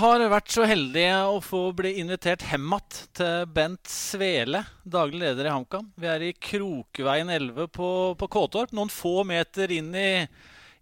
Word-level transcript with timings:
har 0.00 0.22
vært 0.30 0.50
så 0.54 0.64
heldige 0.68 1.14
å 1.30 1.38
få 1.44 1.60
bli 1.76 1.94
invitert 2.00 2.42
hjem 2.48 2.66
igjen 2.74 2.98
til 3.16 3.46
Bent 3.54 3.90
Svele, 3.90 4.60
daglig 4.84 5.20
leder 5.22 5.48
i 5.48 5.52
HamKam. 5.52 5.90
Vi 6.00 6.08
er 6.10 6.24
i 6.28 6.32
Krokveien 6.32 7.30
11 7.30 7.68
på, 7.74 7.88
på 8.20 8.28
Kåtorp, 8.32 8.72
noen 8.76 8.90
få 8.92 9.22
meter 9.28 9.72
inn 9.76 9.92
i, 9.94 10.24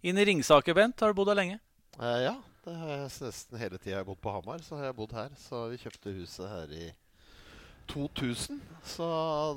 inn 0.07 0.17
i 0.21 0.25
Ringsaker. 0.29 0.75
Bent, 0.77 0.99
har 1.03 1.13
du 1.13 1.17
bodd 1.19 1.31
her 1.33 1.39
lenge? 1.41 1.59
Eh, 1.99 2.19
ja, 2.25 2.33
det 2.65 2.75
har 2.79 2.91
jeg 2.93 3.05
nesten 3.05 3.61
hele 3.61 3.77
tida 3.79 3.95
jeg 3.95 4.01
har 4.01 4.07
bodd 4.09 4.21
på 4.23 4.33
Hamar. 4.35 4.63
Så 4.65 4.77
har 4.79 4.89
jeg 4.89 4.97
bodd 4.99 5.15
her. 5.17 5.31
Så 5.39 5.63
vi 5.73 5.79
kjøpte 5.83 6.15
huset 6.17 6.49
her 6.49 6.75
i 6.79 6.89
2000. 7.93 8.59
Så 8.95 9.07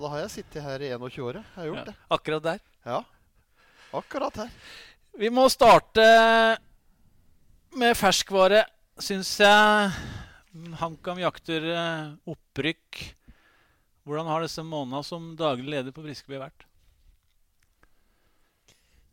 da 0.03 0.13
har 0.15 0.25
jeg 0.25 0.35
sittet 0.41 0.65
her 0.67 0.83
i 0.83 0.93
21 0.97 1.27
år. 1.31 1.41
Jeg 1.43 1.59
har 1.61 1.69
gjort 1.71 1.83
Ja, 1.83 1.89
det. 1.93 1.97
akkurat 2.19 2.47
der. 2.51 2.63
Ja, 2.87 3.03
akkurat 3.97 4.41
her. 4.45 4.55
Vi 5.17 5.31
må 5.33 5.47
starte 5.49 6.05
med 7.77 7.95
ferskvare, 7.97 8.65
syns 9.03 9.35
jeg. 9.41 9.91
HamKam 10.81 11.21
jakter 11.21 11.67
eh, 11.69 12.15
opprykk. 12.33 13.03
Hvordan 14.07 14.31
har 14.31 14.45
disse 14.45 14.63
månedene 14.63 15.03
som 15.05 15.35
daglig 15.37 15.75
leder 15.75 15.95
på 15.95 16.05
Briskeby 16.05 16.39
vært? 16.41 16.67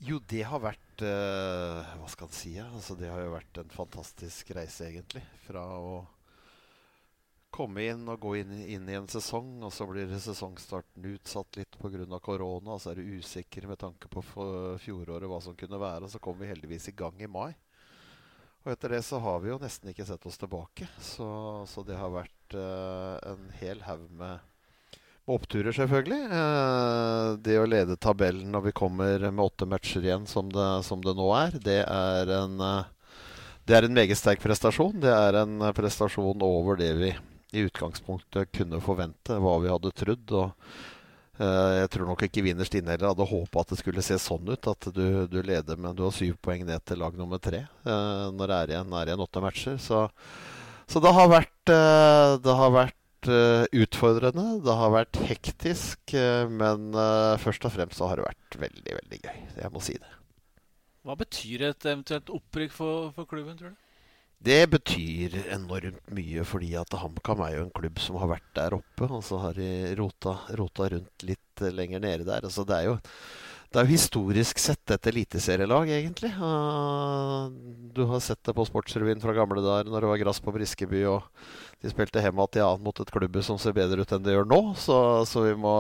Jo, 0.04 0.20
det 0.28 0.44
har 0.50 0.59
vært 0.59 1.04
uh, 1.08 1.96
Hva 1.96 2.09
skal 2.12 2.28
en 2.28 2.36
si? 2.36 2.52
Altså, 2.59 2.96
det 3.00 3.08
har 3.08 3.22
jo 3.23 3.34
vært 3.34 3.59
en 3.62 3.72
fantastisk 3.72 4.52
reise, 4.56 4.90
egentlig. 4.90 5.23
Fra 5.48 5.64
å 5.80 5.94
komme 7.54 7.86
inn 7.88 8.04
og 8.12 8.20
gå 8.22 8.34
inn, 8.42 8.52
inn 8.76 8.90
i 8.90 8.98
en 8.98 9.08
sesong, 9.09 9.62
og 9.64 9.72
så 9.73 9.88
blir 9.88 10.12
sesongstarten 10.20 11.08
utsatt 11.14 11.59
litt 11.59 11.78
pga. 11.80 12.20
korona. 12.20 12.75
Og 12.75 12.84
så 12.84 12.92
er 12.92 13.00
du 13.00 13.20
usikker 13.20 13.68
med 13.70 13.80
tanke 13.80 14.12
på 14.12 14.23
fjoråret 14.84 15.30
hva 15.31 15.40
som 15.42 15.56
kunne 15.56 15.80
være. 15.80 16.06
Og 16.06 16.14
så 16.14 16.22
kom 16.23 16.38
vi 16.42 16.52
heldigvis 16.52 16.92
i 16.92 16.97
gang 17.00 17.22
i 17.22 17.31
mai. 17.31 17.53
Og 18.64 18.72
etter 18.72 18.95
det 18.95 19.02
så 19.03 19.19
har 19.19 19.42
vi 19.44 19.52
jo 19.52 19.59
nesten 19.59 19.92
ikke 19.92 20.06
sett 20.08 20.25
oss 20.30 20.39
tilbake. 20.39 20.88
Så, 21.03 21.28
så 21.67 21.83
det 21.83 22.00
har 22.00 22.14
vært 22.14 22.56
uh, 22.56 23.19
en 23.33 23.50
hel 23.59 23.83
haug 23.83 24.06
med 24.16 24.39
oppturer, 25.28 25.75
selvfølgelig. 25.75 26.22
Uh, 26.31 27.36
det 27.44 27.58
å 27.59 27.67
lede 27.67 28.00
tabellen 28.00 28.56
når 28.56 28.69
vi 28.69 28.75
kommer 28.80 29.28
med 29.30 29.44
åtte 29.44 29.67
matcher 29.67 30.08
igjen, 30.08 30.28
som 30.31 30.52
det, 30.52 30.69
som 30.88 31.03
det 31.03 31.16
nå 31.19 31.28
er, 31.36 31.59
det 31.64 31.81
er 31.84 32.34
en 32.39 32.56
uh, 32.64 32.89
det 33.64 33.78
er 33.78 33.86
en 33.88 33.95
meget 33.95 34.19
sterk 34.19 34.41
prestasjon. 34.44 34.97
Det 35.00 35.11
er 35.11 35.38
en 35.39 35.61
prestasjon 35.75 36.41
over 36.44 36.75
det 36.80 36.89
vi 37.00 37.14
i 37.56 37.61
utgangspunktet 37.64 38.52
kunne 38.52 38.81
forvente, 38.84 39.38
hva 39.39 39.53
vi 39.64 39.72
hadde 39.72 39.94
trodd. 39.95 40.34
Og 40.36 40.73
jeg 41.42 41.89
tror 41.89 42.09
nok 42.12 42.23
ikke 42.28 42.44
vinnerst 42.45 42.76
inne 42.78 42.94
heller 42.94 43.09
hadde 43.09 43.26
håpa 43.26 43.64
at 43.64 43.72
det 43.73 43.80
skulle 43.80 44.03
se 44.06 44.20
sånn 44.22 44.52
ut. 44.53 44.67
At 44.70 44.89
du, 44.94 45.06
du 45.26 45.40
leder, 45.42 45.80
men 45.81 45.95
du 45.98 46.03
har 46.06 46.14
syv 46.14 46.36
poeng 46.45 46.66
ned 46.67 46.84
til 46.86 47.02
lag 47.02 47.16
nummer 47.17 47.42
tre 47.42 47.64
eh, 47.66 48.25
når 48.34 48.52
det 48.52 48.58
er 48.59 48.73
igjen, 48.75 48.94
er 49.00 49.09
igjen 49.12 49.23
åtte 49.25 49.42
matcher. 49.42 49.80
Så, 49.81 50.03
så 50.86 51.02
det 51.03 51.14
har 51.17 51.31
vært, 51.31 51.73
eh, 51.73 52.36
det 52.45 52.58
har 52.62 52.75
vært 52.78 53.31
eh, 53.34 53.66
utfordrende. 53.84 54.48
Det 54.66 54.78
har 54.84 54.94
vært 54.94 55.22
hektisk. 55.25 56.16
eh, 56.17 56.45
men 56.50 56.92
eh, 56.94 57.38
først 57.42 57.66
og 57.66 57.73
fremst 57.78 57.97
så 57.97 58.12
har 58.12 58.22
det 58.22 58.28
vært 58.30 58.59
veldig, 58.68 59.00
veldig 59.02 59.22
gøy. 59.25 59.40
Jeg 59.64 59.73
må 59.73 59.81
si 59.81 59.97
det. 59.97 60.14
Hva 61.03 61.18
betyr 61.20 61.66
et 61.68 61.90
eventuelt 61.90 62.30
opprykk 62.31 62.72
for, 62.78 63.09
for 63.18 63.28
klubben, 63.28 63.58
tror 63.59 63.73
du? 63.73 63.83
Det 64.44 64.59
betyr 64.67 65.38
enormt 65.55 66.09
mye, 66.11 66.44
fordi 66.44 66.73
at 66.75 66.97
HamKam 66.99 67.45
er 67.45 67.55
jo 67.55 67.63
en 67.63 67.72
klubb 67.77 68.02
som 68.03 68.17
har 68.19 68.33
vært 68.33 68.50
der 68.58 68.75
oppe, 68.75 69.08
og 69.08 69.23
så 69.23 69.39
har 69.39 69.55
de 69.55 69.94
rota, 70.00 70.35
rota 70.59 70.89
rundt 70.91 71.23
litt 71.23 71.63
eh, 71.63 71.72
lenger 71.72 72.03
nede 72.03 72.27
der. 72.27 72.44
Altså 72.44 72.66
det 72.67 72.81
er 72.81 72.89
jo 72.91 72.97
det 73.73 73.81
er 73.81 73.88
jo 73.88 73.95
historisk 73.95 74.59
sett 74.61 74.91
et 74.94 75.07
eliteserielag, 75.09 75.90
egentlig. 75.90 76.29
Du 77.97 78.03
har 78.06 78.19
sett 78.22 78.44
det 78.45 78.53
på 78.53 78.66
Sportsrevyen 78.69 79.23
fra 79.23 79.34
gamle 79.34 79.63
dager 79.66 79.90
når 79.90 80.06
det 80.06 80.12
var 80.12 80.19
gress 80.22 80.41
på 80.45 80.53
Briskeby, 80.53 81.01
og 81.09 81.25
de 81.81 81.89
spilte 81.89 82.22
hjemme 82.22 82.45
igjen 82.45 82.62
ja, 82.62 82.69
mot 82.78 83.01
et 83.01 83.13
klubb 83.16 83.39
som 83.41 83.57
ser 83.57 83.73
bedre 83.73 84.06
ut 84.06 84.13
enn 84.13 84.28
det 84.28 84.35
gjør 84.35 84.45
nå. 84.51 84.62
Så, 84.78 84.97
så, 85.25 85.47
må, 85.57 85.73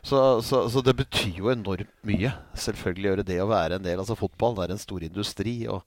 så, 0.00 0.40
så, 0.40 0.62
så 0.72 0.80
det 0.86 0.96
betyr 1.02 1.42
jo 1.42 1.52
enormt 1.52 1.92
mye. 2.08 2.32
Selvfølgelig 2.56 3.10
gjør 3.10 3.20
det 3.20 3.28
det 3.34 3.42
å 3.44 3.50
være 3.52 3.76
en 3.76 3.84
del. 3.84 4.00
Altså 4.00 4.16
Fotballen 4.16 4.64
er 4.64 4.72
en 4.72 4.80
stor 4.80 5.04
industri. 5.04 5.58
og 5.68 5.84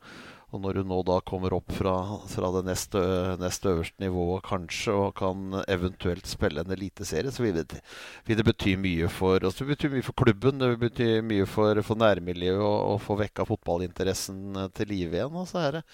og 0.49 0.63
når 0.63 0.79
du 0.79 0.87
nå 0.89 0.97
da 1.05 1.19
kommer 1.21 1.53
opp 1.53 1.69
fra, 1.77 1.93
fra 2.31 2.49
det 2.55 2.63
nest, 2.65 2.95
ø- 2.97 3.37
øverste 3.37 4.01
nivået 4.01 4.41
kanskje, 4.47 4.95
og 4.95 5.13
kan 5.19 5.59
eventuelt 5.69 6.25
spille 6.27 6.63
en 6.63 6.73
eliteserie, 6.73 7.31
så 7.31 7.43
vil 7.45 7.59
det, 7.59 7.81
vil 8.25 8.39
det 8.39 8.47
bety 8.47 8.73
mye 8.81 9.09
for 9.13 9.37
altså 9.45 9.65
det 9.65 9.75
betyr 9.75 9.93
mye 9.93 10.07
for 10.07 10.17
klubben. 10.17 10.57
Det 10.61 10.71
vil 10.73 10.81
bety 10.87 11.09
mye 11.29 11.45
for, 11.49 11.81
for 11.85 12.01
nærmiljøet 12.01 12.65
å 12.65 12.97
få 13.03 13.19
vekka 13.21 13.45
fotballinteressen 13.49 14.57
eh, 14.63 14.69
til 14.73 14.89
live 14.93 15.19
igjen. 15.19 15.37
Og 15.37 15.49
så 15.51 15.61
er 15.67 15.79
det 15.79 15.85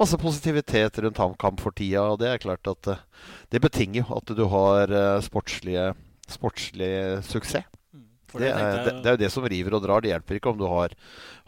masse 0.00 0.20
positivitet 0.20 1.00
rundt 1.04 1.20
HamKam 1.22 1.60
for 1.62 1.72
tida, 1.76 2.04
og 2.12 2.20
det 2.20 2.32
er 2.32 2.42
klart 2.42 2.68
at 2.68 2.92
eh, 2.92 3.04
det 3.54 3.64
betinger 3.64 4.02
jo 4.04 4.18
at 4.20 4.36
du 4.36 4.44
har 4.52 4.92
eh, 4.92 5.20
sportslige, 5.24 5.92
sportslig 6.28 6.92
suksess. 7.28 7.71
Det 8.40 8.48
er, 8.48 8.58
jeg- 8.62 8.84
det, 8.86 8.92
det 9.02 9.10
er 9.10 9.16
jo 9.16 9.20
det 9.24 9.30
som 9.34 9.44
river 9.48 9.74
og 9.76 9.82
drar. 9.84 10.00
Det 10.00 10.12
hjelper 10.12 10.38
ikke 10.38 10.50
om 10.52 10.58
du 10.60 10.64
har, 10.70 10.94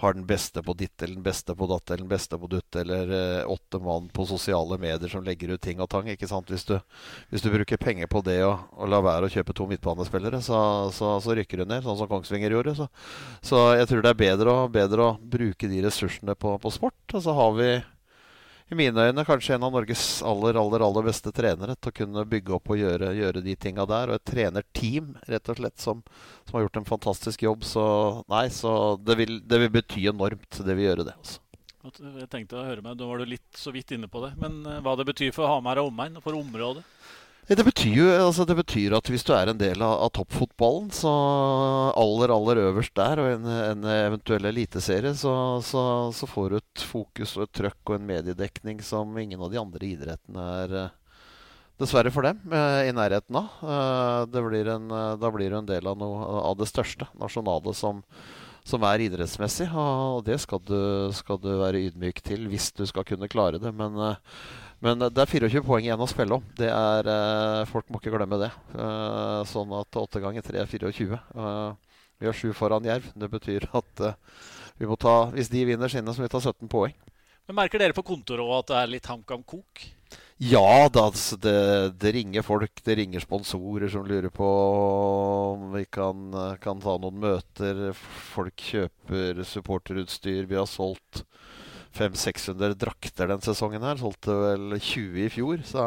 har 0.03 0.13
den 0.17 0.27
beste 0.29 0.63
på 0.63 0.75
ditt 0.77 1.03
eller 1.03 1.15
den 1.19 1.25
beste 1.27 1.55
på 1.57 1.69
datt 1.71 1.91
eller 1.91 2.03
den 2.05 2.11
beste 2.13 2.39
på 2.41 2.51
dutt 2.51 2.77
eller 2.81 3.15
eh, 3.19 3.47
åtte 3.55 3.81
mann 3.83 4.11
på 4.15 4.27
sosiale 4.29 4.79
medier 4.83 5.09
som 5.13 5.25
legger 5.25 5.55
ut 5.55 5.63
ting 5.65 5.81
og 5.81 5.89
tang. 5.93 6.09
ikke 6.13 6.29
sant? 6.29 6.51
Hvis 6.53 6.67
du, 6.69 6.77
hvis 7.31 7.43
du 7.45 7.51
bruker 7.55 7.81
penger 7.81 8.11
på 8.11 8.21
det 8.27 8.41
og, 8.45 8.67
og 8.77 8.91
lar 8.93 9.05
være 9.07 9.31
å 9.31 9.33
kjøpe 9.33 9.57
to 9.57 9.69
midtbanespillere, 9.71 10.43
så, 10.45 10.61
så, 10.93 11.15
så 11.25 11.35
rykker 11.39 11.63
du 11.63 11.67
ned, 11.71 11.83
sånn 11.87 11.99
som 12.03 12.11
Kongsvinger 12.11 12.53
gjorde. 12.59 12.77
Så, 12.79 12.89
så 13.45 13.65
jeg 13.79 13.89
tror 13.91 14.05
det 14.05 14.13
er 14.15 14.23
bedre, 14.27 14.59
og, 14.65 14.73
bedre 14.75 15.09
å 15.09 15.17
bruke 15.19 15.71
de 15.71 15.83
ressursene 15.87 16.37
på, 16.37 16.57
på 16.61 16.75
sport. 16.75 17.01
Og 17.15 17.23
så 17.25 17.35
har 17.37 17.53
vi 17.59 17.71
i 18.73 18.77
mine 18.79 19.07
øyne 19.09 19.25
kanskje 19.29 19.55
en 19.59 19.67
av 19.67 19.75
Norges 19.75 20.23
aller 20.25 20.57
aller, 20.57 20.83
aller 20.87 21.05
beste 21.05 21.33
trenere 21.37 21.77
til 21.77 21.93
å 21.93 21.97
kunne 21.99 22.25
bygge 22.29 22.55
opp 22.57 22.71
og 22.73 22.81
gjøre, 22.81 23.11
gjøre 23.19 23.43
de 23.45 23.57
tinga 23.61 23.85
der. 23.91 24.11
Og 24.11 24.17
et 24.17 24.27
trenerteam 24.31 25.15
rett 25.29 25.51
og 25.53 25.61
slett 25.61 25.85
som, 25.85 26.01
som 26.47 26.57
har 26.57 26.65
gjort 26.67 26.81
en 26.81 26.89
fantastisk 26.89 27.45
jobb. 27.45 27.67
Så 27.69 27.85
nei, 28.33 28.47
så 28.55 28.97
det 29.05 29.19
vil, 29.21 29.37
det 29.45 29.61
vil 29.67 29.75
bety 29.75 30.07
enormt. 30.09 30.63
Det 30.65 30.79
vil 30.79 30.89
gjøre 30.89 31.09
det. 31.11 31.17
Altså. 31.21 31.41
Jeg 31.85 32.31
tenkte 32.33 32.57
å 32.57 32.65
høre 32.65 32.81
meg, 32.81 32.97
Da 32.97 33.05
var 33.05 33.21
du 33.21 33.29
litt 33.29 33.61
så 33.61 33.75
vidt 33.75 33.93
inne 33.93 34.09
på 34.09 34.25
det. 34.25 34.33
Men 34.41 34.63
eh, 34.65 34.81
hva 34.85 34.97
det 34.97 35.05
betyr 35.11 35.35
for 35.37 35.51
Hamar 35.51 35.83
og 35.83 35.91
omegn, 35.93 36.17
for 36.25 36.39
området? 36.39 36.87
Det 37.45 37.61
betyr 37.61 37.97
jo 37.99 38.05
altså 38.09 38.47
det 38.49 38.55
betyr 38.57 38.95
at 38.97 39.09
hvis 39.13 39.25
du 39.27 39.35
er 39.37 39.51
en 39.51 39.59
del 39.61 39.83
av, 39.85 39.99
av 40.07 40.11
toppfotballen, 40.17 40.89
så 40.97 41.11
aller 41.93 42.33
aller 42.33 42.61
øverst 42.63 42.95
der, 42.97 43.21
og 43.21 43.29
en, 43.35 43.45
en 43.45 43.85
eventuell 43.93 44.49
eliteserie, 44.49 45.13
så, 45.21 45.35
så, 45.61 45.83
så 46.17 46.29
får 46.31 46.49
du 46.49 46.57
et 46.57 46.85
fokus 46.89 47.35
og 47.37 47.45
et 47.45 47.53
trøkk 47.61 47.93
og 47.93 47.99
en 47.99 48.09
mediedekning 48.09 48.81
som 48.81 49.13
ingen 49.21 49.45
av 49.45 49.53
de 49.53 49.61
andre 49.61 49.91
idrettene 49.91 50.47
er 50.65 50.79
eh, 50.87 50.93
Dessverre 51.75 52.13
for 52.15 52.23
dem, 52.23 52.39
eh, 52.55 52.87
i 52.87 52.95
nærheten 52.95 53.35
av. 53.35 53.61
Eh, 53.67 54.43
blir 54.47 54.69
en, 54.71 54.85
da 55.19 55.31
blir 55.35 55.51
du 55.51 55.59
en 55.59 55.69
del 55.69 55.89
av 55.91 55.99
noe 55.99 56.41
av 56.47 56.55
det 56.61 56.69
største 56.71 57.09
nasjonale 57.19 57.75
som, 57.75 57.99
som 58.63 58.87
er 58.87 59.03
idrettsmessig. 59.09 59.67
Og 59.75 60.23
det 60.25 60.39
skal 60.47 60.63
du, 60.63 60.79
skal 61.19 61.43
du 61.43 61.51
være 61.59 61.83
ydmyk 61.91 62.23
til 62.25 62.47
hvis 62.53 62.71
du 62.79 62.87
skal 62.87 63.05
kunne 63.09 63.29
klare 63.29 63.59
det. 63.59 63.75
Men, 63.75 63.99
men 64.85 65.01
det 65.01 65.23
er 65.25 65.31
24 65.31 65.65
poeng 65.65 65.87
igjen 65.87 66.03
å 66.05 66.09
spille 66.11 66.37
om. 66.37 66.45
Det 66.59 66.69
er, 66.69 67.09
eh, 67.09 67.65
folk 67.71 67.89
må 67.89 68.01
ikke 68.01 68.13
glemme 68.15 68.39
det. 68.43 68.51
Eh, 68.77 69.41
Sånn 69.49 69.73
at 69.81 69.97
8 69.97 70.21
ganger 70.23 70.45
3 70.45 70.61
er 70.61 70.69
24. 70.71 71.21
Eh, 71.35 71.73
Vi 72.21 72.29
har 72.29 72.37
7 72.37 72.53
foran 72.55 72.85
Jerv. 72.87 73.09
Det 73.19 73.29
betyr 73.29 73.65
at 73.75 74.03
vi 74.79 74.87
må 74.87 74.97
ta, 74.97 75.33
hvis 75.35 75.51
de 75.51 75.65
vinner 75.67 75.91
sine, 75.91 76.07
så 76.07 76.23
må 76.23 76.29
vi 76.29 76.33
ta 76.33 76.41
17 76.41 76.69
poeng. 76.71 76.95
Men 77.49 77.57
Merker 77.57 77.83
dere 77.83 77.93
på 77.93 78.05
kontoret 78.07 78.41
også 78.41 78.61
at 78.63 78.71
det 78.71 78.77
er 78.79 78.93
litt 78.93 79.09
HamKam-kok? 79.11 79.83
Ja, 80.39 80.89
da, 80.89 81.09
altså, 81.11 81.37
det, 81.37 81.99
det 81.99 82.15
ringer 82.15 82.43
folk, 82.47 82.81
det 82.87 82.97
ringer 82.99 83.21
sponsorer 83.21 83.91
som 83.91 84.07
lurer 84.07 84.31
på 84.35 84.47
om 84.47 85.69
vi 85.75 85.85
kan, 85.91 86.31
kan 86.63 86.81
ta 86.81 86.97
noen 87.03 87.21
møter. 87.23 87.93
Folk 87.95 88.57
kjøper 88.71 89.43
supporterutstyr. 89.47 90.47
Vi 90.51 90.57
har 90.59 90.71
solgt 90.71 91.25
500-600 91.95 92.75
drakter 92.79 93.31
den 93.31 93.45
sesongen 93.45 93.85
her. 93.87 94.01
Solgte 94.01 94.35
vel 94.35 94.77
20 94.79 95.25
i 95.25 95.31
fjor. 95.33 95.63
Så, 95.67 95.87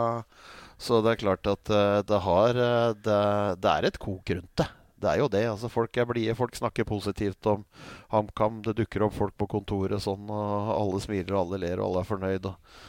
så 0.80 1.02
det 1.04 1.14
er 1.14 1.22
klart 1.26 1.50
at 1.52 1.72
eh, 1.74 2.00
det, 2.08 2.20
har, 2.26 2.62
eh, 2.64 2.92
det, 3.06 3.22
det 3.64 3.74
er 3.74 3.90
et 3.90 4.00
kok 4.02 4.36
rundt 4.38 4.54
det. 4.62 4.70
Det 4.98 5.10
er 5.12 5.22
jo 5.22 5.30
det. 5.30 5.44
altså 5.46 5.70
Folk 5.70 5.98
er 5.98 6.08
blide. 6.10 6.38
Folk 6.38 6.56
snakker 6.58 6.88
positivt 6.90 7.46
om 7.50 7.66
HamKam. 8.14 8.64
Det 8.66 8.78
dukker 8.80 9.06
opp 9.06 9.18
folk 9.18 9.36
på 9.38 9.50
kontoret 9.52 10.02
sånn, 10.02 10.26
og 10.34 10.72
alle 10.74 11.02
smiler 11.04 11.36
og 11.36 11.44
alle 11.44 11.62
ler 11.68 11.82
og 11.82 11.92
alle 11.92 12.02
er 12.02 12.10
fornøyd. 12.10 12.50
Og, 12.50 12.80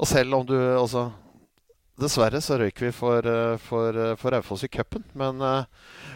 og 0.00 0.08
selv 0.08 0.38
om 0.38 0.46
du 0.48 0.56
altså 0.56 1.10
Dessverre 2.00 2.40
så 2.40 2.56
røyk 2.56 2.80
vi 2.80 2.88
for, 2.90 3.20
eh, 3.28 3.58
for, 3.60 3.92
eh, 3.92 4.14
for 4.16 4.32
Raufoss 4.32 4.64
i 4.64 4.68
cupen. 4.68 5.04
Men, 5.14 5.40
eh, 5.42 5.64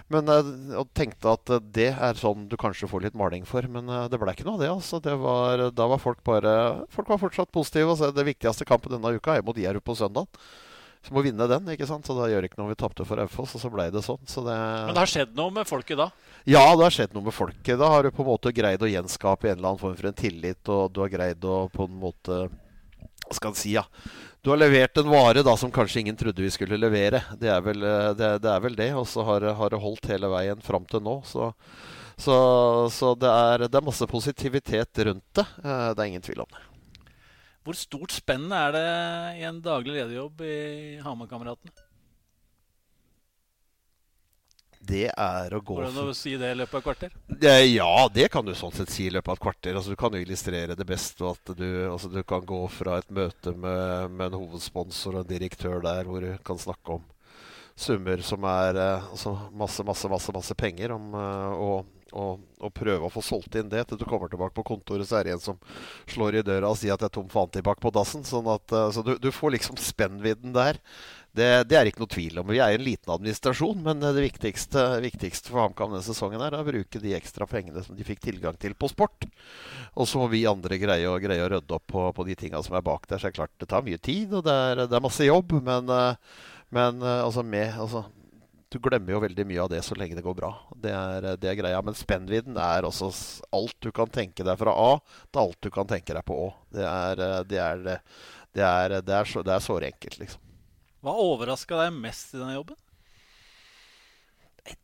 men 0.08 0.28
og 0.75 0.88
tenkte 0.94 1.34
at 1.34 1.73
det 1.73 1.90
er 1.93 2.14
sånn 2.14 2.49
du 2.49 2.56
kanskje 2.56 2.88
får 2.88 3.02
litt 3.02 3.14
maling 3.14 3.44
for. 3.44 3.61
Men 3.69 3.87
det 4.08 4.19
ble 4.19 4.32
ikke 4.32 4.46
noe 4.46 4.55
av 4.56 4.61
det. 4.61 4.70
altså 4.73 5.02
det 5.02 5.17
var, 5.20 5.70
Da 5.70 5.87
var 5.87 5.99
folk 5.99 6.25
bare 6.25 6.87
Folk 6.88 7.08
var 7.08 7.19
fortsatt 7.19 7.52
positive. 7.52 7.90
Og 7.90 7.99
så 7.99 8.12
det 8.14 8.25
viktigste 8.25 8.64
kampen 8.64 8.93
denne 8.93 9.14
uka 9.14 9.37
er 9.37 9.43
mot 9.43 9.56
Jerv 9.56 9.82
på 9.84 9.94
søndag. 9.94 10.26
Så 11.05 11.12
må 11.12 11.23
vinne 11.23 11.46
den, 11.46 11.69
ikke 11.70 11.87
sant? 11.87 12.05
Så 12.05 12.17
da 12.17 12.26
gjør 12.26 12.40
det 12.43 12.50
ikke 12.50 12.58
noe 12.58 12.67
om 12.67 12.72
vi 12.75 12.81
tapte 12.81 13.05
for 13.06 13.20
Raufoss, 13.20 13.55
og 13.55 13.61
så 13.61 13.70
ble 13.70 13.90
det 13.94 14.02
sånn. 14.02 14.19
Så 14.26 14.43
det, 14.43 14.56
Men 14.56 14.94
det 14.96 15.05
har 15.05 15.12
skjedd 15.12 15.37
noe 15.37 15.52
med 15.55 15.69
folket 15.69 15.96
da? 16.00 16.11
ja, 16.46 16.64
det 16.75 16.82
har 16.82 16.90
skjedd 16.90 17.14
noe 17.14 17.29
med 17.29 17.34
folket. 17.37 17.79
Da 17.79 17.87
har 17.93 18.02
du 18.02 18.11
på 18.11 18.25
en 18.25 18.32
måte 18.32 18.50
greid 18.52 18.81
å 18.82 18.90
gjenskape 18.90 19.46
en 19.50 19.58
eller 19.58 19.69
annen 19.69 19.79
form 19.79 19.94
for 19.94 20.08
en 20.08 20.19
tillit, 20.19 20.69
og 20.69 20.93
du 20.93 21.02
har 21.05 21.12
greid 21.12 21.44
å 21.44 21.69
på 21.70 21.87
en 21.87 22.00
måte 22.00 22.49
skal 23.34 23.50
en 23.50 23.58
si, 23.58 23.75
ja. 23.75 23.84
Du 24.46 24.52
har 24.52 24.61
levert 24.61 24.99
en 25.00 25.08
vare 25.11 25.43
da 25.43 25.56
som 25.58 25.73
kanskje 25.75 26.05
ingen 26.05 26.17
trodde 26.17 26.43
vi 26.43 26.52
skulle 26.55 26.78
levere. 26.78 27.23
Det 27.40 27.49
er 27.50 27.64
vel 27.64 27.82
eh, 27.82 28.12
det. 28.14 28.52
det. 28.78 28.93
Og 28.94 29.08
så 29.11 29.25
har, 29.26 29.43
har, 29.58 29.70
det 29.73 29.82
holdt 29.82 30.06
hele 30.12 30.31
veien 30.31 30.62
fram 30.62 30.87
til 30.87 31.02
nå. 31.02 31.17
Så, 31.26 31.49
så, 32.14 32.37
så 32.94 33.14
det, 33.19 33.32
er, 33.32 33.67
det, 33.67 33.75
er, 33.75 33.88
masse 33.88 34.06
positivitet 34.06 35.02
rundt 35.08 35.26
det. 35.34 35.46
Eh, 35.64 35.88
det 35.90 35.99
er 35.99 36.12
ingen 36.12 36.23
tvil 36.23 36.44
om 36.44 36.55
det. 36.55 36.62
Hvor 37.67 37.75
stort 37.75 38.14
spenn 38.14 38.46
er 38.55 38.76
det 38.76 38.87
i 39.40 39.43
en 39.49 39.58
daglig 39.64 39.96
lederjobb 39.96 40.46
i 40.46 40.56
Hamar-kameratene? 41.02 41.75
Det 44.87 45.09
er 45.11 45.55
å 45.56 45.61
gå 45.65 45.81
Hvordan 45.81 46.12
å 46.12 46.15
si 46.17 46.37
det 46.38 46.53
i 46.53 46.59
løpet 46.61 46.77
av 46.77 46.81
et 46.81 46.87
kvarter? 46.87 47.17
Ja, 47.67 47.91
det 48.12 48.29
kan 48.33 48.47
du 48.47 48.55
sånn 48.59 48.75
sett 48.75 48.93
si 48.93 49.09
i 49.09 49.12
løpet 49.12 49.33
av 49.33 49.38
et 49.38 49.44
kvarter. 49.47 49.75
Altså, 49.75 49.93
du 49.93 49.99
kan 50.00 50.15
jo 50.15 50.23
illustrere 50.23 50.77
det 50.79 50.87
best 50.88 51.21
ved 51.21 51.35
at 51.35 51.59
du, 51.59 51.67
altså, 51.91 52.11
du, 52.12 52.23
kan 52.27 52.47
gå 52.47 52.62
fra 52.73 53.00
et 53.00 53.11
møte 53.15 53.55
med, 53.56 54.15
med, 54.15 54.29
en 54.29 54.38
hovedsponsor 54.41 55.19
og 55.19 55.25
en 55.25 55.31
direktør 55.31 55.83
der, 55.85 56.06
hvor 56.06 56.25
du 56.25 56.33
kan 56.47 56.61
snakke 56.61 56.99
om 56.99 57.05
summer 57.77 58.23
som 58.25 58.47
er 58.49 58.79
eh, 58.81 59.11
altså, 59.12 59.35
masse, 59.53 59.85
masse, 59.85 60.09
masse, 60.09 60.33
masse 60.33 60.56
penger, 60.56 60.94
om, 60.94 61.11
uh, 61.12 61.53
og, 61.61 62.06
og, 62.17 62.47
og, 62.62 62.71
prøve 62.73 63.05
å 63.05 63.12
få 63.12 63.21
solgt 63.25 63.59
inn 63.61 63.69
det 63.69 63.82
til 63.91 64.00
du 64.00 64.06
kommer 64.09 64.32
tilbake 64.32 64.56
på 64.56 64.65
kontoret, 64.71 65.05
så 65.09 65.19
er 65.19 65.29
det 65.29 65.35
en 65.37 65.44
som 65.44 65.61
slår 66.09 66.41
i 66.41 66.47
døra 66.47 66.71
og 66.73 66.81
sier 66.81 66.97
at 66.97 67.05
det 67.05 67.11
er 67.11 67.17
tom 67.19 67.29
for 67.29 67.44
antibac 67.44 67.82
på 67.82 67.93
dassen. 67.93 68.25
Sånn 68.25 68.49
at, 68.49 68.73
så 68.97 69.05
du, 69.05 69.17
du 69.21 69.29
får 69.35 69.59
liksom 69.59 69.77
spennvidden 69.82 70.56
der. 70.56 70.81
Det, 71.37 71.49
det, 71.69 71.77
er 71.77 71.88
ikke 71.91 72.00
noe 72.00 72.12
tvil 72.15 72.38
om. 72.41 72.49
Vi 72.49 72.61
er 72.65 72.73
en 72.73 72.85
liten 72.85 73.12
administrasjon, 73.12 73.83
men 73.85 74.00
det 74.00 74.15
viktigste, 74.25 74.85
viktigste 75.05 75.53
for 75.53 75.67
HamKam 75.67 75.93
denne 75.93 76.06
sesongen 76.06 76.41
er 76.41 76.56
å 76.56 76.65
bruke 76.65 77.00
de 77.03 77.12
ekstra 77.17 77.49
pengene 77.50 77.83
som 77.85 77.97
de 77.99 78.06
fikk 78.09 78.23
tilgang 78.25 78.56
til 78.61 78.73
på 78.79 78.88
sport. 78.88 79.27
Og 80.00 80.09
så 80.09 80.23
må 80.23 80.31
vi 80.33 80.47
andre 80.49 80.79
greie, 80.81 81.12
greie 81.21 81.44
å 81.44 81.50
rydde 81.53 81.77
opp 81.77 81.87
på, 81.93 82.06
på 82.17 82.27
de 82.29 82.37
tinga 82.41 82.62
som 82.65 82.79
er 82.79 82.87
bak 82.87 83.05
der. 83.11 83.21
Så 83.21 83.29
det 83.29 83.35
er 83.35 83.41
klart 83.43 83.53
det 83.61 83.69
tar 83.69 83.85
mye 83.85 84.00
tid, 84.00 84.33
og 84.33 84.47
det 84.47 84.55
er, 84.71 84.87
det 84.87 84.97
er 84.97 85.05
masse 85.05 85.29
jobb. 85.29 85.59
Men, 85.67 85.93
eh, 85.93 86.38
men 86.77 87.05
eh, 87.05 87.25
altså 87.27 87.44
med 87.44 87.77
altså, 87.85 88.06
du 88.73 88.81
glemmer 88.82 89.15
jo 89.15 89.23
veldig 89.27 89.47
mye 89.53 89.61
av 89.67 89.71
det 89.75 89.82
så 89.85 89.99
lenge 89.99 90.17
det 90.17 90.25
går 90.25 90.39
bra. 90.41 90.50
Det 90.73 90.94
er, 90.97 91.29
det 91.37 91.53
er 91.53 91.61
greia. 91.61 91.85
Men 91.85 92.00
spennvidden 92.00 92.56
er 92.61 92.89
også 92.89 93.12
alt 93.56 93.77
du 93.85 93.93
kan 93.94 94.09
tenke 94.12 94.47
deg 94.47 94.56
fra 94.61 94.73
A 94.73 94.91
til 95.29 95.44
alt 95.44 95.61
du 95.69 95.71
kan 95.75 95.89
tenke 95.91 96.17
deg 96.17 96.25
på 96.27 96.41
Å. 96.49 96.50
Det 96.81 96.89
er, 96.89 97.23
det 97.44 97.62
er, 97.62 97.87
det 98.56 98.67
er, 98.73 98.99
det 99.05 99.21
er, 99.21 99.29
så, 99.29 99.44
det 99.44 99.53
er 99.53 99.65
såre 99.69 99.93
enkelt, 99.93 100.19
liksom. 100.25 100.45
Hva 101.06 101.12
overraska 101.23 101.76
deg 101.85 101.94
mest 101.94 102.35
i 102.35 102.41
denne 102.41 102.56
jobben? 102.56 102.79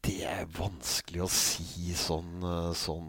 Det 0.07 0.21
er 0.23 0.45
vanskelig 0.55 1.25
å 1.25 1.31
si 1.31 1.91
sånn, 1.99 2.45
eh, 2.47 2.69
sånn, 2.79 3.09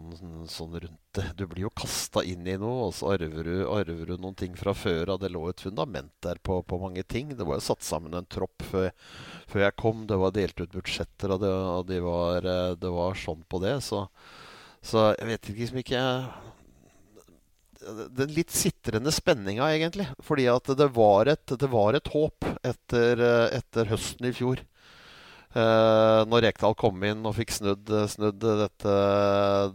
sånn 0.50 0.72
rundt 0.82 0.98
det. 1.14 1.28
Du 1.38 1.44
blir 1.46 1.68
jo 1.68 1.70
kasta 1.70 2.24
inn 2.26 2.42
i 2.50 2.56
noe, 2.58 2.88
og 2.88 2.96
så 2.98 3.12
arver 3.14 3.46
du, 3.46 3.52
arver 3.70 4.10
du 4.10 4.16
noen 4.18 4.34
ting 4.34 4.56
fra 4.58 4.74
før 4.74 5.12
av. 5.14 5.20
Det 5.22 5.30
lå 5.30 5.44
et 5.46 5.62
fundament 5.62 6.10
der 6.26 6.40
på, 6.42 6.58
på, 6.66 6.80
mange 6.82 7.04
ting. 7.06 7.30
Det 7.38 7.46
var 7.46 7.60
jo 7.60 7.66
satt 7.68 7.86
sammen 7.86 8.18
en 8.18 8.26
tropp 8.26 8.66
før, 8.72 8.90
før 9.46 9.62
jeg 9.68 9.78
kom. 9.78 10.08
Det 10.10 10.18
var 10.18 10.34
delt 10.34 10.64
ut 10.64 10.74
budsjetter, 10.74 11.36
og 11.36 11.44
det, 11.44 11.52
og 11.54 11.86
de 11.92 12.00
var, 12.02 12.50
eh, 12.50 12.74
det 12.82 12.90
var, 12.98 13.14
sånn 13.14 13.46
på 13.46 13.62
det. 13.62 13.76
Så, 13.86 14.08
så 14.82 15.12
jeg 15.14 15.30
vet 15.30 15.52
liksom 15.54 15.84
ikke 15.84 16.02
den 18.16 18.32
litt 18.36 18.52
sitrende 18.54 19.12
spenninga, 19.14 19.68
egentlig. 19.74 20.08
Fordi 20.24 20.48
at 20.52 20.70
det 20.78 20.88
var 20.96 21.30
et, 21.32 21.56
det 21.60 21.70
var 21.72 21.96
et 21.96 22.10
håp 22.14 22.48
etter, 22.64 23.20
etter, 23.54 23.90
høsten 23.92 24.30
i 24.30 24.34
fjor. 24.36 24.62
Eh, 25.54 26.20
når 26.26 26.48
Rekdal 26.48 26.74
kom 26.74 27.02
inn 27.06 27.22
og 27.28 27.36
fikk 27.36 27.52
snudd, 27.54 27.90
snudd 28.10 28.42
dette, 28.42 28.94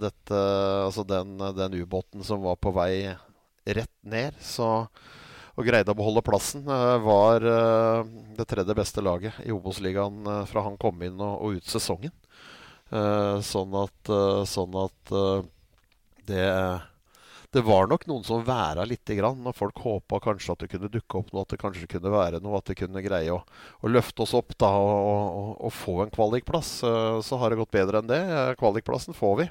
dette, 0.01 0.39
Altså 0.83 1.05
den, 1.07 1.37
den 1.55 1.77
ubåten 1.79 2.25
som 2.27 2.43
var 2.43 2.59
på 2.59 2.73
vei 2.75 3.13
rett 3.63 3.95
ned, 4.03 4.35
så, 4.43 4.89
og 5.55 5.67
greide 5.67 5.93
å 5.93 5.97
beholde 5.97 6.23
plassen, 6.25 6.65
eh, 6.67 6.95
var 7.05 7.45
eh, 7.47 8.11
det 8.37 8.47
tredje 8.49 8.75
beste 8.75 9.03
laget 9.05 9.39
i 9.45 9.53
Obos-ligaen 9.55 10.27
eh, 10.27 10.43
fra 10.49 10.65
han 10.67 10.77
kom 10.81 10.99
inn 11.05 11.19
og, 11.19 11.35
og 11.39 11.59
ut 11.59 11.71
sesongen. 11.71 12.13
Eh, 12.89 13.39
sånn 13.45 13.75
at, 13.79 14.11
eh, 14.11 14.43
sånn 14.49 14.77
at 14.83 15.13
det 16.29 16.45
det 17.51 17.63
var 17.65 17.87
nok 17.89 18.03
noen 18.05 18.25
som 18.25 18.43
væra 18.45 18.83
lite 18.85 19.15
grann. 19.17 19.41
Og 19.49 19.55
folk 19.57 19.79
håpa 19.81 20.19
kanskje 20.21 20.53
at 20.53 20.63
det 20.63 20.69
kunne 20.69 20.89
dukke 20.93 21.17
opp 21.17 21.31
noe, 21.33 21.41
at 21.41 21.53
det 21.53 21.57
kanskje 21.61 21.87
kunne 21.89 22.11
være 22.13 22.41
noe. 22.43 22.59
At 22.59 22.69
det 22.69 22.77
kunne 22.77 23.01
greie 23.01 23.33
å, 23.33 23.39
å 23.81 23.89
løfte 23.89 24.21
oss 24.21 24.35
opp 24.37 24.53
da 24.61 24.69
og, 24.77 24.91
og, 25.09 25.53
og 25.65 25.73
få 25.73 25.95
en 26.03 26.13
kvalikplass. 26.13 26.71
Så 27.25 27.39
har 27.41 27.49
det 27.49 27.57
gått 27.57 27.73
bedre 27.73 28.03
enn 28.03 28.11
det. 28.11 28.21
Kvalikplassen 28.59 29.17
får 29.17 29.33
vi, 29.39 29.47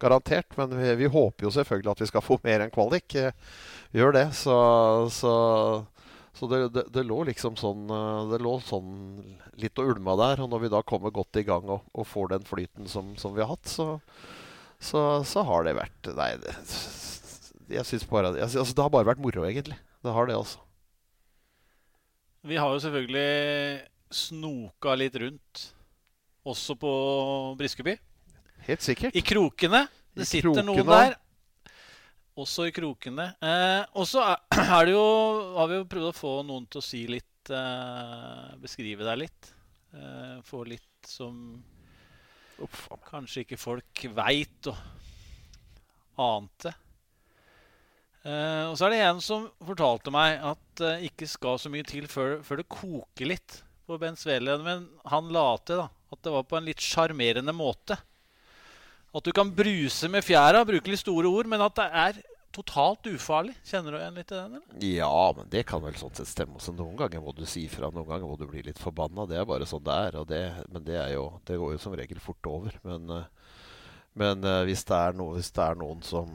garantert. 0.00 0.56
Men 0.56 0.72
vi, 0.78 0.94
vi, 1.02 1.10
håper 1.12 1.44
jo 1.44 1.52
selvfølgelig 1.52 1.92
at 1.92 2.04
vi 2.06 2.08
skal 2.08 2.24
få 2.24 2.38
mer 2.46 2.64
enn 2.64 2.72
kvalik. 2.72 3.18
Vi 3.92 4.00
gjør 4.00 4.16
det. 4.16 4.30
Så, 4.38 4.56
så, 5.12 5.34
så 6.32 6.48
det, 6.48 6.62
det, 6.72 6.86
det, 6.94 7.04
lå 7.04 7.20
liksom 7.28 7.58
sånn 7.60 7.84
Det 8.30 8.40
lå 8.40 8.54
sånn 8.64 8.94
litt 9.60 9.76
og 9.76 9.92
ulma 9.92 10.16
der. 10.22 10.40
Og 10.46 10.48
når 10.54 10.64
vi 10.64 10.72
da 10.72 10.80
kommer 10.88 11.12
godt 11.12 11.36
i 11.36 11.44
gang 11.44 11.68
og, 11.68 11.84
og 11.92 12.08
får 12.08 12.32
den 12.32 12.48
flyten 12.48 12.88
som, 12.88 13.12
som 13.20 13.36
vi 13.36 13.44
har 13.44 13.52
hatt, 13.52 13.68
så 13.68 13.98
så, 14.84 15.00
så 15.28 15.44
har 15.48 15.64
det 15.66 15.74
vært 15.78 16.10
Nei, 16.16 16.30
det, 16.42 16.54
jeg 17.72 17.88
syns 17.88 18.04
bare 18.10 18.34
jeg, 18.36 18.44
altså, 18.44 18.76
Det 18.76 18.84
har 18.84 18.92
bare 18.92 19.08
vært 19.08 19.22
moro, 19.24 19.44
egentlig. 19.48 19.78
Det 20.04 20.12
har 20.12 20.28
det, 20.28 20.36
altså. 20.36 20.60
Vi 22.44 22.58
har 22.60 22.74
jo 22.74 22.80
selvfølgelig 22.84 23.28
snoka 24.14 24.92
litt 25.00 25.14
rundt, 25.16 25.62
også 26.44 26.76
på 26.76 26.90
Briskeby. 27.56 27.94
Helt 28.66 28.84
sikkert. 28.84 29.16
I 29.16 29.22
krokene. 29.24 29.86
Det 30.14 30.26
I 30.26 30.28
sitter 30.28 30.50
krokene. 30.50 30.66
noen 30.68 30.90
der. 30.92 31.16
Også 32.44 32.66
i 32.68 32.74
krokene. 32.74 33.30
Eh, 33.40 33.82
og 33.96 34.08
så 34.10 34.24
Har 34.70 34.88
vi 34.90 34.92
jo 34.92 35.86
prøvd 35.88 36.10
å 36.10 36.16
få 36.16 36.34
noen 36.46 36.66
til 36.68 36.82
å 36.82 36.84
si 36.84 37.04
litt 37.08 37.52
eh, 37.54 38.54
Beskrive 38.60 39.06
deg 39.08 39.22
litt. 39.24 39.52
Eh, 39.94 40.36
få 40.44 40.66
litt 40.68 41.08
som 41.08 41.62
Uff, 42.62 42.86
kanskje 43.08 43.42
ikke 43.42 43.58
folk 43.58 44.04
veit 44.14 44.68
og 44.70 44.78
ante. 46.20 46.74
Uh, 48.24 48.70
og 48.70 48.78
så 48.78 48.86
er 48.86 48.94
det 48.94 49.00
en 49.04 49.20
som 49.20 49.48
fortalte 49.66 50.12
meg 50.14 50.38
at 50.40 50.60
det 50.80 50.92
uh, 50.96 51.06
ikke 51.10 51.26
skal 51.28 51.58
så 51.60 51.68
mye 51.72 51.84
til 51.84 52.06
før, 52.08 52.38
før 52.46 52.62
det 52.62 52.70
koker 52.72 53.28
litt 53.28 53.58
på 53.84 53.98
Bent 54.00 54.20
Svele. 54.20 54.56
Men 54.64 54.86
han 55.10 55.28
la 55.34 55.48
til 55.60 55.82
da, 55.82 55.88
at 56.14 56.22
det 56.24 56.32
var 56.32 56.46
på 56.48 56.56
en 56.58 56.68
litt 56.70 56.80
sjarmerende 56.80 57.52
måte. 57.56 57.98
At 59.14 59.26
du 59.26 59.30
kan 59.34 59.52
bruse 59.54 60.08
med 60.10 60.24
fjæra, 60.26 60.64
bruke 60.66 60.90
litt 60.90 61.02
store 61.02 61.30
ord, 61.30 61.50
men 61.50 61.62
at 61.62 61.76
det 61.78 61.90
er 62.06 62.22
totalt 62.54 63.06
ufarlig. 63.10 63.54
Kjenner 63.66 63.92
du 63.92 63.98
igjen 63.98 64.16
litt 64.18 64.32
i 64.32 64.38
den? 64.38 64.56
eller? 64.58 64.86
Ja, 64.86 65.34
men 65.36 65.50
det 65.52 65.64
kan 65.68 65.82
vel 65.84 65.96
sånn 65.98 66.14
sett 66.16 66.30
stemme. 66.30 66.62
Så 66.62 66.74
noen 66.76 66.96
ganger 67.00 67.22
må 67.24 67.34
du 67.36 67.44
si 67.48 67.66
fra, 67.72 67.90
noen 67.92 68.08
ganger 68.08 68.30
må 68.30 68.38
du 68.40 68.46
bli 68.50 68.64
litt 68.66 68.80
forbanna. 68.80 69.26
Det 69.30 69.40
er 69.40 69.48
bare 69.48 69.68
sånn 69.68 69.84
det 69.84 69.98
er. 70.08 70.18
Det, 70.30 70.40
men 70.70 70.86
det, 70.86 70.98
er 71.02 71.14
jo, 71.16 71.28
det, 71.44 71.58
går 71.60 71.74
jo 71.74 71.82
som 71.82 71.96
regel 71.98 72.22
fort 72.22 72.50
over. 72.50 72.78
Men, 72.86 73.10
eh, 73.10 73.54
men 74.20 74.46
eh, 74.46 74.62
hvis, 74.70 74.86
det 74.88 75.02
noe, 75.18 75.36
hvis, 75.38 75.52
det 75.54 75.66
er 75.66 75.80
noen 75.82 76.02
som 76.06 76.34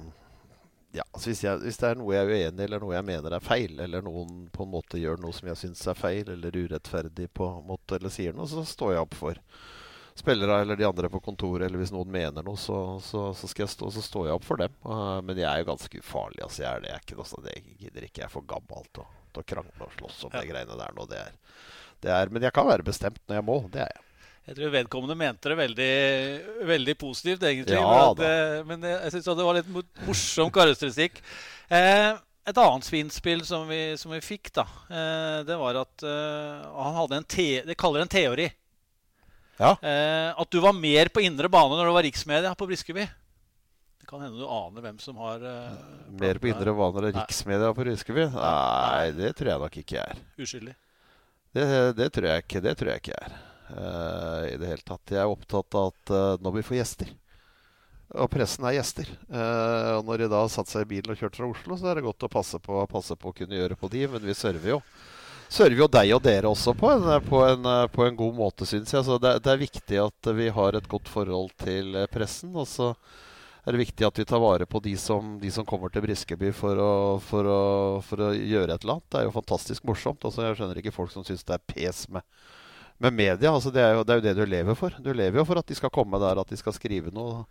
ja, 0.91 1.03
altså 1.13 1.29
hvis, 1.29 1.43
jeg, 1.45 1.61
hvis, 1.61 1.77
det 1.77 1.89
er 1.91 1.99
noe 1.99 2.15
jeg 2.15 2.25
er 2.25 2.31
uenig 2.33 2.63
i, 2.63 2.65
eller 2.65 2.81
noe 2.81 2.95
jeg 2.95 3.05
mener 3.05 3.33
er 3.35 3.43
feil, 3.45 3.75
eller 3.83 4.01
noen 4.01 4.47
på 4.53 4.65
en 4.65 4.71
måte 4.71 4.97
gjør 4.97 5.19
noe 5.21 5.35
som 5.37 5.51
jeg 5.51 5.59
syns 5.61 5.83
er 5.85 5.97
feil 5.97 6.31
eller 6.33 6.55
urettferdig, 6.55 7.27
på 7.37 7.45
en 7.59 7.67
måte, 7.69 7.99
eller 7.99 8.13
sier 8.13 8.33
noe, 8.33 8.49
så 8.49 8.63
står 8.65 8.95
jeg 8.95 9.03
opp 9.05 9.17
for 9.19 9.41
spillere 10.19 10.59
eller 10.61 10.77
de 10.79 10.87
andre 10.87 11.09
på 11.11 11.21
kontoret, 11.23 11.65
eller 11.65 11.81
hvis 11.81 11.93
noen 11.95 12.11
mener 12.11 12.45
noe, 12.45 12.59
så, 12.59 12.99
så, 13.03 13.29
så 13.37 13.49
skal 13.49 13.65
jeg 13.65 13.73
stå, 13.73 13.91
så 13.95 14.03
står 14.03 14.27
jeg 14.29 14.39
opp 14.39 14.45
for 14.47 14.61
dem. 14.61 14.75
Uh, 14.83 15.19
men 15.25 15.39
jeg 15.39 15.47
er 15.49 15.63
jo 15.63 15.69
ganske 15.71 16.03
ufarlig. 16.03 16.43
Altså, 16.45 16.63
jeg 16.65 16.69
er 16.69 16.83
det. 16.83 16.91
Jeg 16.91 16.99
er 16.99 17.07
ikke 17.07 17.19
noe, 17.21 17.41
det 17.47 17.55
gidder 17.85 18.05
ikke. 18.09 18.21
Jeg 18.21 18.27
er 18.27 18.35
for 18.35 18.49
gammel 18.49 18.85
til 18.91 19.05
å, 19.05 19.47
krangle 19.47 19.87
og 19.87 19.95
slåss 19.95 20.27
om 20.27 20.35
ja. 20.35 20.43
de 20.43 20.51
greiene 20.51 20.77
der 20.83 20.95
nå. 20.97 21.07
Det 21.09 21.23
er, 21.23 21.65
det 22.03 22.13
er, 22.15 22.31
men 22.35 22.45
jeg 22.47 22.55
kan 22.55 22.67
være 22.67 22.87
bestemt 22.87 23.21
når 23.25 23.39
jeg 23.39 23.47
må. 23.47 23.59
Det 23.71 23.83
er 23.85 23.91
jeg. 23.95 24.05
Jeg 24.49 24.57
tror 24.57 24.71
vedkommende 24.73 25.17
mente 25.19 25.51
det 25.51 25.59
veldig, 25.59 25.91
veldig 26.65 26.95
positivt, 26.97 27.43
egentlig. 27.45 27.77
Ja, 27.77 28.07
men, 28.07 28.17
det, 28.17 28.63
men 28.65 28.87
jeg 28.87 29.11
syns 29.13 29.27
det 29.29 29.45
var 29.45 29.59
litt 29.59 29.69
morsom 30.07 30.49
karakteristikk. 30.53 31.19
Eh, 31.69 32.15
et 32.49 32.57
annet 32.57 32.87
svinspill 32.87 33.43
som 33.45 33.67
vi, 33.69 33.93
som 33.99 34.13
vi 34.15 34.21
fikk, 34.25 34.49
da, 34.55 34.65
eh, 34.89 35.35
det 35.45 35.57
var 35.59 35.77
at 35.83 36.05
eh, 36.07 36.65
han 36.81 36.97
hadde 36.97 37.19
en 37.19 37.27
te, 37.29 37.49
Det 37.67 37.77
kaller 37.77 38.01
en 38.01 38.09
teori. 38.09 38.47
Ja. 39.59 39.75
Eh, 39.83 40.29
at 40.39 40.51
du 40.51 40.59
var 40.63 40.75
mer 40.75 41.11
på 41.11 41.23
indre 41.25 41.49
bane 41.51 41.75
når 41.75 41.89
det 41.89 41.95
var 41.97 42.07
riksmedia 42.07 42.53
på 42.55 42.67
Briskeby. 42.69 43.03
Det 43.99 44.07
kan 44.07 44.23
hende 44.23 44.39
du 44.39 44.47
aner 44.47 44.85
hvem 44.85 44.99
som 45.03 45.19
har 45.19 45.43
eh, 45.45 45.81
Mer 46.21 46.39
på 46.39 46.49
indre 46.49 46.73
bane 46.77 46.95
når 46.95 47.11
riksmedia 47.19 47.73
på 47.75 47.83
Briskeby? 47.83 48.29
Nei, 48.37 49.11
det 49.17 49.33
tror 49.37 49.53
jeg 49.53 49.63
nok 49.65 49.79
ikke 49.83 49.99
jeg 49.99 50.15
er. 50.15 50.23
Uskyldig? 50.39 50.75
Det, 51.51 51.65
det, 51.97 52.07
tror 52.13 52.29
jeg 52.29 52.45
ikke, 52.45 52.63
det 52.63 52.75
tror 52.79 52.93
jeg 52.93 53.03
ikke 53.03 53.15
jeg 53.15 53.27
er. 53.27 53.37
Uh, 53.69 54.43
I 54.49 54.55
det 54.57 54.69
hele 54.71 54.85
tatt. 54.85 55.11
Jeg 55.13 55.21
er 55.21 55.29
opptatt 55.29 55.75
av 55.77 55.91
at 55.91 56.11
uh, 56.13 56.41
når 56.41 56.55
vi 56.55 56.63
får 56.65 56.77
gjester 56.79 57.09
Og 58.17 58.25
pressen 58.33 58.65
er 58.65 58.79
gjester. 58.79 59.11
Uh, 59.29 59.99
og 59.99 60.07
når 60.07 60.23
de 60.23 60.29
da 60.31 60.39
har 60.41 60.49
satt 60.53 60.71
seg 60.71 60.87
i 60.87 60.91
bilen 60.95 61.13
og 61.13 61.19
kjørt 61.19 61.37
fra 61.37 61.49
Oslo, 61.51 61.77
så 61.77 61.91
er 61.91 61.99
det 61.99 62.07
godt 62.07 62.25
å 62.25 62.31
passe 62.31 62.57
på, 62.63 62.79
passe 62.89 63.17
på 63.19 63.29
å 63.29 63.35
kunne 63.35 63.59
gjøre 63.59 63.77
på 63.77 63.91
de, 63.91 64.07
men 64.09 64.25
vi 64.25 64.37
server 64.37 64.77
jo 64.77 64.79
server 65.49 65.83
jo 65.83 65.87
deg 65.91 66.11
og 66.15 66.21
dere 66.23 66.51
også 66.51 66.75
på 66.77 66.91
en, 66.93 67.07
på 67.25 67.41
en, 67.45 67.71
på 67.93 68.05
en 68.05 68.19
god 68.19 68.35
måte, 68.37 68.67
syns 68.69 68.93
jeg. 68.93 69.05
Så 69.05 69.17
det, 69.21 69.39
det, 69.45 69.53
er 69.53 69.63
viktig 69.63 70.01
at 70.03 70.29
vi 70.37 70.51
har 70.53 70.77
et 70.77 70.89
godt 70.89 71.09
forhold 71.09 71.51
til 71.63 71.97
pressen. 72.13 72.53
Og 72.53 72.67
så 72.69 72.91
er 73.65 73.75
det 73.75 73.81
viktig 73.81 74.07
at 74.07 74.21
vi 74.21 74.27
tar 74.29 74.41
vare 74.41 74.65
på 74.69 74.81
de 74.85 74.95
som, 74.97 75.35
de 75.41 75.51
som 75.53 75.65
kommer 75.67 75.91
til 75.93 76.05
Briskeby 76.05 76.53
for 76.55 76.79
å, 76.79 76.93
for, 77.23 77.49
å, 77.49 77.63
for 78.05 78.29
å, 78.29 78.31
gjøre 78.33 78.77
et 78.77 78.85
eller 78.85 78.99
annet. 78.99 79.09
Det 79.09 79.19
er 79.19 79.27
jo 79.27 79.35
fantastisk 79.35 79.89
morsomt. 79.89 80.23
Altså, 80.25 80.45
jeg 80.45 80.59
skjønner 80.59 80.79
ikke 80.81 80.95
folk 80.95 81.11
som 81.13 81.25
syns 81.27 81.43
det 81.45 81.57
er 81.57 81.67
pes 81.73 82.05
med, 82.13 82.25
med 83.01 83.17
media. 83.17 83.51
Altså, 83.51 83.73
det, 83.73 83.83
er 83.83 83.97
jo, 83.97 84.05
det, 84.05 84.15
er 84.15 84.21
jo, 84.21 84.27
det 84.29 84.37
du 84.37 84.55
lever 84.55 84.79
for. 84.79 84.95
Du 85.03 85.11
lever 85.11 85.41
jo 85.41 85.49
for 85.49 85.61
at 85.61 85.69
de 85.69 85.77
skal 85.77 85.93
komme 85.93 86.21
der, 86.21 86.41
at 86.41 86.53
de 86.53 86.61
skal 86.61 86.77
skrive 86.77 87.13
noe. 87.15 87.43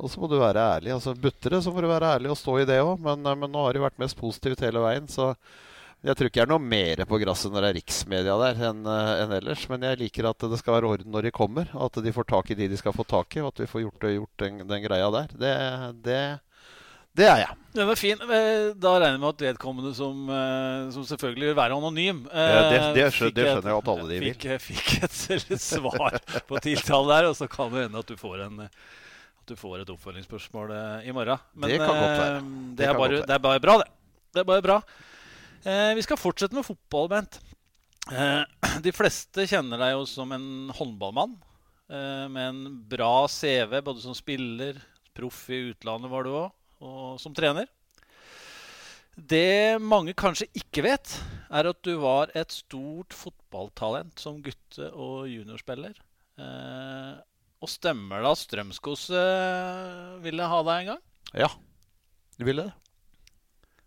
Og 0.00 0.08
så 0.08 0.20
må 0.20 0.30
du 0.30 0.38
være 0.40 0.62
ærlig. 0.76 0.94
Altså, 0.94 1.16
Butter 1.16 1.56
det, 1.56 1.64
så 1.64 1.72
får 1.72 1.84
du 1.84 1.90
være 1.90 2.14
ærlig 2.16 2.30
og 2.32 2.38
stå 2.40 2.60
i 2.60 2.68
det 2.68 2.78
òg. 2.84 2.94
Men, 3.04 3.26
men, 3.32 3.50
nå 3.52 3.66
har 3.66 3.76
de 3.76 3.84
vært 3.84 4.00
mest 4.00 4.16
positivt 4.20 4.64
hele 4.64 4.84
veien. 4.84 5.08
så 5.10 5.34
jeg 6.00 6.16
tror 6.16 6.30
ikke 6.30 6.40
jeg 6.40 6.46
er 6.46 6.52
noe 6.54 6.64
mer 6.64 7.02
på 7.04 7.18
gresset 7.20 7.52
når 7.52 7.64
det 7.64 7.70
er 7.70 7.76
riksmedia 7.76 8.34
der 8.40 8.60
enn 8.70 8.86
en 8.88 9.32
ellers. 9.36 9.66
Men 9.68 9.82
jeg 9.84 9.98
liker 10.00 10.30
at 10.30 10.46
det 10.48 10.58
skal 10.62 10.78
være 10.78 10.92
orden 10.94 11.10
når 11.12 11.26
de 11.28 11.32
kommer. 11.36 11.68
At 11.76 11.98
de 12.00 12.12
får 12.16 12.26
tak 12.30 12.52
i 12.52 12.56
de 12.56 12.70
de 12.72 12.78
skal 12.80 12.94
få 12.96 13.04
tak 13.04 13.36
i. 13.36 13.42
Og 13.44 13.50
at 13.52 13.60
vi 13.60 13.68
får 13.68 13.84
gjort, 13.84 14.06
gjort 14.14 14.40
den, 14.40 14.62
den, 14.64 14.80
greia 14.86 15.10
der. 15.12 15.34
Det, 15.42 15.50
det, 16.06 16.22
det, 17.20 17.26
er 17.26 17.42
jeg. 17.42 17.58
Den 17.76 17.90
var 17.90 18.00
fin. 18.00 18.22
Da 18.24 18.94
regner 18.94 19.10
jeg 19.10 19.20
med 19.26 19.28
at 19.28 19.44
vedkommende 19.50 19.92
som, 19.98 20.32
som 20.96 21.04
selvfølgelig 21.10 21.50
vil 21.50 21.60
være 21.60 21.76
anonym 21.76 22.24
ja, 22.32 22.64
det, 22.70 22.80
det, 22.96 23.06
skjønner 23.18 23.52
jeg 23.52 23.76
at 23.76 23.92
alle 23.96 24.08
de 24.08 24.22
vil. 24.24 24.32
Fikk, 24.38 24.48
fikk 24.70 24.90
et, 25.04 25.20
et 25.58 25.66
svar 25.66 26.16
på 26.48 26.64
tiltale 26.64 27.12
der, 27.12 27.30
og 27.34 27.36
så 27.36 27.50
kan 27.50 27.68
det 27.76 27.90
hende 27.90 28.00
at 28.00 28.08
du 28.08 28.16
får 28.20 28.46
en 28.48 28.64
du 29.50 29.56
får 29.58 29.80
et 29.82 29.88
oppfølgingsspørsmål 29.90 30.72
i 31.04 31.12
morgen. 31.12 31.46
Men 31.58 31.72
det 31.72 31.78
kan 31.82 31.92
godt 31.92 32.18
være. 32.24 32.42
Det, 32.78 32.88
er 32.88 32.98
bare, 33.04 33.22
det 33.26 33.34
er 33.34 33.46
bare 33.50 33.60
bra, 33.68 33.78
det. 33.82 33.88
Det 34.30 34.44
er 34.46 34.46
bare 34.46 34.64
bra. 34.64 34.82
Eh, 35.60 35.92
vi 35.94 36.02
skal 36.04 36.16
fortsette 36.16 36.56
med 36.56 36.64
fotball, 36.64 37.08
Bent. 37.12 37.36
Eh, 38.10 38.44
de 38.80 38.92
fleste 38.96 39.44
kjenner 39.48 39.80
deg 39.82 39.92
jo 39.92 40.06
som 40.08 40.30
en 40.32 40.70
håndballmann 40.72 41.34
eh, 41.92 42.26
med 42.32 42.46
en 42.46 42.62
bra 42.88 43.26
CV, 43.28 43.76
både 43.84 44.00
som 44.00 44.16
spiller, 44.16 44.78
proff 45.16 45.42
i 45.52 45.66
utlandet 45.74 46.10
var 46.12 46.24
du 46.24 46.32
òg, 46.32 46.54
og 46.80 47.20
som 47.20 47.34
trener. 47.36 47.68
Det 49.20 49.76
mange 49.84 50.14
kanskje 50.16 50.48
ikke 50.56 50.86
vet, 50.86 51.12
er 51.52 51.68
at 51.68 51.80
du 51.84 51.92
var 52.00 52.32
et 52.38 52.54
stort 52.54 53.12
fotballtalent 53.12 54.22
som 54.22 54.38
gutte- 54.40 54.88
og 54.94 55.26
juniorspiller. 55.28 55.92
Eh, 56.40 57.18
og 57.60 57.68
stemmer 57.68 58.24
det 58.24 58.30
at 58.32 58.40
Strømskos 58.40 59.10
eh, 59.12 60.16
ville 60.24 60.48
ha 60.48 60.62
deg 60.64 60.78
en 60.78 60.90
gang? 60.94 61.04
Ja, 61.36 61.50
de 62.38 62.48
ville 62.48 62.64
det. 62.70 62.72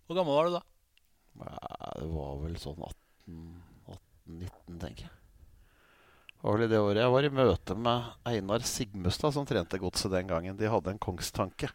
Hvor 0.05 0.19
gammel 0.19 0.37
var 0.37 0.51
du 0.51 0.57
da? 0.59 0.63
Det 1.39 2.07
var 2.11 2.39
vel 2.43 2.55
sånn 2.61 2.79
18-19, 3.27 4.79
tenker 4.81 5.07
jeg. 5.07 5.13
Det 6.33 6.49
var 6.49 6.57
vel 6.57 6.65
i 6.65 6.71
det 6.73 6.81
året 6.83 6.99
jeg 6.99 7.13
var 7.13 7.25
i 7.25 7.33
møte 7.33 7.75
med 7.79 8.27
Einar 8.27 8.65
Sigmustad, 8.67 9.31
som 9.35 9.47
trente 9.47 9.79
godset 9.79 10.11
den 10.11 10.27
gangen. 10.27 10.57
De 10.59 10.67
hadde 10.69 10.91
en 10.91 11.01
kongstanke. 11.01 11.71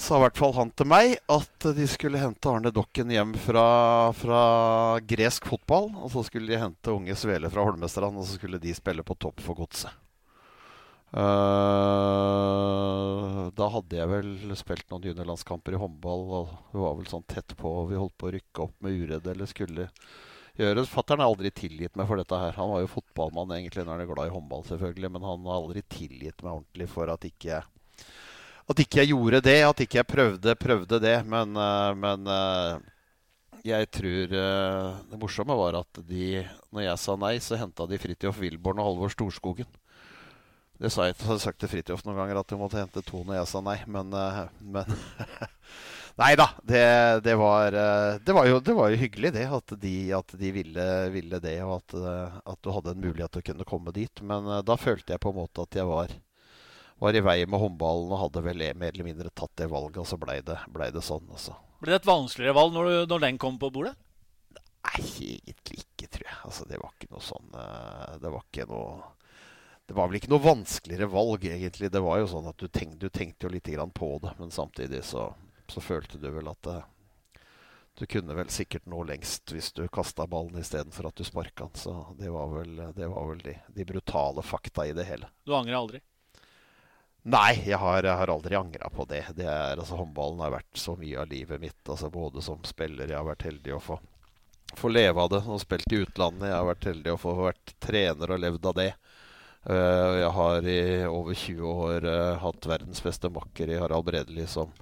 Sa 0.00 0.16
i 0.16 0.22
hvert 0.24 0.38
fall 0.40 0.54
han 0.56 0.70
til 0.72 0.88
meg 0.88 1.18
at 1.28 1.66
de 1.76 1.86
skulle 1.90 2.18
hente 2.18 2.48
Arne 2.48 2.72
Dokken 2.72 3.10
hjem 3.12 3.34
fra, 3.38 3.64
fra 4.16 4.42
gresk 5.04 5.46
fotball. 5.50 5.90
Og 6.00 6.08
så 6.14 6.24
skulle 6.26 6.50
de 6.50 6.60
hente 6.62 6.94
unge 6.94 7.16
Svele 7.20 7.50
fra 7.52 7.66
Holmestrand, 7.68 8.16
og 8.16 8.26
så 8.26 8.38
skulle 8.38 8.60
de 8.62 8.72
spille 8.74 9.04
på 9.06 9.18
topp 9.20 9.44
for 9.44 9.60
godset. 9.60 9.92
Uh, 11.10 11.90
da 13.58 13.66
hadde 13.74 13.96
jeg 13.98 14.06
vel 14.12 14.28
spilt 14.58 14.86
noen 14.92 15.08
juniorlandskamper 15.08 15.74
i 15.74 15.80
håndball. 15.82 16.22
Og 16.38 16.46
det 16.70 16.80
var 16.84 16.94
vel 16.98 17.08
sånn 17.10 17.26
tett 17.30 17.56
på. 17.58 17.72
Vi 17.90 17.98
holdt 17.98 18.18
på 18.20 18.26
å 18.28 18.34
rykke 18.36 18.66
opp 18.66 18.76
med 18.84 18.94
uredd 18.94 19.26
eller 19.32 19.46
skulle 19.50 19.84
gjøre 20.60 20.84
Fattern 20.84 21.22
har 21.22 21.30
aldri 21.30 21.50
tilgitt 21.56 21.96
meg 21.96 22.06
for 22.10 22.20
dette 22.20 22.36
her. 22.36 22.52
Han 22.58 22.70
var 22.74 22.80
jo 22.82 22.92
fotballmann 22.92 23.54
egentlig 23.56 23.82
når 23.86 23.94
han 23.94 24.02
er 24.04 24.10
glad 24.10 24.28
i 24.28 24.34
håndball, 24.34 24.64
selvfølgelig. 24.68 25.10
Men 25.16 25.26
han 25.26 25.46
har 25.48 25.56
aldri 25.58 25.82
tilgitt 25.88 26.38
meg 26.44 26.52
ordentlig 26.52 26.88
for 26.92 27.06
at 27.12 27.22
ikke 27.26 27.62
at 28.70 28.78
ikke 28.84 29.00
jeg 29.00 29.10
gjorde 29.10 29.40
det. 29.42 29.60
At 29.66 29.82
ikke 29.82 29.98
jeg 29.98 30.10
prøvde, 30.12 30.58
prøvde 30.62 31.02
det. 31.02 31.18
Men, 31.26 31.58
uh, 31.58 31.90
men 31.98 32.28
uh, 32.30 32.78
jeg 33.66 33.90
tror 33.92 34.30
Det 34.30 35.18
morsomme 35.20 35.52
var 35.58 35.74
at 35.82 35.98
de, 36.08 36.46
når 36.72 36.86
jeg 36.86 37.00
sa 37.02 37.16
nei, 37.18 37.34
så 37.42 37.58
henta 37.60 37.84
de 37.90 37.98
Fridtjof 38.00 38.38
Wilborn 38.40 38.78
og 38.80 38.92
Halvor 38.92 39.12
Storskogen. 39.12 39.68
Det 40.80 40.88
sa 40.88 41.04
jeg, 41.04 41.18
hadde 41.26 41.42
sagt 41.42 41.60
til 41.60 41.68
Fridtjof 41.68 42.06
noen 42.06 42.22
ganger, 42.22 42.38
at 42.40 42.48
du 42.48 42.56
måtte 42.56 42.80
hente 42.80 43.02
to 43.04 43.20
når 43.26 43.42
jeg 43.42 43.48
sa 43.50 43.60
nei. 43.64 43.76
Men, 43.90 44.14
eh, 44.16 44.38
men 44.64 44.88
Nei 46.20 46.30
da. 46.40 46.46
Det, 46.64 46.80
det, 47.24 47.34
var, 47.36 47.76
eh, 47.76 48.16
det, 48.24 48.32
var 48.36 48.48
jo, 48.48 48.62
det, 48.64 48.76
var, 48.76 48.88
jo, 48.92 49.00
hyggelig, 49.02 49.34
det. 49.36 49.44
At 49.52 49.74
de, 49.82 49.92
at 50.16 50.34
de 50.40 50.52
ville, 50.56 50.86
ville, 51.12 51.40
det, 51.44 51.54
og 51.66 51.76
at, 51.82 51.96
eh, 52.00 52.40
at, 52.54 52.60
du 52.64 52.72
hadde 52.72 52.96
en 52.96 53.04
mulighet 53.04 53.36
til 53.36 53.44
å 53.44 53.48
kunne 53.50 53.68
komme 53.68 53.94
dit. 53.96 54.24
Men 54.24 54.48
da 54.64 54.78
følte 54.80 55.14
jeg 55.14 55.22
på 55.22 55.34
en 55.34 55.40
måte 55.42 55.68
at 55.68 55.80
jeg 55.82 55.88
var, 55.90 56.16
var 57.04 57.20
i 57.20 57.24
vei 57.28 57.38
med 57.44 57.60
håndballen 57.60 58.16
og 58.16 58.24
hadde 58.24 58.46
vel 58.48 58.64
mer 58.72 58.94
eller 58.94 59.10
mindre 59.12 59.36
tatt 59.36 59.52
det 59.60 59.68
valget, 59.68 60.00
og 60.00 60.08
så 60.08 60.20
blei 60.20 60.40
det, 60.48 60.56
ble 60.72 60.88
det 60.96 61.04
sånn. 61.04 61.28
Altså. 61.28 61.60
Ble 61.84 61.92
det 61.92 62.00
et 62.00 62.08
vanskeligere 62.08 62.56
valg 62.56 62.76
når, 62.76 62.88
du, 62.88 62.98
når, 63.12 63.26
den 63.28 63.44
kom 63.44 63.60
på 63.60 63.68
bordet? 63.76 63.98
Nei, 64.56 65.04
egentlig 65.44 65.84
ikke, 65.84 66.08
tror 66.08 66.24
jeg. 66.24 66.42
Altså, 66.48 66.70
det 66.72 66.80
var 66.80 66.96
ikke 66.96 67.12
noe 67.12 67.20
sånn 67.20 67.50
Det 67.52 68.30
var 68.32 68.44
ikke 68.48 68.70
noe 68.72 69.10
det 69.90 69.94
var 69.96 70.06
vel 70.06 70.20
ikke 70.20 70.30
noe 70.30 70.44
vanskeligere 70.44 71.06
valg, 71.10 71.44
egentlig. 71.50 71.88
Det 71.90 71.98
var 71.98 72.20
jo 72.20 72.26
sånn 72.30 72.44
at 72.46 72.62
du, 72.62 72.68
tenk, 72.70 72.92
du 73.02 73.08
tenkte 73.10 73.48
jo 73.48 73.50
litt 73.50 73.66
på 73.90 74.10
det, 74.22 74.30
men 74.38 74.52
samtidig 74.54 75.00
så, 75.02 75.24
så 75.66 75.82
følte 75.82 76.20
du 76.22 76.28
vel 76.30 76.46
at 76.46 76.62
det, 76.62 76.76
du 77.98 78.06
kunne 78.06 78.36
vel 78.38 78.52
sikkert 78.54 78.86
nå 78.86 79.02
lengst 79.08 79.50
hvis 79.50 79.72
du 79.74 79.82
kasta 79.90 80.28
ballen 80.30 80.62
istedenfor 80.62 81.08
at 81.10 81.18
du 81.18 81.24
sparka 81.26 81.66
den. 81.66 81.74
Så 81.74 82.06
det 82.20 82.30
var 82.30 82.54
vel, 82.54 82.78
det 82.94 83.10
var 83.10 83.26
vel 83.32 83.42
de, 83.42 83.56
de, 83.66 83.88
brutale 83.90 84.46
fakta 84.46 84.86
i 84.86 84.94
det 84.94 85.08
hele. 85.10 85.26
Du 85.42 85.56
angrer 85.58 85.80
aldri? 85.80 86.04
Nei, 87.26 87.58
jeg 87.66 87.82
har, 87.82 88.06
jeg 88.06 88.16
har 88.22 88.36
aldri 88.38 88.62
angra 88.62 88.94
på 88.94 89.10
det. 89.10 89.24
det 89.34 89.50
er, 89.50 89.74
altså, 89.74 89.98
håndballen 89.98 90.46
har 90.46 90.54
vært 90.54 90.78
så 90.86 90.94
mye 91.02 91.18
av 91.18 91.34
livet 91.34 91.66
mitt. 91.66 91.82
Altså, 91.82 92.14
både 92.14 92.46
som 92.46 92.62
spiller, 92.62 93.10
jeg 93.10 93.18
har 93.18 93.26
vært 93.26 93.48
heldig 93.50 93.74
å 93.74 93.82
få, 93.90 93.98
få 94.78 94.94
leve 94.94 95.26
av 95.26 95.34
det, 95.34 95.42
og 95.50 95.58
spilt 95.66 95.90
i 95.90 96.04
utlandet. 96.06 96.52
Jeg 96.54 96.60
har 96.62 96.70
vært 96.76 96.92
heldig 96.94 97.18
å 97.18 97.22
få 97.26 97.40
vært 97.42 97.80
trener 97.82 98.38
og 98.38 98.46
levd 98.46 98.70
av 98.70 98.84
det. 98.84 98.92
Eh, 99.66 100.12
jeg 100.22 100.30
har 100.32 100.66
i 100.68 100.80
over 101.04 101.34
20 101.36 101.66
år 101.68 102.06
eh, 102.08 102.38
hatt 102.40 102.66
verdens 102.66 103.02
beste 103.04 103.28
makker 103.28 103.68
i 103.68 103.76
Harald 103.76 104.06
Bredeli 104.06 104.46
som, 104.48 104.72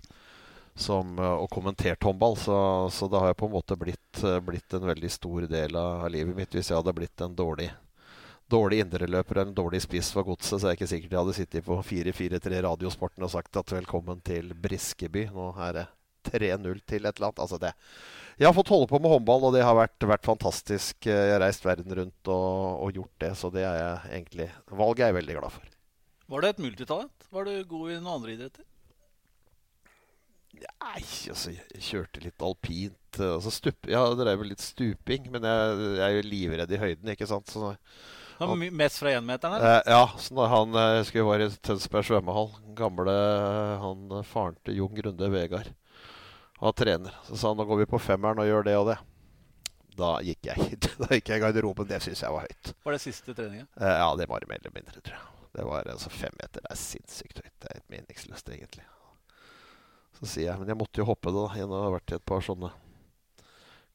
som, 0.78 1.18
eh, 1.18 1.34
og 1.42 1.50
kommentert 1.50 2.04
håndball. 2.06 2.36
Så, 2.38 2.54
så, 2.94 3.08
det 3.10 3.24
har 3.24 3.34
på 3.34 3.48
en 3.48 3.56
måte 3.56 3.76
blitt, 3.76 4.22
blitt, 4.46 4.72
en 4.74 4.86
veldig 4.86 5.10
stor 5.10 5.48
del 5.50 5.76
av 5.76 6.06
livet 6.14 6.36
mitt. 6.36 6.54
Hvis 6.54 6.70
jeg 6.70 6.78
hadde 6.78 6.94
blitt 6.94 7.26
en 7.26 7.34
dårlig, 7.34 7.72
dårlig 8.46 8.84
indreløper 8.84 9.40
eller 9.40 9.50
en 9.50 9.58
dårlig 9.58 9.82
spiss 9.82 10.12
for 10.14 10.28
godset, 10.28 10.60
så 10.60 10.68
er 10.68 10.76
jeg 10.76 10.80
ikke 10.80 10.92
sikkert 10.94 11.16
jeg 11.16 11.22
hadde 11.24 11.38
sittet 11.40 11.66
på 11.66 11.82
4-4-3 11.90 12.62
Radiosporten 12.70 13.26
og 13.26 13.34
sagt 13.34 13.58
at 13.58 13.74
velkommen 13.74 14.22
til 14.22 14.54
Briskeby. 14.54 15.26
Nå 15.34 15.50
er 15.66 15.74
det 15.80 15.88
3-0 16.30 16.86
til 16.86 17.02
et 17.02 17.18
eller 17.18 17.32
annet. 17.32 17.42
Altså 17.42 17.58
det 17.58 17.74
jeg 18.38 18.46
har 18.46 18.54
fått 18.54 18.70
holde 18.70 18.86
på 18.86 19.00
med 19.02 19.10
håndball, 19.10 19.48
og 19.48 19.54
det 19.56 19.64
har 19.66 19.74
vært, 19.74 20.04
vært 20.06 20.26
fantastisk. 20.28 21.08
Jeg 21.10 21.32
har 21.34 21.42
reist 21.42 21.64
verden 21.66 21.90
rundt 21.98 22.30
og, 22.30 22.84
og, 22.84 22.92
gjort 22.94 23.24
det, 23.24 23.32
så 23.40 23.50
det 23.50 23.64
er 23.66 23.78
jeg 23.80 24.20
egentlig 24.20 24.46
valget 24.70 25.02
er 25.02 25.10
jeg 25.10 25.18
veldig 25.18 25.38
glad 25.40 25.54
for. 25.56 25.72
Var 26.28 26.44
det 26.44 26.52
et 26.52 26.60
multitalent? 26.62 27.26
Var 27.34 27.48
du 27.48 27.54
god 27.72 27.90
i 27.90 27.96
noen 27.96 28.12
andre 28.12 28.34
idretter? 28.36 28.66
Nei, 30.58 31.02
altså 31.30 31.52
Jeg 31.52 31.82
kjørte 31.84 32.22
litt 32.22 32.44
alpint. 32.44 33.18
Altså 33.18 33.50
stup, 33.54 33.90
jeg 33.90 34.20
drev 34.20 34.46
litt 34.46 34.62
stuping, 34.62 35.26
men 35.34 35.46
jeg, 35.48 35.74
jeg, 35.98 36.06
er 36.06 36.14
jo 36.14 36.30
livredd 36.30 36.72
i 36.74 36.80
høyden, 36.82 37.12
ikke 37.14 37.28
sant. 37.30 37.50
Så, 37.50 37.74
han, 38.38 38.64
mest 38.78 39.02
fra 39.02 39.16
énmeteren? 39.18 39.66
Eh, 39.66 39.90
ja. 39.90 40.04
Så 40.14 40.38
når 40.38 40.52
han 40.54 40.78
jeg 40.78 41.02
husker 41.02 41.20
vi 41.20 41.26
var 41.26 41.42
i 41.42 41.50
Tønsberg 41.66 42.06
svømmehall. 42.06 42.52
Gamle 42.78 43.18
han 43.82 44.18
faren 44.30 44.58
til 44.62 44.78
Jon 44.78 44.94
Grunde 44.94 45.34
Vegard 45.34 45.74
av 46.58 46.72
trener. 46.72 47.14
Så 47.26 47.36
sa 47.36 47.52
han 47.52 47.60
nå 47.60 47.64
går 47.68 47.84
vi 47.84 47.86
på 47.90 48.00
femmeren 48.02 48.42
og 48.42 48.48
gjør 48.48 48.66
det 48.66 48.76
og 48.78 48.90
det. 48.90 48.98
Da 49.98 50.12
gikk 50.22 50.46
jeg 50.50 50.78
Da 51.00 51.08
gikk 51.14 51.32
jeg 51.32 51.40
i 51.40 51.42
garderoben. 51.42 51.88
Det 51.90 52.00
syns 52.04 52.22
jeg 52.22 52.34
var 52.34 52.46
høyt. 52.46 52.72
Var 52.84 52.96
det 52.96 53.02
siste 53.02 53.34
treninga? 53.34 53.66
Eh, 53.78 53.96
ja, 54.02 54.08
det 54.18 54.28
var 54.30 54.46
mer 54.50 54.60
eller 54.62 54.74
mindre, 54.74 55.00
tror 55.00 55.16
jeg. 55.16 55.34
Det 55.58 55.64
var 55.66 55.88
altså 55.90 56.10
fem 56.12 56.34
meter. 56.38 56.62
Det 56.62 56.70
er 56.74 56.78
sinnssykt 56.78 57.40
høyt. 57.42 57.54
Det 57.58 57.70
er 57.70 57.80
helt 57.80 57.94
meningsløst, 57.94 58.52
egentlig. 58.54 58.84
Så 60.18 60.26
sier 60.26 60.50
jeg 60.50 60.60
Men 60.60 60.70
jeg 60.72 60.78
måtte 60.78 61.00
jo 61.02 61.08
hoppe 61.08 61.32
det, 61.32 61.40
da. 61.40 61.58
Jeg 61.58 61.70
har 61.72 61.94
vært 61.94 62.14
i 62.14 62.18
et 62.18 62.28
par 62.28 62.44
sånne 62.44 62.70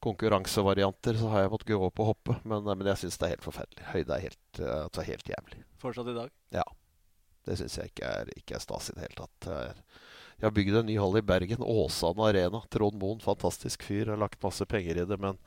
konkurransevarianter, 0.04 1.16
så 1.16 1.30
har 1.32 1.46
jeg 1.46 1.52
måttet 1.54 1.70
gå 1.72 1.78
opp 1.80 2.02
og 2.04 2.10
hoppe. 2.12 2.36
Men, 2.44 2.66
men 2.68 2.90
jeg 2.92 3.04
syns 3.04 3.20
det 3.20 3.28
er 3.28 3.36
helt 3.38 3.46
forferdelig. 3.46 3.86
Høyde 3.94 4.16
er 4.18 4.26
helt, 4.26 4.60
altså 4.60 5.06
helt 5.08 5.30
jævlig. 5.32 5.62
Fortsatt 5.80 6.10
i 6.12 6.16
dag? 6.18 6.34
Ja. 6.56 6.66
Det 7.48 7.56
syns 7.60 7.78
jeg 7.80 7.92
ikke 7.92 8.10
er, 8.10 8.32
ikke 8.40 8.58
er 8.58 8.64
stas 8.64 8.90
i 8.92 8.98
det 8.98 9.06
hele 9.06 9.20
tatt. 9.22 9.38
Det 9.46 9.62
er 9.62 9.80
jeg 10.40 10.48
har 10.48 10.56
bygd 10.56 10.76
en 10.76 10.88
ny 10.90 10.98
hall 11.00 11.18
i 11.18 11.24
Bergen, 11.24 11.62
Åsane 11.64 12.26
Arena. 12.28 12.60
Trond 12.74 12.98
Moen, 13.00 13.22
fantastisk 13.24 13.86
fyr, 13.88 14.10
har 14.12 14.20
lagt 14.20 14.42
masse 14.44 14.66
penger 14.68 15.00
i 15.00 15.06
det. 15.08 15.18
Men 15.22 15.38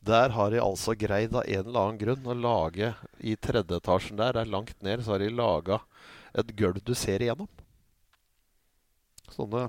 der 0.00 0.32
har 0.36 0.54
de 0.54 0.62
altså 0.62 0.94
greid 0.96 1.34
av 1.36 1.44
en 1.44 1.66
eller 1.66 1.80
annen 1.80 2.00
grunn 2.00 2.30
å 2.30 2.36
lage 2.38 2.94
I 3.18 3.34
tredje 3.36 3.76
etasjen 3.76 4.20
der, 4.20 4.38
er 4.40 4.48
langt 4.48 4.78
ned, 4.82 5.04
så 5.04 5.14
har 5.16 5.24
de 5.24 5.28
laga 5.34 5.82
et 6.38 6.54
gulv 6.56 6.80
du 6.84 6.94
ser 6.96 7.24
igjennom. 7.24 7.48
Sånne, 9.34 9.68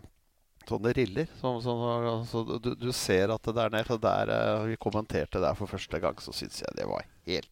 sånne 0.69 0.93
riller. 0.95 1.29
Så, 1.41 1.53
så, 1.65 1.75
så 2.29 2.43
du, 2.55 2.73
du, 2.79 2.91
ser 2.95 3.33
at 3.33 3.49
det 3.51 3.63
er 3.65 3.73
nede. 3.73 4.01
Der 4.05 4.33
eh, 4.35 4.67
vi 4.71 4.81
kommenterte 4.81 5.41
der 5.43 5.57
for 5.57 5.71
første 5.71 5.99
gang, 5.99 6.19
så 6.23 6.35
syns 6.35 6.61
jeg 6.63 6.77
det 6.77 6.87
var 6.87 7.07
helt 7.27 7.51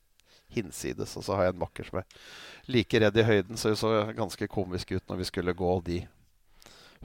hinsides. 0.55 1.17
Og 1.19 1.25
så 1.25 1.35
har 1.35 1.47
jeg 1.47 1.57
en 1.57 1.63
makker 1.65 1.89
som 1.89 1.99
er 2.01 2.07
like 2.71 3.01
redd 3.03 3.19
i 3.19 3.25
høyden, 3.27 3.59
så 3.59 3.73
det 3.73 3.81
så 3.81 3.97
ganske 4.15 4.47
komisk 4.51 4.95
ut 4.95 5.09
når 5.09 5.21
vi 5.23 5.27
skulle 5.31 5.57
gå 5.57 5.73
de 5.87 6.05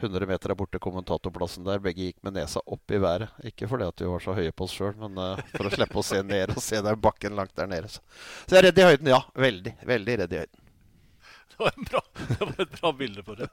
100 0.00 0.26
meter 0.26 0.52
er 0.52 0.58
borte 0.58 0.80
kommentatorplassen 0.82 1.66
der. 1.66 1.80
Begge 1.82 2.08
gikk 2.08 2.18
med 2.24 2.36
nesa 2.36 2.62
opp 2.64 2.92
i 2.94 3.00
været. 3.02 3.32
Ikke 3.48 3.68
fordi 3.70 3.88
at 3.88 4.02
vi 4.02 4.10
var 4.10 4.24
så 4.24 4.36
høye 4.36 4.54
på 4.54 4.66
oss 4.66 4.76
sjøl, 4.76 4.94
men 5.00 5.18
uh, 5.20 5.40
for 5.54 5.68
å 5.68 5.72
slippe 5.72 6.00
å 6.00 6.06
se 6.06 6.22
ned 6.26 6.54
og 6.54 6.62
se 6.64 6.80
den 6.84 7.00
bakken 7.02 7.36
langt 7.38 7.54
der 7.58 7.70
nede. 7.70 7.90
Så. 7.92 8.04
så 8.46 8.56
jeg 8.56 8.62
er 8.62 8.68
redd 8.70 8.80
i 8.80 8.86
høyden, 8.90 9.10
ja. 9.12 9.20
Veldig, 9.46 9.74
veldig 9.92 10.18
redd 10.22 10.36
i 10.36 10.44
høyden. 10.44 10.62
Det 11.52 11.58
var, 11.60 11.74
bra, 11.84 12.00
det 12.30 12.46
var 12.48 12.62
et 12.64 12.78
bra 12.80 12.90
bilde 12.96 13.22
på 13.26 13.34
det. 13.36 13.50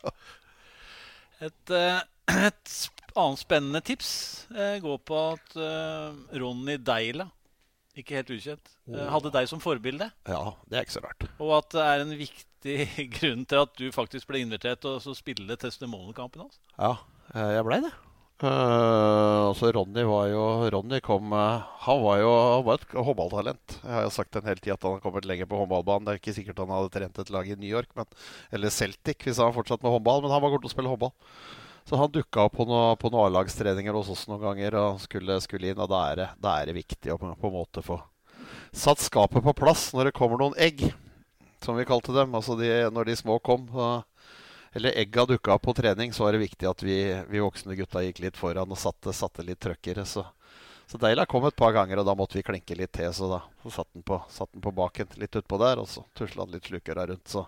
Et, 1.43 1.73
uh, 1.75 1.99
et 2.31 2.75
annet 3.11 3.41
spennende 3.41 3.81
tips 3.85 4.13
uh, 4.55 4.77
går 4.83 5.03
på 5.03 5.19
at 5.33 5.59
Ronny 6.39 6.79
Deila 6.79 7.27
ikke 7.99 8.15
helt 8.21 8.29
ukjent. 8.31 8.69
Hadde 8.87 9.31
deg 9.33 9.47
som 9.51 9.59
forbilde. 9.59 10.07
Ja, 10.29 10.53
det 10.71 10.77
er 10.77 10.85
ikke 10.85 10.95
så 10.95 11.03
rart. 11.03 11.25
Og 11.43 11.51
at 11.57 11.73
det 11.75 11.83
er 11.83 12.03
en 12.05 12.13
viktig 12.15 12.48
grunn 13.17 13.45
til 13.49 13.63
at 13.63 13.73
du 13.79 13.87
faktisk 13.95 14.29
ble 14.29 14.43
invitert 14.43 14.83
til 14.83 14.99
å 14.99 15.17
spille 15.17 15.57
testimonialkampen 15.59 16.45
hans. 16.45 16.61
Ja, 16.75 16.95
eh, 17.33 17.55
jeg 17.57 17.65
blei 17.67 17.81
det. 17.85 17.95
Uh, 18.39 19.49
altså 19.49 19.67
Ronny 19.75 20.05
var 20.07 20.29
jo 20.31 20.43
Ronny 20.71 21.01
kom 21.03 21.33
uh, 21.35 21.65
Han 21.83 21.97
var 22.05 22.21
jo 22.21 22.29
han 22.31 22.61
var 22.63 22.77
et 22.79 22.93
håndballtalent. 22.95 23.73
Jeg 23.81 23.91
har 23.91 24.05
jo 24.05 24.13
sagt 24.15 24.37
en 24.39 24.47
hel 24.47 24.61
tid 24.63 24.77
at 24.77 24.85
han 24.87 24.95
har 24.95 25.03
kommet 25.03 25.27
lenger 25.27 25.49
på 25.49 25.59
håndballbanen. 25.59 26.07
Det 26.07 26.13
er 26.13 26.21
ikke 26.21 26.35
sikkert 26.37 26.61
han 26.63 26.71
hadde 26.71 26.93
trent 26.93 27.19
et 27.19 27.31
lag 27.35 27.49
i 27.49 27.57
New 27.59 27.67
York, 27.67 27.91
men, 27.99 28.07
eller 28.55 28.71
Celtic, 28.71 29.25
hvis 29.25 29.41
han 29.43 29.55
fortsatt 29.55 29.83
med 29.83 29.91
håndball. 29.97 30.23
Men 30.23 30.31
han 30.31 30.45
var 30.45 30.55
god 30.55 30.63
til 30.63 30.71
å 30.71 30.75
spille 30.75 30.93
håndball. 30.93 31.11
Så 31.89 31.99
han 31.99 32.13
dukka 32.13 32.45
opp 32.45 32.55
på 32.55 32.67
noen 32.69 33.11
noe 33.11 33.27
A-lagstreninger 33.27 33.95
hos 33.97 34.11
oss 34.13 34.23
noen 34.29 34.43
ganger 34.45 34.77
og 34.77 35.03
skulle, 35.03 35.39
skulle 35.43 35.73
inn. 35.73 35.83
Og 35.83 35.91
det, 35.91 36.29
da 36.39 36.55
er 36.61 36.69
det 36.69 36.79
viktig 36.79 37.11
å 37.11 37.19
på 37.19 37.33
en 37.33 37.55
måte 37.55 37.83
få 37.83 37.99
satt 38.75 39.01
skapet 39.01 39.43
på 39.43 39.53
plass 39.57 39.89
når 39.95 40.09
det 40.09 40.17
kommer 40.17 40.39
noen 40.41 40.57
egg, 40.61 40.83
som 41.65 41.77
vi 41.77 41.87
kalte 41.89 42.15
dem. 42.15 42.35
Altså 42.35 42.57
de, 42.59 42.69
når 42.93 43.11
de 43.11 43.15
små 43.19 43.39
kom. 43.39 43.67
eller 44.73 44.97
egga 45.01 45.25
dukka 45.25 45.53
opp 45.53 45.63
på 45.65 45.73
trening, 45.73 46.13
så 46.13 46.23
var 46.23 46.33
det 46.33 46.43
viktig 46.45 46.67
at 46.69 46.83
vi, 46.83 46.99
vi 47.29 47.41
voksne 47.41 47.75
gutta 47.75 48.03
gikk 48.05 48.19
litt 48.25 48.37
foran 48.37 48.69
og 48.69 48.77
satte, 48.77 49.13
satte 49.13 49.45
litt 49.45 49.59
trøkkere. 49.59 50.05
Så, 50.05 50.25
så 50.87 50.97
Deila 51.01 51.25
kom 51.25 51.45
et 51.47 51.57
par 51.57 51.73
ganger, 51.73 52.01
og 52.01 52.05
da 52.05 52.15
måtte 52.15 52.37
vi 52.37 52.45
klinke 52.45 52.77
litt 52.77 52.93
til. 52.93 53.13
Så 53.13 53.31
da 53.31 53.41
så 53.63 53.79
satt 53.79 53.93
den 53.93 54.05
på, 54.05 54.21
satt 54.29 54.51
den 54.53 54.61
på 54.61 54.75
baken 54.77 55.15
litt 55.21 55.35
utpå 55.35 55.57
der, 55.61 55.81
og 55.81 55.89
så 55.89 56.05
tusla 56.17 56.45
han 56.45 56.53
litt 56.53 56.69
slukøra 56.69 57.07
rundt. 57.09 57.27
Så 57.27 57.47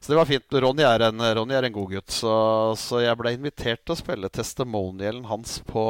så 0.00 0.12
det 0.12 0.16
var 0.16 0.24
fint. 0.24 0.52
Ronny 0.52 0.82
er 0.82 1.02
en, 1.10 1.20
Ronny 1.36 1.54
er 1.54 1.66
en 1.68 1.74
god 1.74 1.90
gutt. 1.92 2.10
Så, 2.14 2.32
så, 2.80 3.02
jeg 3.04 3.18
ble 3.20 3.34
invitert 3.36 3.82
til 3.84 3.92
å 3.92 4.00
spille 4.00 4.32
testimonialen 4.32 5.26
hans 5.28 5.58
på, 5.68 5.84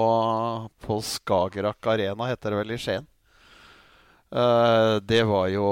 på 0.82 0.98
Skagerrak 1.06 1.86
Arena, 1.92 2.26
heter 2.26 2.50
det 2.50 2.58
vel, 2.58 2.74
i 2.74 2.80
Skien. 2.82 3.06
Uh, 4.34 4.98
det 5.06 5.22
var 5.26 5.46
jo 5.50 5.68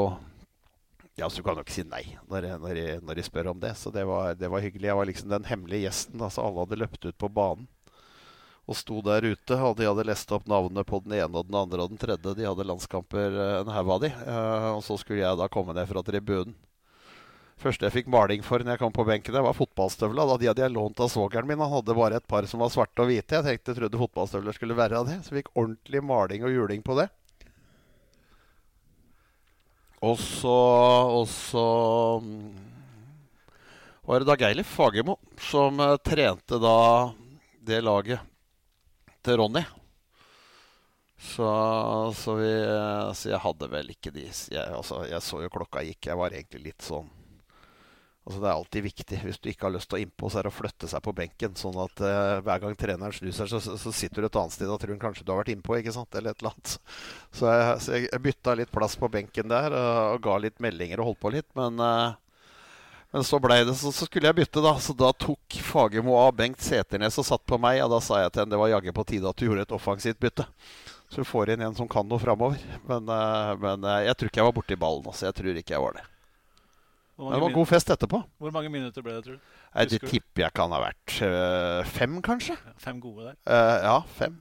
Ja, 1.19 1.27
så 1.27 1.41
du 1.41 1.47
kan 1.47 1.59
jo 1.59 1.65
ikke 1.65 1.75
si 1.75 1.83
nei 1.83 2.05
når, 2.31 2.53
når, 2.63 2.79
når 3.03 3.19
de 3.19 3.25
spør 3.27 3.51
om 3.53 3.59
det. 3.63 3.73
Så 3.79 3.91
det 3.95 4.05
var, 4.07 4.37
det 4.39 4.51
var, 4.53 4.63
hyggelig. 4.63 4.91
Jeg 4.91 4.99
var 5.01 5.09
liksom 5.11 5.33
den 5.33 5.49
hemmelige 5.49 5.89
gjesten. 5.89 6.23
Altså 6.23 6.45
Alle 6.45 6.63
hadde 6.63 6.79
løpt 6.79 7.09
ut 7.09 7.19
på 7.19 7.33
banen 7.33 7.67
og 8.69 8.77
sto 8.77 9.01
der 9.03 9.25
ute. 9.25 9.57
Og 9.57 9.75
de 9.79 9.89
hadde 9.89 10.07
lest 10.07 10.33
opp 10.37 10.47
navnene 10.47 10.85
på 10.87 11.03
den 11.05 11.17
ene 11.19 11.33
og 11.33 11.49
den 11.49 11.59
andre 11.59 11.83
og 11.83 11.93
den 11.93 12.01
tredje. 12.01 12.37
De 12.39 12.47
hadde 12.47 12.69
landskamper, 12.69 13.35
eh, 13.35 13.59
en 13.65 13.75
haug 13.75 13.93
av 13.97 14.03
de. 14.05 14.13
Uh, 14.23 14.71
og 14.77 14.83
så 14.87 14.99
skulle 15.01 15.25
jeg 15.25 15.41
da 15.41 15.51
komme 15.51 15.75
ned 15.77 15.89
fra 15.91 16.05
tribunen 16.07 16.57
første 17.59 17.89
jeg 17.89 17.95
fikk 17.95 18.11
maling 18.13 18.45
for 18.47 18.63
når 18.63 18.77
jeg 18.77 18.83
kom 18.83 18.95
på 18.95 19.07
benken, 19.09 19.39
var 19.45 19.57
fotballstøvla. 19.57 20.27
Da 20.31 20.37
de 20.41 20.49
hadde 20.51 20.65
jeg 20.65 20.75
lånt 20.75 21.01
av 21.03 21.11
svogeren 21.13 21.49
min. 21.49 21.61
Han 21.61 21.73
hadde 21.73 21.97
bare 21.99 22.21
et 22.21 22.29
par 22.31 22.47
som 22.51 22.63
var 22.63 22.73
svarte 22.73 23.03
og 23.03 23.11
hvite. 23.11 23.39
Jeg 23.39 23.47
tenkte, 23.47 23.73
jeg 23.73 23.81
trodde 23.81 24.03
fotballstøvler 24.03 24.57
skulle 24.57 24.79
være 24.79 25.01
av 25.01 25.09
det. 25.11 25.19
Så 25.25 25.33
jeg 25.33 25.43
fikk 25.43 25.55
ordentlig 25.57 26.03
maling 26.05 26.47
og 26.47 26.55
juling 26.55 26.85
på 26.87 26.99
det. 27.01 27.09
Og 30.05 30.19
så, 30.21 30.59
og 31.19 31.25
så 31.27 31.65
mm, 32.23 32.53
var 34.07 34.23
det 34.23 34.29
da 34.29 34.37
Geilif 34.39 34.71
Fagermo 34.71 35.19
som 35.43 35.81
uh, 35.83 35.97
trente 35.99 36.61
da 36.63 36.79
det 37.67 37.81
laget 37.83 38.23
til 39.27 39.41
Ronny. 39.43 39.65
Så, 41.19 41.49
så, 42.15 42.35
vi, 42.39 42.53
så, 43.19 43.33
jeg 43.33 43.43
hadde 43.43 43.69
vel 43.73 43.91
ikke 43.91 44.13
de 44.15 44.29
jeg, 44.29 44.63
altså, 44.63 45.03
jeg 45.11 45.19
så 45.27 45.43
jo 45.43 45.51
klokka 45.51 45.83
gikk. 45.83 46.13
Jeg 46.13 46.21
var 46.21 46.35
egentlig 46.37 46.69
litt 46.69 46.87
sånn 46.87 47.11
Altså 48.29 48.43
Det 48.43 48.49
er 48.49 48.59
alltid 48.59 48.85
viktig. 48.85 49.19
Hvis 49.25 49.39
du 49.41 49.47
ikke 49.49 49.65
har 49.65 49.73
lyst 49.73 49.89
til 49.89 49.97
å 49.97 50.03
innpå, 50.05 50.29
så 50.29 50.39
er 50.39 50.45
det 50.45 50.51
å 50.53 50.57
flytte 50.59 50.89
seg 50.91 51.01
på 51.01 51.15
benken. 51.17 51.55
Sånn 51.57 51.79
at 51.81 52.03
uh, 52.05 52.41
hver 52.45 52.61
gang 52.61 52.75
treneren 52.77 53.15
snur 53.17 53.33
seg, 53.33 53.49
så, 53.49 53.77
så, 53.81 53.93
sitter 53.97 54.21
du 54.21 54.29
et 54.29 54.37
annet 54.37 54.53
sted 54.53 54.69
og 54.69 54.77
tror 54.83 54.99
kanskje 55.01 55.25
du 55.25 55.33
har 55.33 55.41
vært 55.41 55.55
innpå. 55.55 55.79
ikke 55.79 55.95
sant? 55.97 56.13
Eller 56.13 56.37
et 56.37 56.43
eller 56.45 56.53
annet. 56.53 56.75
Så 57.33 57.49
jeg, 57.49 57.79
så 57.87 58.01
jeg 58.03 58.23
bytta 58.27 58.57
litt 58.61 58.75
plass 58.75 58.99
på 59.01 59.09
benken 59.15 59.49
der 59.49 59.73
uh, 59.73 60.11
og 60.13 60.21
ga 60.27 60.37
litt 60.45 60.61
meldinger 60.61 61.01
og 61.01 61.15
holdt 61.15 61.23
på 61.23 61.33
litt. 61.39 61.49
Men, 61.57 61.81
uh, 61.81 62.69
men 63.17 63.25
så 63.25 63.41
blei 63.41 63.63
det, 63.65 63.79
så, 63.81 63.95
så, 63.97 64.11
skulle 64.11 64.29
jeg 64.29 64.41
bytte, 64.43 64.67
da. 64.67 64.75
Så 64.77 64.93
da 64.93 65.09
tok 65.17 65.59
Fagermo 65.71 66.21
av 66.21 66.37
Bengt 66.37 66.61
Seternes 66.61 67.17
og 67.17 67.29
satt 67.31 67.49
på 67.49 67.57
meg. 67.65 67.81
Og 67.87 67.97
da 67.97 68.03
sa 68.05 68.21
jeg 68.27 68.35
til 68.35 68.45
henne 68.45 68.53
det 68.53 68.61
var 68.61 68.75
jaggu 68.75 68.93
på 68.93 69.07
tide 69.09 69.33
at 69.33 69.41
du 69.41 69.49
gjorde 69.49 69.65
et 69.65 69.75
offensivt 69.79 70.21
bytte. 70.21 70.45
Så 71.09 71.25
du 71.25 71.31
får 71.33 71.55
inn 71.55 71.65
en 71.65 71.81
som 71.81 71.89
kan 71.89 72.05
noe 72.05 72.21
framover. 72.21 72.61
Men, 72.93 73.09
men 73.65 73.91
jeg 74.05 74.21
tror 74.21 74.29
ikke 74.29 74.45
jeg 74.45 74.51
var 74.53 74.61
borti 74.61 74.81
ballen. 74.85 75.09
Altså. 75.09 75.31
Jeg 75.31 75.41
tror 75.41 75.65
ikke 75.65 75.79
jeg 75.79 75.87
var 75.87 75.97
det. 75.97 76.05
Det 77.19 77.39
var 77.43 77.51
god 77.51 77.67
fest 77.67 77.89
etterpå. 77.91 78.21
Hvor 78.39 78.53
mange 78.55 78.71
minutter 78.71 79.03
ble 79.03 79.17
det, 79.17 79.23
tror 79.27 79.39
du? 79.39 79.55
Nei, 79.75 79.87
det 79.91 79.99
tipper 80.05 80.45
jeg 80.45 80.55
kan 80.55 80.71
ha 80.71 80.79
vært 80.85 81.15
uh, 81.27 81.89
fem, 81.91 82.21
kanskje. 82.23 82.55
Ja, 82.55 82.75
fem 82.79 83.01
gode 83.03 83.27
der? 83.27 83.39
Uh, 83.43 83.79
ja, 83.83 83.97
fem. 84.21 84.37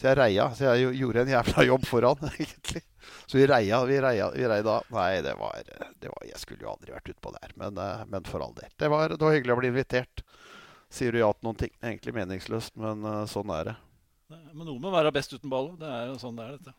Så 0.00 0.08
jeg 0.08 0.16
reia. 0.16 0.46
Så 0.56 0.64
jeg 0.64 0.94
gjorde 0.96 1.26
en 1.26 1.32
jævla 1.34 1.66
jobb 1.68 1.84
foran, 1.90 2.24
egentlig. 2.32 2.80
Så 3.28 3.36
vi 3.36 3.44
reia, 3.50 3.82
vi 3.84 4.00
reia, 4.00 4.30
vi 4.32 4.48
reia 4.48 4.64
da. 4.64 4.78
Nei, 4.96 5.10
det 5.26 5.36
var, 5.36 5.60
det 6.00 6.08
var, 6.14 6.24
Jeg 6.30 6.40
skulle 6.40 6.64
jo 6.64 6.72
aldri 6.72 6.96
vært 6.96 7.12
utpå 7.12 7.34
der, 7.36 7.52
men, 7.60 7.76
uh, 7.76 8.06
men, 8.08 8.24
for 8.32 8.46
all 8.46 8.56
del. 8.56 8.72
Det 8.80 8.88
var, 8.92 9.12
det 9.12 9.20
var, 9.20 9.36
hyggelig 9.36 9.58
å 9.58 9.60
bli 9.60 9.72
invitert. 9.74 10.24
Sier 10.90 11.12
du 11.12 11.20
ja 11.20 11.28
til 11.36 11.50
noen 11.50 11.60
ting. 11.66 11.76
Egentlig 11.84 12.16
meningsløst, 12.16 12.80
men 12.80 13.04
sånn 13.30 13.52
er 13.60 13.74
det. 13.74 13.80
Men 14.30 14.64
noe 14.64 14.78
med 14.78 14.88
å 14.88 14.96
være 14.96 15.12
best 15.14 15.36
uten 15.36 15.52
ball. 15.52 15.74
Det 15.78 15.86
er 15.86 16.08
jo 16.08 16.16
sånn 16.22 16.40
det 16.40 16.48
er, 16.48 16.56
dette. 16.56 16.78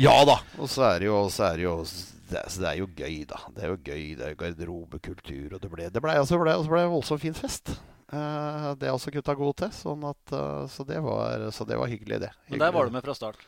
Ja 0.00 0.16
da. 0.24 0.40
Og 0.56 0.70
så 0.70 0.86
er 0.88 1.02
det 1.02 1.10
jo, 1.10 1.20
er 1.28 1.60
det, 1.60 1.66
jo 1.66 1.76
det, 2.30 2.42
det, 2.56 2.66
er 2.70 2.76
jo 2.78 2.88
gøy, 2.96 3.16
da. 3.28 3.40
Det 3.54 3.64
er 3.64 3.72
jo 3.72 3.78
gøy. 3.84 4.04
Det 4.16 4.26
er 4.26 4.36
garderobekultur. 4.40 5.56
Og 5.56 5.62
det 5.62 5.70
ble, 5.72 5.88
det 5.92 6.02
ble, 6.02 6.16
altså, 6.22 6.38
ble, 6.40 6.54
altså 6.56 6.72
ble 6.72 6.84
voldsomt 6.92 7.24
fin 7.24 7.36
fest. 7.36 7.74
Uh, 8.10 8.72
det 8.80 8.88
er 8.88 8.94
også 8.94 9.12
gutta 9.14 9.36
gode 9.38 9.58
til. 9.60 9.72
Sånn 9.76 10.04
at, 10.08 10.20
uh, 10.32 10.64
så, 10.70 10.86
det 10.88 11.02
var, 11.04 11.48
så, 11.54 11.66
det 11.68 11.78
var, 11.78 11.90
hyggelig, 11.90 12.22
det. 12.24 12.30
Hyggelig. 12.46 12.56
Men 12.56 12.64
der 12.64 12.76
var 12.76 12.88
du 12.88 12.96
med 12.96 13.04
fra 13.06 13.16
start? 13.18 13.44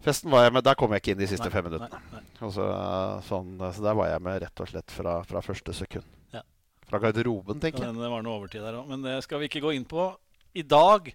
Festen 0.00 0.32
var 0.32 0.46
jeg 0.46 0.54
med, 0.56 0.64
Der 0.64 0.76
kom 0.80 0.94
jeg 0.96 1.02
ikke 1.02 1.14
inn 1.14 1.20
de 1.20 1.28
siste 1.28 1.46
nei, 1.46 1.54
fem 1.54 1.68
minuttene. 1.68 2.00
Nei, 2.10 2.22
nei. 2.40 2.50
Så, 2.56 2.66
uh, 2.66 3.20
sånn, 3.28 3.54
så, 3.60 3.84
der 3.84 3.98
var 4.00 4.10
jeg 4.10 4.26
med 4.26 4.42
rett 4.46 4.64
og 4.64 4.72
slett 4.72 4.96
fra, 4.96 5.20
fra 5.28 5.44
første 5.44 5.76
sekund. 5.76 6.08
Ja. 6.34 6.42
Fra 6.90 7.02
garderoben, 7.04 7.62
tenker 7.62 7.84
jeg. 7.84 7.92
Ja, 7.92 8.04
det 8.04 8.12
var 8.16 8.24
noe 8.26 8.40
overtid 8.40 8.64
der 8.64 8.80
òg, 8.80 8.88
men 8.90 9.04
det 9.06 9.20
skal 9.28 9.42
vi 9.42 9.52
ikke 9.52 9.62
gå 9.68 9.76
inn 9.76 9.86
på 9.88 10.10
i 10.56 10.64
dag. 10.66 11.12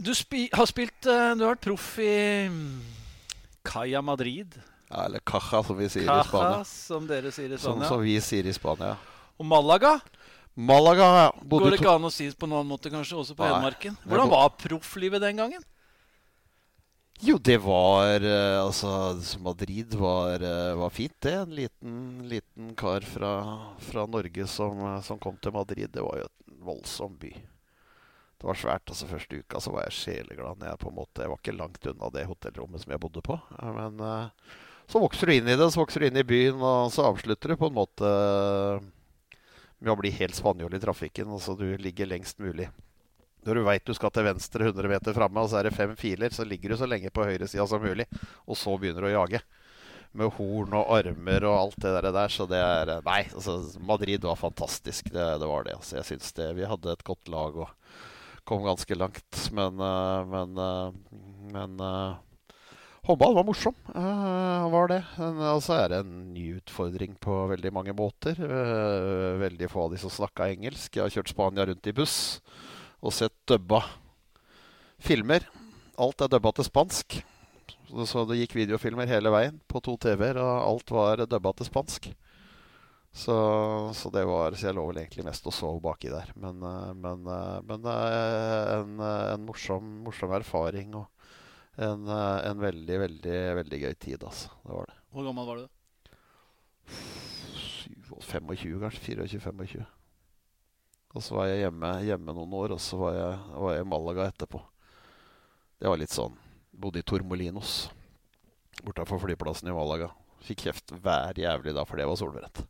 Du 0.00 0.14
spi, 0.16 0.46
har 0.52 0.68
spilt 0.68 1.04
Du 1.04 1.42
har 1.42 1.54
vært 1.54 1.64
proff 1.64 1.96
i 2.04 2.12
Caya 3.66 4.02
Madrid. 4.02 4.58
Ja, 4.88 5.04
eller 5.04 5.18
Caja, 5.26 5.62
som 5.66 5.78
vi 5.78 5.88
sier 5.90 6.06
Caja, 6.06 6.24
i 6.24 6.28
Spania. 6.28 6.64
Som 6.64 7.06
dere 7.10 7.32
sier 7.34 7.52
i 7.52 7.58
Spania. 7.58 7.86
Som, 7.86 7.88
som 7.88 8.02
vi 8.04 8.16
sier 8.22 8.46
i 8.46 8.54
Spania. 8.54 8.96
Og 9.36 9.48
Malaga? 9.48 9.96
Malaga, 10.56 11.06
ja. 11.20 11.30
Bodde 11.42 11.66
Går 11.66 11.74
det 11.74 11.80
ikke 11.82 11.96
an 11.98 12.08
å 12.08 12.12
si 12.12 12.28
på 12.32 12.48
noen 12.48 12.68
måte, 12.68 12.92
kanskje, 12.92 13.18
også 13.20 13.34
på 13.36 13.44
Hedmarken? 13.44 13.98
Hvordan 14.06 14.30
var 14.32 14.54
profflivet 14.60 15.24
den 15.24 15.42
gangen? 15.42 15.66
Jo, 17.24 17.38
det 17.40 17.56
var 17.64 18.20
eh, 18.20 18.58
Altså, 18.60 19.16
Madrid 19.40 19.94
var, 19.96 20.40
eh, 20.40 20.72
var 20.76 20.92
fint, 20.92 21.16
det. 21.24 21.34
En 21.42 21.54
liten, 21.56 21.98
liten 22.28 22.72
kar 22.76 23.04
fra, 23.08 23.34
fra 23.88 24.06
Norge 24.08 24.48
som, 24.52 24.80
som, 25.02 25.20
kom 25.20 25.36
til 25.40 25.56
Madrid. 25.56 25.90
Det 25.92 26.04
var 26.04 26.22
jo 26.22 26.28
en 26.28 26.64
voldsom 26.70 27.16
by 27.20 27.34
det 28.36 28.48
var 28.50 28.58
svært. 28.60 28.90
altså 28.92 29.08
Første 29.08 29.40
uka 29.40 29.60
så 29.64 29.72
var 29.72 29.86
jeg 29.86 29.96
sjeleglad. 29.96 30.64
Jeg, 30.66 30.80
på 30.82 30.90
en 30.90 30.98
måte, 30.98 31.22
jeg 31.24 31.32
var 31.32 31.40
ikke 31.40 31.56
langt 31.56 31.90
unna 31.92 32.10
det 32.12 32.26
hotellrommet 32.28 32.82
som 32.82 32.92
jeg 32.92 33.00
bodde 33.00 33.22
på. 33.24 33.38
Men 33.78 34.02
uh, 34.02 34.56
så 34.86 35.00
vokser 35.02 35.30
du 35.30 35.36
inn 35.36 35.48
i 35.48 35.56
det, 35.56 35.70
så 35.72 35.80
vokser 35.80 36.02
du 36.02 36.10
inn 36.10 36.20
i 36.20 36.26
byen, 36.26 36.60
og 36.60 36.92
så 36.94 37.08
avslutter 37.08 37.52
du 37.52 37.58
på 37.58 37.70
en 37.70 37.78
måte 37.78 38.10
med 39.78 39.92
å 39.92 39.98
bli 39.98 40.12
helt 40.14 40.36
spanjol 40.36 40.76
i 40.76 40.82
trafikken. 40.82 41.32
Altså 41.32 41.56
du 41.58 41.68
ligger 41.80 42.12
lengst 42.12 42.38
mulig. 42.42 42.68
Når 43.46 43.60
du 43.60 43.66
veit 43.66 43.86
du 43.86 43.94
skal 43.94 44.10
til 44.14 44.26
venstre 44.26 44.68
100 44.68 44.90
meter 44.90 45.14
framme, 45.14 45.42
og 45.42 45.50
så 45.50 45.60
er 45.60 45.68
det 45.68 45.76
fem 45.76 45.92
filer, 45.98 46.32
så 46.34 46.46
ligger 46.46 46.72
du 46.72 46.80
så 46.80 46.88
lenge 46.88 47.12
på 47.14 47.26
høyresida 47.26 47.66
som 47.70 47.82
mulig. 47.82 48.08
Og 48.46 48.58
så 48.58 48.74
begynner 48.78 49.06
du 49.06 49.10
å 49.12 49.16
jage. 49.20 49.42
Med 50.16 50.32
horn 50.38 50.72
og 50.78 50.90
armer 50.96 51.44
og 51.44 51.58
alt 51.58 51.82
det 51.82 52.12
der. 52.14 52.32
Så 52.32 52.46
det 52.50 52.58
er 52.62 52.94
Nei, 53.06 53.20
altså 53.28 53.58
Madrid 53.84 54.24
var 54.24 54.38
fantastisk. 54.40 55.10
Det, 55.12 55.26
det 55.42 55.50
var 55.50 55.66
det. 55.66 55.76
Altså, 55.76 55.98
jeg 55.98 56.08
syns 56.10 56.32
det. 56.38 56.48
Vi 56.56 56.70
hadde 56.70 56.94
et 56.94 57.06
godt 57.06 57.30
lag. 57.30 57.58
og 57.66 57.85
kom 58.46 58.62
ganske 58.64 58.94
langt. 58.94 59.50
Men, 59.52 59.80
eh, 59.80 60.26
men, 60.26 60.58
eh, 60.58 60.92
men 61.52 61.80
eh, 61.80 62.14
håndball 63.02 63.34
var 63.34 63.44
morsom. 63.44 63.74
var 64.72 64.88
det. 64.88 65.02
Og 65.18 65.62
så 65.62 65.76
er 65.78 65.88
det 65.90 65.98
en 66.02 66.14
ny 66.34 66.46
utfordring 66.60 67.14
på 67.22 67.46
veldig 67.52 67.72
mange 67.72 67.94
måter. 67.94 68.34
veldig 69.38 69.70
få 69.70 69.84
av 69.84 69.92
de 69.94 69.98
som 69.98 70.10
snakka 70.10 70.50
engelsk. 70.50 70.96
Jeg 70.96 71.02
har 71.04 71.14
kjørt 71.14 71.30
Spania 71.30 71.66
rundt 71.66 71.86
i 71.86 71.94
buss 71.94 72.40
og 73.02 73.12
sett 73.14 73.34
dubba 73.46 73.84
filmer. 74.98 75.46
Alt 75.98 76.20
er 76.20 76.28
dubba 76.28 76.52
til 76.52 76.66
spansk. 76.66 77.22
Så 77.86 78.26
det 78.26 78.40
gikk 78.40 78.56
videofilmer 78.58 79.06
hele 79.06 79.30
veien 79.30 79.60
på 79.70 79.78
to 79.80 79.94
TV-er, 79.96 80.40
og 80.42 80.66
alt 80.66 80.90
var 80.90 81.22
dubba 81.30 81.52
til 81.54 81.70
spansk. 81.70 82.10
Så, 83.16 83.34
så, 83.96 84.10
det 84.12 84.26
var 84.28 84.52
Så 84.52 84.68
jeg 84.68 84.76
lå 84.76 84.82
vel 84.90 84.98
egentlig 85.00 85.24
mest 85.24 85.46
og 85.48 85.54
sov 85.56 85.78
baki 85.84 86.10
der. 86.12 86.32
Men, 86.36 86.60
eh, 86.60 86.90
men, 87.00 87.22
eh, 87.32 87.58
men 87.64 87.88
en, 87.92 89.00
en 89.00 89.46
morsom, 89.46 89.86
morsom, 90.04 90.34
erfaring 90.36 90.92
og 91.00 91.06
en, 91.80 92.04
en, 92.08 92.60
veldig, 92.60 92.98
veldig, 93.02 93.38
veldig 93.62 93.80
gøy 93.82 93.94
tid, 94.00 94.22
altså. 94.24 94.52
Det 94.64 94.72
var 94.72 94.92
det. 94.92 94.98
Hvor 95.12 95.28
gammel 95.28 95.48
var 95.48 95.62
du? 95.62 95.66
25, 98.20 98.80
kanskje. 98.84 99.16
24-25. 99.16 99.84
Og 101.16 101.24
så 101.24 101.36
var 101.36 101.48
jeg 101.48 101.62
hjemme, 101.64 101.92
hjemme, 102.04 102.36
noen 102.36 102.56
år, 102.56 102.74
og 102.76 102.80
så 102.84 103.00
var 103.00 103.16
jeg, 103.16 103.38
var 103.64 103.76
jeg 103.76 103.84
i 103.84 103.88
Malaga 103.88 104.28
etterpå. 104.28 104.60
Det 105.80 105.88
var 105.88 106.00
litt 106.00 106.12
sånn 106.12 106.36
Bodde 106.76 107.00
i 107.00 107.04
Tormolinos 107.08 107.86
bortafor 108.84 109.22
flyplassen 109.22 109.70
i 109.70 109.74
Malaga. 109.76 110.10
Fikk 110.44 110.66
kjeft 110.66 110.92
hver 111.00 111.38
jævlig 111.40 111.72
da 111.76 111.84
for 111.88 111.96
det 111.96 112.08
var 112.08 112.18
solbrent. 112.20 112.60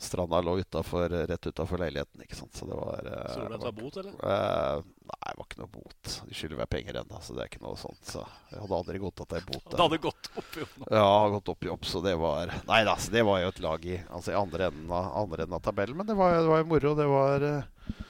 Stranda 0.00 0.40
lå 0.40 0.54
utenfor, 0.58 1.08
rett 1.08 1.46
utafor 1.46 1.78
leiligheten. 1.82 2.22
ikke 2.24 2.36
sant? 2.38 2.54
Så 2.56 2.64
det 2.64 2.76
var 2.78 3.04
eh, 3.04 3.34
Solbrent 3.34 3.66
var 3.66 3.74
bot, 3.76 3.96
eller? 4.00 4.14
Eh, 4.16 4.86
nei, 5.10 5.18
det 5.26 5.34
var 5.36 5.48
ikke 5.48 5.60
noe 5.60 5.72
bot. 5.74 6.14
De 6.24 6.36
skylder 6.38 6.60
meg 6.62 6.70
penger 6.72 7.00
ennå, 7.02 7.20
så 7.20 7.36
det 7.36 7.42
er 7.44 7.50
ikke 7.50 7.60
noe 7.66 7.76
sånt. 7.76 8.00
Så 8.08 8.22
jeg 8.48 8.62
hadde 8.62 8.78
aldri 8.78 9.02
godtatt 9.02 9.36
ei 9.36 9.42
bot. 9.44 9.66
Det 9.68 9.82
hadde 9.82 10.00
gått 10.00 10.30
opp 10.40 10.56
i 10.56 10.64
opp? 10.64 10.78
Ja, 10.88 11.12
gått 11.36 11.52
opp 11.52 11.68
i 11.68 11.72
opp, 11.74 11.84
så 11.84 12.00
det 12.04 12.16
var 12.22 12.54
Nei 12.70 12.80
da, 12.88 12.96
det 13.12 13.26
var 13.28 13.42
jo 13.44 13.52
et 13.52 13.62
lag 13.66 13.84
i 13.84 14.00
altså 14.08 14.32
i 14.32 14.40
andre 14.40 14.70
enden 14.70 14.88
av, 14.88 15.12
andre 15.20 15.44
enden 15.44 15.58
av 15.60 15.64
tabellen. 15.68 16.00
Men 16.00 16.08
det 16.08 16.16
var, 16.16 16.38
det 16.38 16.48
var 16.48 16.64
jo 16.64 16.70
moro. 16.72 16.96
Det 16.96 17.08
var 17.12 17.44
uh, 17.44 18.04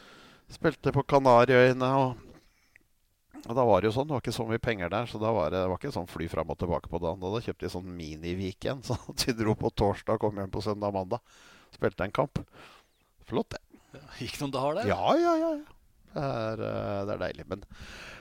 Spilte 0.51 0.95
på 0.95 1.07
Kanariøyene 1.11 1.95
og 2.05 2.27
og 3.49 3.57
da 3.57 3.65
var 3.65 3.81
det 3.81 3.89
jo 3.89 3.95
sånn, 3.97 4.09
det 4.09 4.13
var 4.13 4.23
ikke 4.23 4.37
så 4.37 4.45
mye 4.47 4.61
penger 4.63 4.91
der, 4.93 5.07
så 5.09 5.19
da 5.19 5.31
var 5.33 5.53
det, 5.53 5.63
det 5.63 5.71
var 5.73 5.79
ikke 5.81 5.95
sånn 5.95 6.11
fly 6.11 6.27
fram 6.29 6.51
og 6.53 6.59
tilbake 6.61 6.91
på 6.93 7.01
dagen. 7.03 7.23
Da 7.25 7.41
kjøpte 7.41 7.65
de 7.65 7.73
sånn 7.73 7.95
mini-weekend, 7.97 8.85
så 8.89 8.99
vi 9.25 9.35
dro 9.39 9.57
på 9.59 9.73
torsdag 9.73 10.19
og 10.19 10.27
kom 10.27 10.41
hjem 10.43 10.53
på 10.53 10.63
søndag 10.65 10.93
og 10.93 10.99
mandag. 10.99 11.41
Spilte 11.81 12.05
en 12.05 12.15
kamp. 12.15 12.41
Flott, 13.31 13.57
det. 13.57 13.81
Ja, 13.97 14.07
gikk 14.21 14.41
noen 14.43 14.53
dager 14.55 14.81
der? 14.81 14.91
Ja, 14.93 15.15
ja, 15.19 15.35
ja. 15.41 15.53
Det 16.11 16.23
er, 16.27 16.63
eh, 16.67 17.01
det 17.07 17.15
er 17.15 17.23
deilig. 17.23 17.47
Men, 17.51 17.63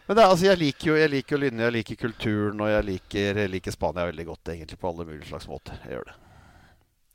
men 0.07 0.17
det, 0.17 0.25
altså, 0.25 0.45
jeg 0.47 0.61
liker 0.61 0.91
jo 0.91 0.97
jeg 0.99 1.11
liker 1.11 1.41
Lynne, 1.41 1.65
jeg 1.67 1.75
liker 1.79 1.99
kulturen, 2.05 2.61
og 2.63 2.69
jeg 2.71 2.85
liker, 2.87 3.41
jeg 3.43 3.51
liker, 3.51 3.75
Spania 3.75 4.05
veldig 4.09 4.25
godt, 4.29 4.53
egentlig, 4.53 4.79
på 4.81 4.91
alle 4.91 5.07
mulige 5.09 5.29
slags 5.29 5.49
måter. 5.49 5.79
Jeg 5.83 5.97
gjør 5.97 6.11
det. 6.11 6.15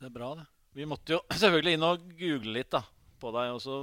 Det 0.01 0.09
er 0.09 0.15
bra, 0.19 0.33
det. 0.41 0.45
Vi 0.75 0.87
måtte 0.91 1.15
jo 1.15 1.21
selvfølgelig 1.41 1.77
inn 1.77 1.87
og 1.87 2.05
google 2.19 2.57
litt 2.59 2.71
da, 2.75 2.83
på 3.21 3.31
deg. 3.37 3.55
Og 3.55 3.63
så, 3.63 3.79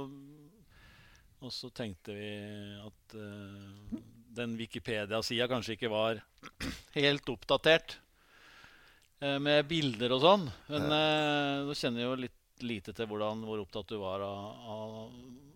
og 1.43 1.53
så 1.53 1.71
tenkte 1.75 2.15
vi 2.15 2.31
at 2.77 3.17
uh, 3.17 3.97
den 4.37 4.55
Wikipedia-sida 4.61 5.49
kanskje 5.51 5.75
ikke 5.77 5.91
var 5.93 6.21
helt 6.99 7.33
oppdatert 7.33 7.97
uh, 9.25 9.39
med 9.41 9.65
bilder 9.69 10.13
og 10.13 10.23
sånn. 10.23 10.47
Men 10.69 10.87
uh, 10.93 11.65
nå 11.67 11.77
kjenner 11.77 12.05
jeg 12.05 12.11
jo 12.11 12.21
litt 12.27 12.39
lite 12.61 12.93
til 12.95 13.07
hvordan, 13.09 13.43
hvor 13.47 13.61
opptatt 13.63 13.89
du 13.89 13.97
var 14.01 14.23
av, 14.25 14.67
av 14.69 14.97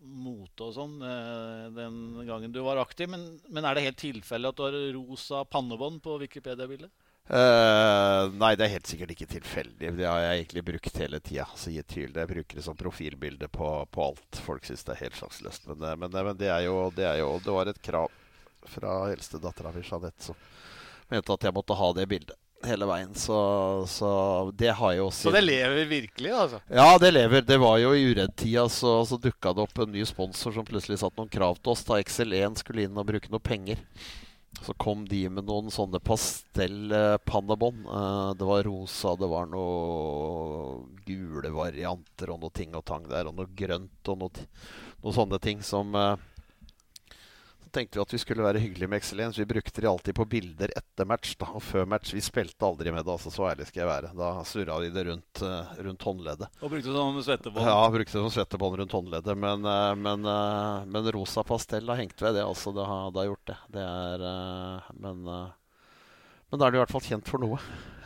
mote 0.08 0.70
og 0.70 0.74
sånn 0.76 0.96
eh, 1.04 1.66
den 1.76 1.98
gangen 2.28 2.54
du 2.54 2.62
var 2.66 2.82
aktiv. 2.82 3.10
Men, 3.12 3.28
men, 3.50 3.66
er 3.66 3.78
det 3.78 3.86
helt 3.88 4.00
tilfelle 4.02 4.50
at 4.52 4.58
du 4.58 4.66
har 4.66 4.78
rosa 4.96 5.44
pannebånd 5.46 6.02
på 6.04 6.18
Wikipedia-bildet? 6.24 6.92
Uh, 7.28 8.32
nei, 8.40 8.54
det 8.56 8.64
er 8.64 8.78
helt 8.78 8.88
sikkert 8.88 9.12
ikke 9.12 9.28
tilfeldig. 9.28 9.90
Det 9.98 10.06
har 10.08 10.22
jeg 10.24 10.38
egentlig 10.38 10.64
brukt 10.70 11.00
hele 11.04 11.20
tida. 11.20 11.44
Altså, 11.52 11.74
jeg 11.76 12.30
bruker 12.30 12.62
det 12.62 12.64
som 12.64 12.78
profilbilde 12.80 13.50
på, 13.52 13.72
på 13.92 14.06
alt. 14.06 14.40
Folk 14.46 14.64
syns 14.68 14.88
det 14.88 14.96
er 14.96 15.04
helt 15.04 15.20
sjanseløst. 15.20 15.68
Men, 15.68 15.84
men, 16.00 16.16
men 16.16 16.40
det, 16.40 16.48
er 16.54 16.64
jo, 16.70 16.78
det, 16.96 17.04
er 17.04 17.20
jo, 17.20 17.34
det 17.44 17.58
var 17.60 17.68
et 17.68 17.84
krav 17.84 18.16
fra 18.68 18.96
eldstedattera 19.12 19.76
mi, 19.76 19.84
Jeanette, 19.84 20.30
som 20.32 20.40
mente 21.12 21.36
at 21.36 21.48
jeg 21.48 21.56
måtte 21.56 21.76
ha 21.76 21.92
det 21.96 22.08
bildet 22.12 22.40
hele 22.65 22.86
veien. 22.89 23.15
Så, 23.15 23.38
så, 23.89 24.12
det 24.58 24.74
har 24.80 24.93
jo 24.98 25.08
også 25.08 25.30
Så 25.30 25.34
det 25.36 25.43
lever 25.46 25.86
virkelig, 25.86 26.32
altså? 26.32 26.62
Ja, 26.70 26.98
det 27.02 27.12
lever. 27.13 27.41
Det 27.41 27.58
var 27.62 27.78
jo 27.82 27.93
i 27.96 28.06
uredd-tida 28.12 28.67
så, 28.70 29.00
så 29.06 29.20
dukka 29.22 29.54
det 29.54 29.65
opp 29.67 29.84
en 29.84 29.91
ny 29.93 30.06
sponsor 30.08 30.56
som 30.56 30.67
plutselig 30.67 31.02
satte 31.02 31.20
noen 31.20 31.34
krav 31.34 31.60
til 31.62 31.74
oss 31.74 31.86
da 31.88 32.00
XL1 32.02 32.63
skulle 32.63 32.88
inn 32.88 32.98
og 32.98 33.10
bruke 33.10 33.32
noe 33.34 33.43
penger. 33.43 33.84
Så 34.65 34.74
kom 34.74 35.04
de 35.06 35.28
med 35.30 35.46
noen 35.46 35.70
sånne 35.70 36.00
pastellpannebånd. 36.02 37.84
Eh, 37.86 38.30
det 38.39 38.48
var 38.50 38.63
rosa, 38.65 39.13
det 39.20 39.30
var 39.30 39.50
noen 39.52 40.88
gule 41.06 41.52
varianter 41.54 42.34
og 42.34 42.41
noe 42.41 42.56
ting 42.56 42.74
og 42.76 42.86
tang 42.88 43.06
der. 43.10 43.30
Og 43.30 43.38
noe 43.38 43.54
grønt 43.60 44.10
og 44.10 44.24
noe, 44.24 44.48
noe 45.04 45.13
sånne 45.13 45.39
ting 45.43 45.62
som 45.65 45.93
eh, 45.93 46.15
tenkte 47.73 47.97
vi 47.97 48.03
at 48.03 48.13
vi 48.13 48.19
skulle 48.21 48.45
være 48.45 48.62
hyggelige 48.63 48.89
med 48.91 49.01
Excellence. 49.01 49.41
Vi 49.41 49.49
brukte 49.49 49.82
de 49.84 49.89
alltid 49.89 50.15
på 50.17 50.25
bilder 50.30 50.71
etter 50.77 51.08
match. 51.10 51.36
Da. 51.39 51.49
Og 51.58 51.63
før 51.63 51.88
match 51.89 52.13
Vi 52.15 52.23
spilte 52.23 52.65
aldri 52.65 52.93
med 52.93 53.06
det, 53.06 53.13
altså, 53.13 53.32
så 53.34 53.49
ærlig 53.51 53.67
skal 53.69 53.84
jeg 53.84 53.89
være. 53.89 54.13
Da 54.17 54.32
surra 54.47 54.80
vi 54.84 54.91
det 54.93 55.06
rundt, 55.10 55.43
uh, 55.43 55.73
rundt 55.88 56.08
håndleddet. 56.10 56.62
Og 56.62 56.73
brukte 56.73 56.95
sånn 56.95 57.21
svettebånd? 57.25 57.69
Ja, 57.69 57.91
brukte 57.93 58.17
sånn 58.17 58.34
svettebånd 58.38 58.80
rundt 58.82 58.97
håndleddet. 58.97 59.41
Men, 59.45 59.67
uh, 59.67 59.93
men, 59.97 60.25
uh, 60.27 60.88
men, 60.88 61.12
rosa 61.17 61.43
pastell 61.47 61.88
har 61.91 62.01
hengt 62.01 62.21
ved 62.21 62.38
det, 62.39 62.45
altså. 62.45 62.73
Det 62.75 62.88
har, 62.88 63.12
det 63.12 63.23
har 63.23 63.32
gjort 63.32 63.51
det. 63.51 63.60
Det 63.77 63.86
er 63.88 64.25
Men, 64.97 65.23
men 65.27 66.60
da 66.60 66.65
er 66.65 66.73
det 66.73 66.80
i 66.80 66.84
hvert 66.86 66.93
fall 66.95 67.06
kjent 67.06 67.30
for 67.30 67.43
noe. 67.43 67.60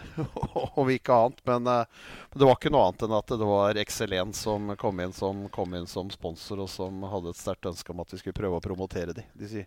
og 0.79 0.91
ikke 0.93 1.15
annet. 1.15 1.41
Men, 1.47 1.67
uh, 1.67 2.11
det 2.33 2.47
var 2.47 2.57
ikke 2.57 2.71
noe 2.73 2.89
annet 2.89 3.05
enn 3.07 3.15
at 3.17 3.33
det 3.33 3.49
var 3.49 3.79
XL1 3.83 4.35
som 4.37 4.75
kom 4.81 5.01
inn 5.03 5.15
som, 5.15 5.43
kom 5.53 5.75
inn 5.77 5.89
som 5.89 6.11
sponsor, 6.13 6.63
og 6.65 6.69
som 6.71 7.03
hadde 7.11 7.33
et 7.33 7.41
sterkt 7.41 7.69
ønske 7.71 7.93
om 7.93 8.03
at 8.03 8.13
vi 8.13 8.21
skulle 8.21 8.37
prøve 8.37 8.59
å 8.59 8.63
promotere 8.63 9.15
de. 9.17 9.25
De, 9.33 9.65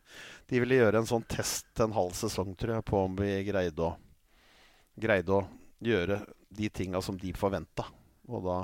de 0.50 0.62
ville 0.62 0.80
gjøre 0.80 1.02
en 1.02 1.10
sånn 1.10 1.26
test 1.30 1.84
en 1.84 1.96
halv 1.96 2.16
sesong, 2.18 2.54
tror 2.58 2.78
jeg, 2.78 2.88
på 2.90 3.04
om 3.06 3.18
vi 3.18 3.36
greide 3.48 3.90
å, 3.90 3.92
greide 4.94 5.38
å 5.40 5.44
gjøre 5.84 6.22
de 6.54 6.70
tinga 6.70 7.02
som 7.02 7.18
de 7.18 7.34
forventa. 7.36 7.86
Og 8.30 8.44
da 8.46 8.58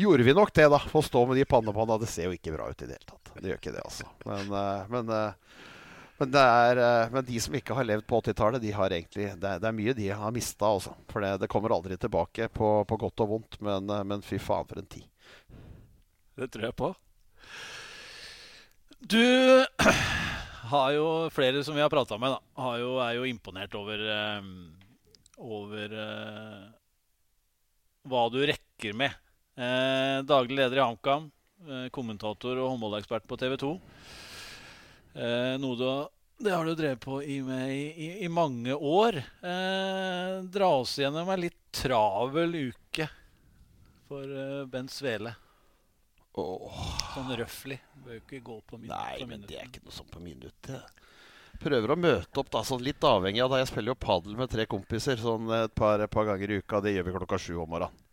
gjorde 0.00 0.22
vi 0.22 0.34
nok 0.34 0.52
det, 0.54 0.68
da. 0.72 0.80
Å 0.92 1.02
stå 1.02 1.26
med 1.26 1.36
de 1.36 1.44
pannepanna. 1.44 1.98
Det 2.00 2.08
ser 2.10 2.28
jo 2.28 2.36
ikke 2.36 2.54
bra 2.54 2.70
ut 2.70 2.82
i 2.82 2.88
det 2.88 2.96
hele 2.96 3.10
tatt. 3.10 3.32
Det 3.36 3.50
gjør 3.50 3.60
ikke 3.60 3.74
det, 3.74 3.84
altså. 3.84 4.08
Men, 4.26 4.52
uh, 4.54 4.88
men 4.90 5.12
uh, 5.12 5.49
men, 6.20 6.34
er, 6.36 6.76
eh, 6.76 7.10
men, 7.12 7.24
de 7.24 7.38
som 7.40 7.54
ikke 7.56 7.72
har 7.72 7.86
levd 7.88 8.04
på 8.04 8.18
80-tallet, 8.20 8.60
de 8.60 8.74
har 8.76 8.92
egentlig 8.92 9.30
det 9.40 9.52
er, 9.54 9.60
det 9.62 9.68
er, 9.70 9.76
mye 9.76 9.94
de 9.96 10.08
har 10.12 10.34
mista. 10.36 10.68
Altså. 10.68 10.92
For 11.08 11.24
det, 11.24 11.30
det, 11.40 11.48
kommer 11.48 11.72
aldri 11.72 11.96
tilbake 11.96 12.50
på, 12.52 12.72
på 12.84 12.98
godt 13.00 13.22
og 13.24 13.30
vondt. 13.30 13.56
Men, 13.64 13.88
eh, 13.88 14.02
men, 14.04 14.24
fy 14.24 14.36
faen, 14.36 14.68
for 14.68 14.82
en 14.82 14.90
tid. 14.90 15.06
Det 16.36 16.50
tror 16.52 16.66
jeg 16.68 16.76
på. 16.76 16.92
Du 19.00 19.16
har 20.74 20.92
jo 20.92 21.08
flere 21.32 21.64
som 21.64 21.78
vi 21.78 21.80
har 21.80 21.92
prata 21.92 22.20
med, 22.20 22.36
da, 22.36 22.68
jo, 22.82 22.92
er 23.00 23.16
jo 23.16 23.24
imponert 23.24 23.80
over, 23.80 24.04
um, 24.36 24.52
over 25.40 25.96
hva 28.04 28.26
du 28.28 28.42
rekker 28.44 28.92
med. 28.96 29.16
Daglig 30.28 30.56
leder 30.58 30.78
i 30.78 30.84
HamKam, 30.84 31.30
kommentator 31.96 32.60
og 32.60 32.74
håndballekspert 32.74 33.24
på 33.28 33.40
TV 33.40 33.56
2. 33.60 33.72
Eh, 35.14 35.54
noe 35.60 35.76
du, 35.76 35.86
det 36.44 36.54
har 36.54 36.64
du 36.64 36.74
drevet 36.74 37.00
på 37.02 37.22
i, 37.22 37.38
i, 37.38 38.08
i 38.24 38.28
mange 38.28 38.74
år. 38.74 39.16
Eh, 39.42 40.34
dra 40.42 40.70
oss 40.80 40.98
gjennom 40.98 41.28
en 41.28 41.40
litt 41.42 41.58
travel 41.74 42.54
uke 42.70 43.08
for 44.08 44.24
eh, 44.24 44.64
Bent 44.70 44.92
Svele. 44.94 45.34
Oh. 46.38 46.70
Sånn 47.14 47.32
røfflig. 47.36 47.80
Bør 48.04 48.20
ikke 48.20 48.40
gå 48.46 48.60
på 48.66 48.78
minutt. 48.78 48.94
Nei, 48.94 49.26
men 49.28 49.42
det 49.46 49.58
er 49.58 49.68
ikke 49.68 49.82
noe 49.84 49.94
sånn 49.94 50.10
på 50.10 50.22
minuttet. 50.22 51.00
Prøver 51.60 51.92
å 51.92 51.98
møte 51.98 52.40
opp, 52.40 52.48
da, 52.54 52.62
sånn 52.64 52.84
litt 52.86 53.04
avhengig 53.04 53.42
av 53.44 53.50
det. 53.52 53.64
Jeg 53.64 53.72
spiller 53.72 53.92
jo 53.92 54.00
padel 54.00 54.38
med 54.38 54.48
tre 54.52 54.64
kompiser 54.70 55.20
sånn 55.20 55.50
et 55.58 55.74
par, 55.76 56.00
et 56.00 56.12
par 56.12 56.28
ganger 56.30 56.54
i 56.54 56.60
uka. 56.62 56.80
Det 56.80 56.94
gjør 56.94 57.08
vi 57.08 57.16
klokka 57.18 57.40
sju 57.42 57.58
om 57.58 57.68
morgenen. 57.74 58.06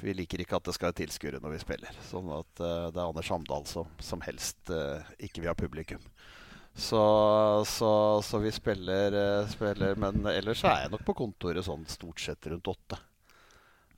Vi 0.00 0.14
liker 0.16 0.42
ikke 0.42 0.58
at 0.58 0.66
det 0.66 0.74
skal 0.76 0.90
være 0.90 1.00
tilskuere 1.02 1.40
når 1.42 1.54
vi 1.54 1.62
spiller. 1.62 1.98
Sånn 2.08 2.30
at 2.34 2.62
uh, 2.62 2.88
det 2.92 2.98
er 2.98 3.04
Anders 3.06 3.30
Hamdal 3.32 3.66
som, 3.70 3.90
som 4.02 4.22
helst 4.24 4.72
uh, 4.72 5.04
ikke 5.18 5.42
vil 5.42 5.52
ha 5.52 5.56
publikum. 5.58 6.02
Så, 6.74 7.00
så, 7.70 7.90
så 8.26 8.40
vi 8.42 8.50
spiller, 8.52 9.14
uh, 9.14 9.50
spiller, 9.50 9.94
Men 10.00 10.26
ellers 10.32 10.64
er 10.66 10.84
jeg 10.84 10.94
nok 10.94 11.04
på 11.06 11.16
kontoret 11.22 11.66
sånn 11.66 11.86
stort 11.90 12.22
sett 12.22 12.50
rundt 12.50 12.72
åtte. 12.74 12.98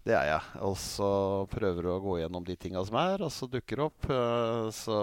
Det 0.07 0.15
er 0.15 0.29
jeg. 0.31 0.63
Og 0.69 0.77
så 0.79 1.11
prøver 1.51 1.83
du 1.83 1.91
å 1.91 2.03
gå 2.05 2.21
gjennom 2.21 2.45
de 2.47 2.55
tinga 2.61 2.85
som 2.87 3.01
er, 3.01 3.25
og 3.27 3.33
så 3.35 3.49
dukker 3.51 3.81
det 3.81 3.87
opp. 3.89 4.11
Så, 4.77 4.99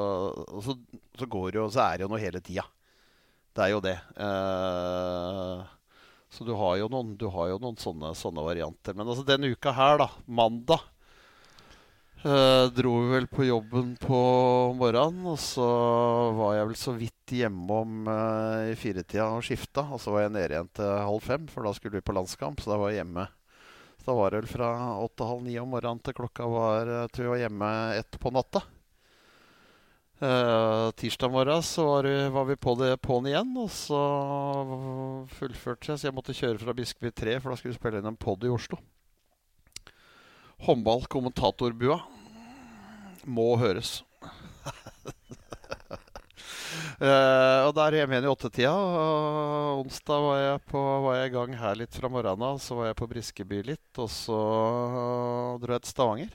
så, 0.63 0.77
så, 1.19 1.27
går 1.27 1.60
jo, 1.60 1.67
så 1.73 1.84
er 1.89 1.97
det 1.99 2.06
jo 2.08 2.13
noe 2.13 2.23
hele 2.23 2.39
tida. 2.45 2.63
Det 3.53 3.65
er 3.65 3.73
jo 3.73 3.82
det. 3.84 3.97
Uh, 4.15 5.65
så 6.33 6.47
du 6.47 6.55
har 6.57 6.79
jo 6.81 6.87
noen, 6.89 7.13
har 7.29 7.51
jo 7.51 7.59
noen 7.61 7.77
sånne, 7.77 8.09
sånne, 8.17 8.41
varianter. 8.41 8.95
Men 8.97 9.05
altså 9.05 9.25
denne 9.27 9.51
uka 9.53 9.69
her, 9.77 9.99
da, 10.01 10.07
mandag, 10.25 10.81
eh, 12.23 12.65
dro 12.73 12.93
vi 13.03 13.11
vel 13.11 13.27
på 13.29 13.45
jobben 13.45 13.91
på 14.01 14.21
morgenen. 14.79 15.27
Og 15.29 15.37
så 15.37 15.67
var 16.33 16.57
jeg 16.57 16.71
vel 16.71 16.79
så 16.81 16.95
vidt 16.97 17.35
hjemom 17.37 18.09
eh, 18.09 18.71
i 18.71 18.75
firetida 18.81 19.29
og 19.29 19.45
skifta. 19.45 19.85
Og 19.93 20.01
så 20.01 20.15
var 20.15 20.25
jeg 20.25 20.33
nede 20.33 20.57
igjen 20.57 20.73
til 20.73 20.89
halv 21.05 21.21
fem, 21.21 21.45
for 21.53 21.69
da 21.69 21.77
skulle 21.77 22.01
vi 22.01 22.07
på 22.09 22.17
landskamp. 22.17 22.65
Så 22.65 22.73
da 22.73 22.81
var 22.81 22.89
jeg 22.89 23.03
hjemme. 23.03 23.29
Så 24.01 24.09
da 24.09 24.17
var 24.17 24.33
det 24.33 24.41
vel 24.41 24.53
fra 24.55 24.71
åtte-halv 25.05 25.45
ni 25.45 25.59
om 25.61 25.69
morgenen 25.69 26.01
til 26.01 26.17
klokka 26.17 26.49
var 26.49 26.89
Jeg 26.89 27.13
tror 27.13 27.27
jeg 27.27 27.35
var 27.35 27.43
hjemme 27.45 27.73
ett 28.01 28.17
på 28.25 28.33
natta. 28.33 28.65
Uh, 30.23 30.91
tirsdag 30.95 31.31
morgen 31.31 31.63
så 31.63 31.83
var, 31.86 32.29
var, 32.29 32.45
vi 32.45 32.55
på 32.55 32.75
det 32.79 32.93
på'n 33.03 33.25
igjen, 33.27 33.49
og 33.59 33.67
så 33.75 33.99
fullførte 35.36 35.89
jeg. 35.89 35.99
Så 35.99 36.07
jeg 36.07 36.15
måtte 36.15 36.36
kjøre 36.38 36.62
fra 36.62 36.75
Biskeby 36.77 37.09
3, 37.12 37.33
for 37.43 37.51
da 37.51 37.57
skulle 37.59 37.73
vi 37.73 37.79
spille 37.81 37.99
inn 37.99 38.07
en 38.07 38.19
pod 38.19 38.45
i 38.47 38.51
Oslo. 38.53 38.79
håndballkommentatorbua 40.63 41.97
må 43.27 43.49
høres. 43.59 43.97
Uh, 47.03 47.59
og 47.67 47.73
der 47.75 47.89
er 47.89 47.97
jeg 47.97 48.12
med 48.13 48.23
i 48.23 48.31
åttetida. 48.31 48.71
Uh, 48.71 49.81
onsdag 49.81 50.23
var 50.23 50.39
jeg, 50.39 50.62
på, 50.71 50.86
var 51.07 51.19
jeg 51.19 51.33
i 51.33 51.36
gang 51.36 51.57
her 51.65 51.81
litt 51.81 51.99
fra 51.99 52.07
morgenen 52.07 52.47
av. 52.53 52.63
Så 52.63 52.79
var 52.79 52.93
jeg 52.93 52.99
på 53.01 53.09
Briskeby 53.12 53.59
litt, 53.73 53.91
og 53.99 54.07
så 54.07 54.39
uh, 54.39 55.59
dro 55.59 55.75
jeg 55.75 55.83
til 55.83 55.93
Stavanger 55.97 56.31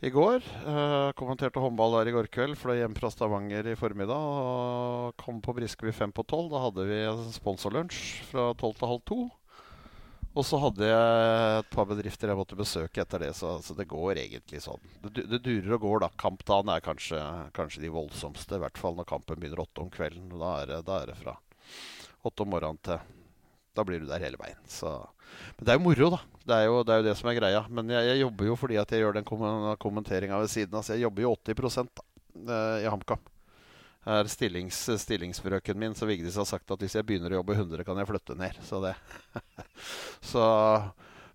i 0.00 0.10
går. 0.12 0.44
Uh, 0.64 1.10
kommenterte 1.18 1.60
håndball 1.60 1.98
der 1.98 2.10
i 2.10 2.14
går 2.14 2.30
kveld. 2.32 2.56
Fløy 2.58 2.78
hjem 2.80 2.96
fra 2.96 3.10
Stavanger 3.12 3.68
i 3.68 3.76
formiddag 3.78 4.16
og 4.16 5.18
kom 5.20 5.42
på 5.44 5.54
Briskeby 5.56 5.92
fem 5.92 6.14
på 6.14 6.24
tolv. 6.28 6.48
Da 6.54 6.62
hadde 6.64 6.86
vi 6.88 7.02
sponsorlunsj 7.36 8.00
fra 8.30 8.50
tolv 8.60 8.80
til 8.80 8.92
halv 8.94 9.04
to. 9.08 9.20
Og 10.30 10.46
så 10.46 10.60
hadde 10.62 10.86
jeg 10.86 11.54
et 11.58 11.70
par 11.74 11.88
bedrifter 11.90 12.30
jeg 12.30 12.38
måtte 12.38 12.58
besøke 12.58 13.02
etter 13.02 13.24
det, 13.24 13.32
så, 13.34 13.56
så 13.66 13.74
det 13.74 13.88
går 13.90 14.20
egentlig 14.22 14.60
sånn. 14.62 14.82
Det, 15.02 15.24
det, 15.26 15.40
durer 15.42 15.74
og 15.74 15.82
går, 15.82 15.96
da. 16.04 16.10
Kampdagen 16.22 16.70
er 16.70 16.84
kanskje, 16.84 17.18
kanskje, 17.56 17.82
de 17.82 17.90
voldsomste, 17.90 18.54
i 18.54 18.62
hvert 18.62 18.78
fall 18.78 18.94
når 18.94 19.10
kampen 19.10 19.42
begynner 19.42 19.64
åtte 19.64 19.82
om 19.82 19.90
kvelden. 19.90 20.30
Da 20.30 20.52
er, 20.60 20.70
det, 20.70 20.84
da 20.86 21.00
er 21.02 21.10
det 21.10 21.18
fra 21.18 21.34
åtte 22.22 22.46
om 22.46 22.54
morgenen 22.54 22.78
til 22.86 23.02
Da 23.80 23.86
blir 23.88 24.04
du 24.04 24.06
der 24.10 24.20
hele 24.20 24.36
veien. 24.40 24.60
Så. 24.68 24.92
Men 25.56 25.64
det 25.64 25.72
er 25.72 25.80
jo 25.80 25.86
moro, 25.86 26.12
da. 26.12 26.20
Det 26.44 26.60
er 26.60 26.68
jo 26.68 26.78
det, 26.84 26.92
er 26.92 27.00
jo 27.00 27.08
det 27.08 27.16
som 27.16 27.32
er 27.32 27.40
greia. 27.40 27.64
Men 27.72 27.90
jeg, 27.96 28.12
jeg, 28.12 28.22
jobber 28.26 28.52
jo 28.52 28.60
fordi 28.60 28.80
at 28.80 28.92
jeg 28.92 29.06
gjør 29.06 29.16
den 29.16 29.28
kommenteringa 29.80 30.44
ved 30.44 30.52
siden 30.52 30.76
av. 30.76 30.84
Så 30.84 30.96
jeg 30.98 31.06
jobber 31.06 31.24
jo 31.24 31.34
80 31.40 31.80
da, 31.88 32.08
eh, 32.44 32.80
i 32.84 32.90
HamKam 32.92 33.28
er 34.08 34.28
stillings, 34.32 34.78
stillingsbrøken 35.02 35.78
min, 35.78 35.94
så 35.94 36.06
Vigdis 36.08 36.38
har 36.40 36.48
sagt 36.48 36.70
at 36.72 36.80
hvis 36.80 36.96
jeg 36.96 37.04
begynner 37.06 37.34
å 37.34 37.40
jobbe 37.40 37.56
100, 37.58 37.84
kan 37.84 37.98
jeg 38.00 38.08
flytte 38.08 38.36
ned. 38.38 38.56
Så 38.64 38.80
det 38.80 38.94
så, 40.32 40.44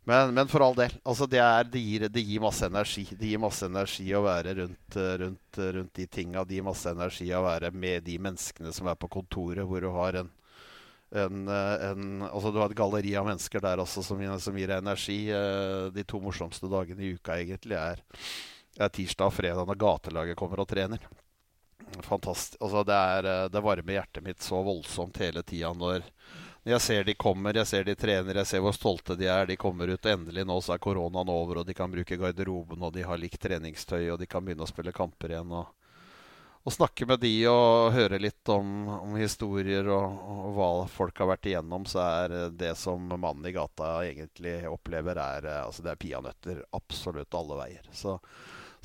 men, 0.05 0.33
men, 0.33 0.49
for 0.49 0.65
all 0.65 0.77
del. 0.77 0.95
Altså 1.05 1.27
det, 1.29 1.41
er, 1.41 1.69
det, 1.69 1.81
gir, 1.81 2.07
det, 2.09 2.23
gir, 2.25 2.41
masse 2.41 2.65
energi. 2.65 3.05
Det 3.11 3.29
gir 3.29 3.41
masse 3.41 3.69
energi 3.69 4.07
å 4.17 4.23
være 4.25 4.55
rundt, 4.61 4.97
rundt, 5.21 5.61
rundt 5.77 5.93
de 6.01 6.07
tinga. 6.07 6.45
Det 6.45 6.57
gir 6.57 6.65
masse 6.65 6.89
energi 6.89 7.29
å 7.33 7.45
være 7.45 7.71
med 7.73 8.05
de 8.05 8.17
menneskene 8.21 8.73
som 8.73 8.89
er 8.89 8.97
på 8.97 9.11
kontoret, 9.13 9.65
hvor 9.65 9.85
du 9.85 9.91
har 9.93 10.21
en, 10.23 10.33
en, 11.23 11.47
en 11.47 12.25
altså 12.27 12.51
Du 12.51 12.59
har 12.61 12.69
et 12.69 12.77
galleri 12.77 13.13
av 13.15 13.27
mennesker 13.29 13.63
der 13.63 13.81
også 13.83 14.03
som, 14.05 14.21
som 14.41 14.57
gir 14.57 14.71
deg 14.71 14.83
energi. 14.83 15.19
Eh, 15.33 15.91
de 15.95 16.05
to 16.07 16.21
morsomste 16.23 16.69
dagene 16.71 17.05
i 17.05 17.13
uka 17.15 17.37
egentlig 17.39 17.77
er, 17.79 18.01
er 18.75 18.95
tirsdag 18.95 19.31
og 19.31 19.37
fredag 19.37 19.69
når 19.69 19.79
gatelaget 19.85 20.39
kommer 20.39 20.63
og 20.63 20.69
trener 20.71 21.03
fantastisk 22.01 22.61
altså 22.61 22.83
det, 22.83 22.95
er, 22.95 23.27
eh, 23.29 23.49
det 23.51 23.61
varmer 23.61 23.97
hjertet 23.97 24.23
mitt 24.25 24.41
så 24.41 24.61
voldsomt 24.65 25.19
hele 25.21 25.43
tida 25.43 25.71
når 25.73 26.05
jeg 26.65 26.81
ser 26.81 27.03
de 27.05 27.13
kommer, 27.13 27.53
jeg 27.53 27.69
ser 27.69 27.83
de 27.85 27.93
trener, 27.93 28.39
jeg 28.41 28.49
ser 28.49 28.61
hvor 28.65 28.73
stolte 28.73 29.13
de 29.13 29.27
er. 29.29 29.45
De 29.45 29.53
kommer 29.53 29.85
ut, 29.85 30.07
endelig 30.09 30.47
nå 30.49 30.55
så 30.65 30.73
er 30.73 30.79
koronaen 30.81 31.29
over, 31.29 31.59
og 31.61 31.67
de 31.67 31.75
kan 31.77 31.91
bruke 31.93 32.17
garderoben, 32.17 32.81
og 32.81 32.89
de 32.95 33.03
har 33.05 33.19
likt 33.21 33.37
treningstøy, 33.43 34.07
og 34.09 34.17
de 34.17 34.25
kan 34.25 34.41
begynne 34.41 34.65
å 34.65 34.71
spille 34.71 34.89
kamper 34.95 35.35
igjen. 35.35 35.53
og 35.53 35.69
og 36.65 36.73
snakke 36.73 37.05
med 37.05 37.21
de 37.21 37.31
og 37.51 37.93
høre 37.93 38.17
litt 38.17 38.49
om, 38.49 38.87
om 38.89 39.15
historier 39.19 39.85
og, 39.93 40.17
og, 40.25 40.47
hva 40.57 40.69
folk 40.89 41.21
har 41.21 41.29
vært 41.35 41.51
igjennom, 41.51 41.85
så 41.85 42.01
er 42.01 42.35
det 42.57 42.73
som 42.79 43.05
mannen 43.13 43.45
i 43.45 43.53
gata 43.53 43.99
egentlig 44.07 44.57
opplever, 44.71 45.21
er, 45.21 45.45
eh, 45.51 45.61
altså 45.61 45.85
det 45.85 45.93
er 45.93 46.01
peanøtter 46.01 46.63
absolutt 46.73 47.37
alle 47.37 47.59
veier. 47.61 47.89
Så 47.93 48.17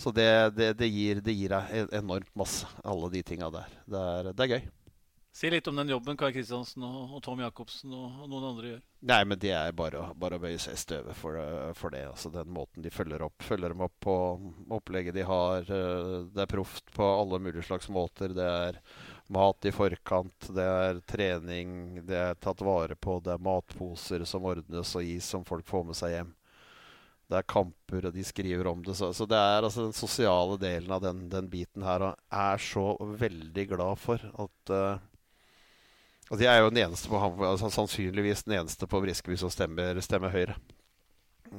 så 0.00 0.10
det, 0.16 0.50
det, 0.56 0.70
det 0.80 0.86
gir 0.88 1.18
deg 1.20 1.90
enormt 1.92 2.30
masse, 2.38 2.64
alle 2.88 3.10
de 3.12 3.20
tinga 3.26 3.50
der. 3.52 3.72
Det 3.84 4.00
er, 4.00 4.28
det 4.32 4.44
er, 4.46 4.52
gøy. 4.54 4.62
Si 5.40 5.48
litt 5.50 5.68
om 5.70 5.76
den 5.76 5.88
jobben 5.88 6.18
Kai 6.20 6.34
Kristiansen 6.36 6.82
og, 6.84 7.14
og, 7.14 7.20
Tom 7.24 7.40
Jacobsen 7.40 7.94
og, 7.96 8.08
og, 8.20 8.26
noen 8.28 8.44
andre 8.50 8.72
gjør. 8.74 8.80
Nei, 9.08 9.20
men 9.24 9.38
det 9.40 9.54
er 9.56 9.70
bare, 9.72 10.02
bare 10.20 10.36
å 10.36 10.42
bøye 10.42 10.58
seg 10.60 10.74
i 10.76 10.80
støvet 10.82 11.16
for, 11.16 11.38
for, 11.78 11.94
det. 11.94 12.02
Altså 12.10 12.28
Den 12.34 12.50
måten 12.52 12.84
de 12.84 12.92
følger 12.92 13.24
opp 13.24 13.46
Følger 13.48 13.72
dem 13.72 13.80
opp 13.86 13.94
på 14.04 14.16
opplegget 14.76 15.16
de 15.16 15.24
har. 15.24 15.64
Eh, 15.64 16.18
det 16.34 16.44
er 16.44 16.50
proft 16.50 16.92
på 16.92 17.08
alle 17.08 17.40
mulige 17.40 17.64
slags 17.64 17.88
måter. 17.88 18.34
Det 18.36 18.50
er 18.66 18.82
mat 19.32 19.64
i 19.64 19.72
forkant, 19.72 20.50
det 20.52 20.66
er 20.84 21.00
trening, 21.08 22.02
det 22.04 22.20
er 22.20 22.36
tatt 22.36 22.60
vare 22.66 22.98
på, 23.00 23.16
det 23.24 23.32
er 23.32 23.46
matposer 23.46 24.26
som 24.28 24.44
ordnes 24.50 24.92
og 24.98 25.08
gis 25.08 25.32
som 25.32 25.46
folk 25.48 25.64
får 25.70 25.88
med 25.88 25.96
seg 26.02 26.18
hjem 26.18 26.34
det 27.30 27.38
er 27.38 27.46
kamper, 27.46 28.08
og 28.08 28.14
de 28.16 28.24
skriver 28.26 28.66
om 28.66 28.80
det. 28.82 28.96
Så, 28.98 29.12
så 29.14 29.22
det 29.30 29.38
er 29.38 29.62
altså 29.62 29.84
den 29.84 29.94
sosiale 29.94 30.56
delen 30.58 30.90
av 30.90 31.04
den, 31.04 31.28
den 31.30 31.46
biten 31.46 31.84
her. 31.86 32.02
Og 32.02 32.16
jeg 32.26 32.56
er 32.56 32.64
så 32.64 32.84
veldig 33.22 33.66
glad 33.70 34.00
for 34.02 34.24
at 34.44 34.72
uh, 34.74 35.09
altså 36.30 36.44
Jeg 36.44 36.50
er 36.52 36.62
jo 36.62 36.70
den 36.72 36.82
eneste 36.84 37.10
på 37.10 37.20
altså 37.20 37.70
sannsynligvis 37.74 38.44
den 38.46 38.60
eneste 38.60 38.86
på 38.86 39.02
Briskeby 39.02 39.36
som 39.40 39.52
stemmer, 39.52 39.98
stemmer 40.04 40.32
Høyre. 40.32 40.56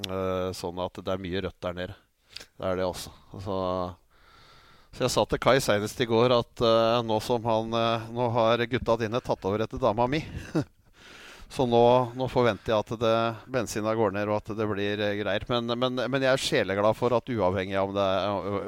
Uh, 0.07 0.49
sånn 0.55 0.79
at 0.79 1.01
det 1.03 1.11
er 1.11 1.21
mye 1.21 1.41
rødt 1.43 1.59
der 1.61 1.75
nede. 1.75 1.97
Det 2.55 2.67
er 2.67 2.79
det 2.79 2.87
også. 2.87 3.11
Så, 3.43 3.57
så 4.95 5.05
jeg 5.05 5.13
sa 5.13 5.25
til 5.27 5.41
Kai 5.43 5.57
senest 5.63 5.99
i 5.99 6.07
går 6.07 6.33
at 6.37 6.63
uh, 6.63 7.01
nå 7.03 7.19
som 7.23 7.43
han 7.45 7.75
Nå 8.15 8.29
har 8.37 8.63
gutta 8.71 8.95
dine 9.03 9.19
tatt 9.23 9.49
over 9.49 9.67
etter 9.67 9.81
dama 9.81 10.07
mi. 10.07 10.23
Så 11.51 11.65
nå, 11.67 11.83
nå, 12.15 12.29
forventer 12.31 12.71
jeg 12.71 12.79
at 12.79 12.91
det, 13.01 13.15
bensina 13.51 13.91
går 13.97 14.13
ned, 14.15 14.29
og 14.31 14.39
at 14.39 14.53
det 14.55 14.67
blir 14.69 14.95
greit 14.95 15.19
greier. 15.19 15.45
Men, 15.49 15.73
men, 15.75 15.99
men, 15.99 16.23
jeg 16.23 16.31
er 16.31 16.43
sjeleglad 16.45 16.95
for 16.95 17.11
at 17.17 17.27
uavhengig 17.27 17.75
av 17.75 17.91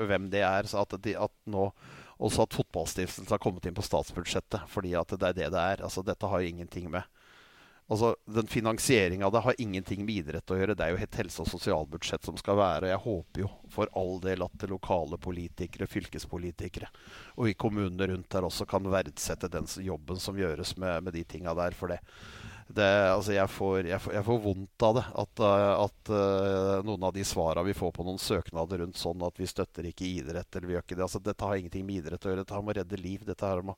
hvem 0.09 0.27
det 0.33 0.43
er, 0.43 0.67
at, 0.67 0.95
de, 1.05 1.15
at 1.15 1.33
nå 1.47 1.69
også 2.23 2.43
at 2.43 2.55
Fotballstiftelsen 2.59 3.31
har 3.31 3.41
kommet 3.41 3.65
inn 3.67 3.77
på 3.77 3.85
statsbudsjettet. 3.87 4.67
Fordi 4.71 4.93
at 4.99 5.15
det 5.15 5.29
er 5.29 5.37
det 5.37 5.51
det 5.55 5.63
er. 5.63 5.83
Altså, 5.87 6.03
dette 6.03 6.27
har 6.27 6.43
jo 6.43 6.55
ingenting 6.55 6.91
med 6.91 7.07
Altså, 7.91 8.15
Den 8.25 8.47
finansieringa 8.47 9.25
av 9.25 9.31
det 9.31 9.41
har 9.43 9.55
ingenting 9.59 10.05
med 10.05 10.15
idrett 10.21 10.51
å 10.51 10.55
gjøre. 10.55 10.75
Det 10.75 10.85
er 10.85 10.93
jo 10.93 11.01
et 11.03 11.17
helse- 11.19 11.43
og 11.43 11.49
sosialbudsjett 11.51 12.23
som 12.25 12.37
skal 12.39 12.55
være. 12.55 12.85
Og 12.85 12.93
Jeg 12.93 13.03
håper 13.03 13.41
jo 13.43 13.49
for 13.69 13.91
all 13.99 14.21
del 14.23 14.45
at 14.45 14.63
lokale 14.71 15.19
politikere, 15.19 15.87
fylkespolitikere 15.91 16.87
og 17.35 17.49
i 17.49 17.53
kommunene 17.53 18.07
rundt 18.07 18.29
der 18.31 18.47
også 18.47 18.65
kan 18.65 18.87
verdsette 18.87 19.51
den 19.51 19.67
jobben 19.83 20.19
som 20.19 20.39
gjøres 20.39 20.77
med, 20.77 21.03
med 21.03 21.13
de 21.13 21.25
tinga 21.27 21.53
der. 21.59 21.75
For 21.75 21.91
det, 21.91 21.99
det, 22.67 23.11
altså 23.11 23.33
jeg, 23.35 23.49
får, 23.51 23.87
jeg, 23.89 23.99
får, 24.01 24.13
jeg, 24.15 24.25
får, 24.27 24.39
vondt 24.43 24.85
av 24.87 24.95
det. 24.97 25.03
At, 25.23 25.41
eh, 25.43 25.69
at 25.83 26.11
uh, 26.13 26.85
noen 26.87 27.05
av 27.07 27.13
de 27.15 27.25
svara 27.27 27.63
vi 27.65 27.75
får 27.77 27.91
på 27.95 28.05
noen 28.07 28.21
søknader 28.21 28.83
rundt 28.83 28.99
sånn 28.99 29.23
at 29.27 29.39
vi 29.39 29.47
støtter 29.49 29.87
ikke 29.89 30.07
idrett 30.07 30.55
eller 30.55 30.69
vi 30.69 30.77
gjør 30.77 30.85
ikke 30.85 30.97
det. 30.97 31.05
Altså, 31.07 31.21
dette 31.23 31.49
har 31.49 31.59
ingenting 31.59 31.85
med 31.87 32.01
idrett 32.01 32.25
å 32.25 32.31
gjøre. 32.31 32.43
Dette 32.45 32.57
har 32.57 32.65
med 32.65 32.75
å 32.75 32.77
redde 32.79 33.01
liv. 33.01 33.25
Dette 33.27 33.49
har 33.49 33.63
med 33.65 33.75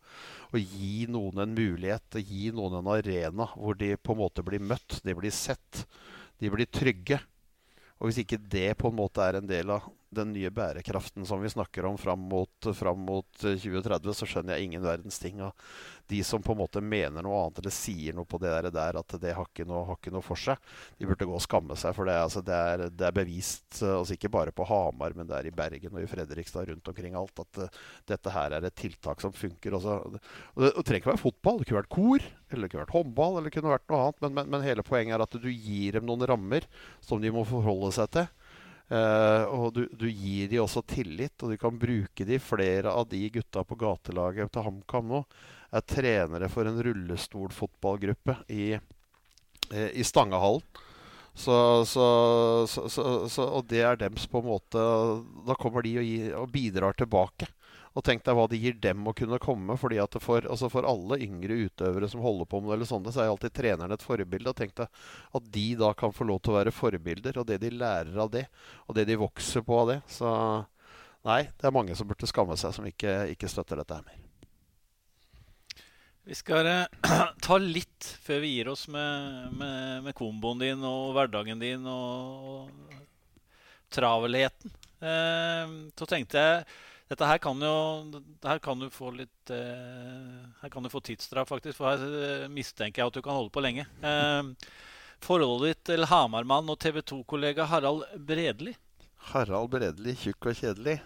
å 0.51 0.61
gi 0.61 1.07
noen 1.11 1.43
en 1.45 1.55
mulighet, 1.57 2.19
gi 2.21 2.49
noen 2.55 2.79
en 2.79 2.91
arena 2.95 3.49
hvor 3.55 3.77
de 3.79 3.95
på 3.97 4.15
en 4.15 4.21
måte 4.21 4.45
blir 4.45 4.63
møtt, 4.63 4.99
de 5.05 5.17
blir 5.17 5.33
sett, 5.33 5.85
de 6.41 6.51
blir 6.53 6.69
trygge. 6.69 7.21
Og 7.99 8.09
hvis 8.09 8.21
ikke 8.25 8.41
det 8.51 8.73
på 8.79 8.91
en 8.91 8.97
måte 8.97 9.23
er 9.23 9.39
en 9.39 9.49
del 9.49 9.71
av 9.73 9.87
den 10.15 10.31
nye 10.35 10.51
bærekraften 10.53 11.25
som 11.27 11.43
vi 11.43 11.51
snakker 11.51 11.85
om 11.85 11.97
fram 11.99 12.25
mot, 12.31 12.69
fram 12.75 13.03
mot 13.07 13.27
2030, 13.41 14.15
så 14.15 14.27
skjønner 14.29 14.55
jeg 14.55 14.69
ingen 14.69 14.85
verdens 14.85 15.19
ting. 15.21 15.41
Og 15.43 15.53
de 16.07 16.21
som 16.23 16.43
på 16.43 16.53
en 16.53 16.59
måte 16.59 16.81
mener 16.81 17.25
noe 17.25 17.39
annet 17.41 17.59
eller 17.61 17.73
sier 17.73 18.15
noe 18.15 18.27
på 18.29 18.39
det 18.41 18.53
der, 18.75 18.99
at 18.99 19.15
det 19.21 19.33
har 19.35 19.47
ikke, 19.49 19.65
noe, 19.67 19.83
har 19.87 19.97
ikke 19.99 20.13
noe 20.13 20.25
for 20.25 20.39
seg, 20.39 20.61
de 20.99 21.09
burde 21.09 21.27
gå 21.27 21.35
og 21.35 21.43
skamme 21.43 21.77
seg. 21.79 21.95
For 21.97 22.07
det, 22.07 22.17
altså, 22.27 22.43
det, 22.45 22.55
er, 22.55 22.85
det 22.93 23.07
er, 23.07 23.15
bevist, 23.15 23.67
altså 23.81 24.15
ikke 24.17 24.31
bare 24.33 24.53
på 24.55 24.67
Hamar, 24.69 25.15
men 25.17 25.29
det 25.29 25.37
er 25.39 25.49
i 25.49 25.55
Bergen 25.55 25.97
og 25.97 26.03
i 26.03 26.09
Fredrikstad 26.09 26.69
rundt 26.69 26.91
omkring 26.91 27.17
alt, 27.17 27.43
at 27.45 27.61
uh, 27.63 27.81
dette 28.11 28.35
her 28.35 28.57
er 28.57 28.69
et 28.69 28.77
tiltak 28.77 29.23
som 29.23 29.33
funker. 29.35 29.77
Også, 29.79 29.97
og 30.05 30.17
det, 30.17 30.73
og 30.73 30.85
trenger 30.85 31.03
ikke 31.03 31.13
være 31.13 31.23
fotball, 31.25 31.61
det 31.61 31.69
kunne 31.69 31.81
vært 31.81 31.95
kor, 31.97 32.29
eller 32.51 32.65
det 32.65 32.73
kunne 32.73 32.85
vært 32.85 32.97
håndball, 32.99 33.39
eller 33.39 33.49
det 33.49 33.57
kunne 33.57 33.73
vært 33.73 33.89
noe 33.89 34.03
annet. 34.05 34.23
Men, 34.25 34.37
men, 34.37 34.53
men 34.53 34.65
hele 34.67 34.85
poenget 34.85 35.17
er 35.17 35.25
at 35.25 35.39
du 35.41 35.49
gir 35.51 35.97
dem 35.97 36.07
noen 36.09 36.25
rammer 36.29 36.69
som 37.03 37.21
de 37.21 37.33
må 37.33 37.45
forholde 37.49 37.91
seg 37.97 38.13
til. 38.13 38.29
Uh, 38.85 39.49
og 39.49 39.71
du, 39.73 39.85
du, 39.97 40.05
gir 40.13 40.49
de 40.51 40.59
også 40.61 40.83
tillit, 40.85 41.33
og 41.41 41.53
du 41.53 41.57
kan 41.57 41.77
bruke 41.81 42.25
de. 42.27 42.37
Flere 42.41 42.93
av 42.93 43.07
de 43.09 43.23
gutta 43.33 43.63
på 43.65 43.77
gatelaget 43.81 44.53
til 44.53 44.67
HamKam 44.67 45.09
nå 45.09 45.21
er 45.75 45.85
trenere 45.89 46.49
for 46.53 46.69
en 46.69 46.77
rullestolfotballgruppe 46.85 48.37
i, 48.53 48.75
uh, 48.77 49.89
i 49.89 50.05
Stangehallen. 50.05 50.83
Så, 51.35 51.83
så, 51.83 52.05
så, 52.69 53.43
og 53.43 53.65
det 53.67 53.81
er 53.83 53.97
dems 53.99 54.23
på 54.31 54.39
en 54.39 54.45
måte 54.47 54.83
Da 55.43 55.57
kommer 55.59 55.83
de 55.83 55.97
og, 55.99 56.05
gi, 56.07 56.19
og, 56.31 56.45
bidrar 56.53 56.95
tilbake. 56.95 57.49
Og 57.95 58.03
tenk 58.03 58.25
deg 58.25 58.35
hva 58.35 58.43
det 58.51 58.59
gir 58.59 58.75
dem 58.83 59.07
å 59.07 59.13
kunne 59.15 59.39
komme. 59.39 59.77
fordi 59.79 60.01
at 60.03 60.17
for, 60.19 60.43
altså 60.43 60.69
for, 60.71 60.87
alle 60.87 61.19
yngre 61.23 61.55
utøvere 61.69 62.09
som 62.11 62.23
holder 62.23 62.49
på 62.51 62.59
med 62.61 62.79
det, 62.79 62.89
så 62.89 62.99
er 62.99 63.29
alltid 63.29 63.55
treneren 63.55 63.95
et 63.95 64.03
forbilde. 64.03 64.51
Og 64.51 64.57
tenk 64.59 64.75
deg 64.75 64.87
at 65.39 65.49
de 65.55 65.65
da 65.79 65.93
kan 65.93 66.13
få 66.13 66.27
lov 66.27 66.41
til 66.43 66.53
å 66.53 66.57
være 66.59 66.75
forbilder, 66.75 67.39
og 67.39 67.47
det 67.47 67.61
de 67.63 67.71
lærer 67.71 68.19
av 68.19 68.31
det, 68.33 68.45
og 68.87 68.99
det 68.99 69.07
de 69.07 69.19
vokser 69.19 69.63
på 69.63 69.79
av 69.79 69.93
det. 69.93 69.99
Så 70.11 70.27
nei, 71.25 71.41
det 71.55 71.69
er 71.69 71.75
mange 71.75 71.95
som 71.95 72.07
burde 72.09 72.27
skamme 72.27 72.57
seg, 72.59 72.75
som 72.75 72.87
ikke, 72.89 73.17
ikke 73.31 73.49
støtter 73.51 73.79
dette 73.79 73.95
her 73.95 74.07
mer. 74.07 74.21
Vi 76.25 76.35
skal 76.35 76.67
eh, 76.67 76.85
ta 77.45 77.57
litt 77.61 78.07
før 78.25 78.41
vi 78.41 78.55
gir 78.57 78.71
oss 78.73 78.87
med, 78.91 79.53
med, 79.55 80.03
med 80.07 80.17
komboen 80.17 80.59
din 80.59 80.83
og 80.83 81.13
hverdagen 81.15 81.61
din 81.61 81.85
og, 81.85 82.49
og 82.49 82.99
travelheten. 83.93 84.73
Eh, 85.05 85.75
så 85.95 86.09
tenkte 86.09 86.41
jeg 86.41 86.65
dette 87.11 87.27
her 87.29 87.37
kan 87.41 87.59
jo 87.61 87.75
Her 88.45 88.59
kan 88.63 88.79
du 88.81 88.87
få 88.93 89.11
litt 89.13 89.53
uh, 89.53 90.45
Her 90.61 90.71
kan 90.73 90.85
du 90.85 90.89
få 90.89 91.03
tidsstraff, 91.05 91.51
faktisk. 91.51 91.77
For 91.77 91.91
her 91.91 92.21
eh, 92.25 92.47
mistenker 92.51 93.03
jeg 93.03 93.11
at 93.11 93.17
du 93.17 93.21
kan 93.25 93.37
holde 93.37 93.53
på 93.53 93.63
lenge. 93.63 93.85
Uh, 94.01 94.55
forholdet 95.23 95.75
ditt 95.75 95.83
til 95.91 96.07
Hamarmann 96.09 96.69
og 96.71 96.79
TV 96.81 97.01
2-kollega 97.05 97.67
Harald 97.69 98.07
Bredli? 98.17 98.73
Harald 99.31 99.69
Bredli, 99.73 100.15
tjukk 100.17 100.49
og 100.51 100.57
kjedelig? 100.57 100.97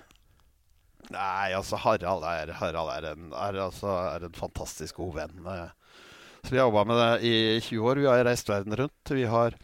Nei, 1.10 1.52
altså 1.58 1.80
Harald 1.80 2.26
er, 2.28 2.54
Harald 2.60 2.92
er, 2.96 3.12
en, 3.14 3.30
er, 3.34 3.60
altså, 3.68 3.92
er 4.16 4.28
en 4.28 4.36
fantastisk 4.36 5.00
god 5.00 5.14
venn. 5.22 5.46
Så 6.44 6.52
vi 6.54 6.60
har 6.60 6.68
jobba 6.68 6.86
med 6.88 7.00
det 7.00 7.14
i 7.28 7.36
20 7.64 7.92
år. 7.92 8.02
Vi 8.04 8.10
har 8.12 8.26
reist 8.28 8.52
verden 8.52 8.76
rundt. 8.80 9.14
Vi 9.16 9.28
har 9.28 9.56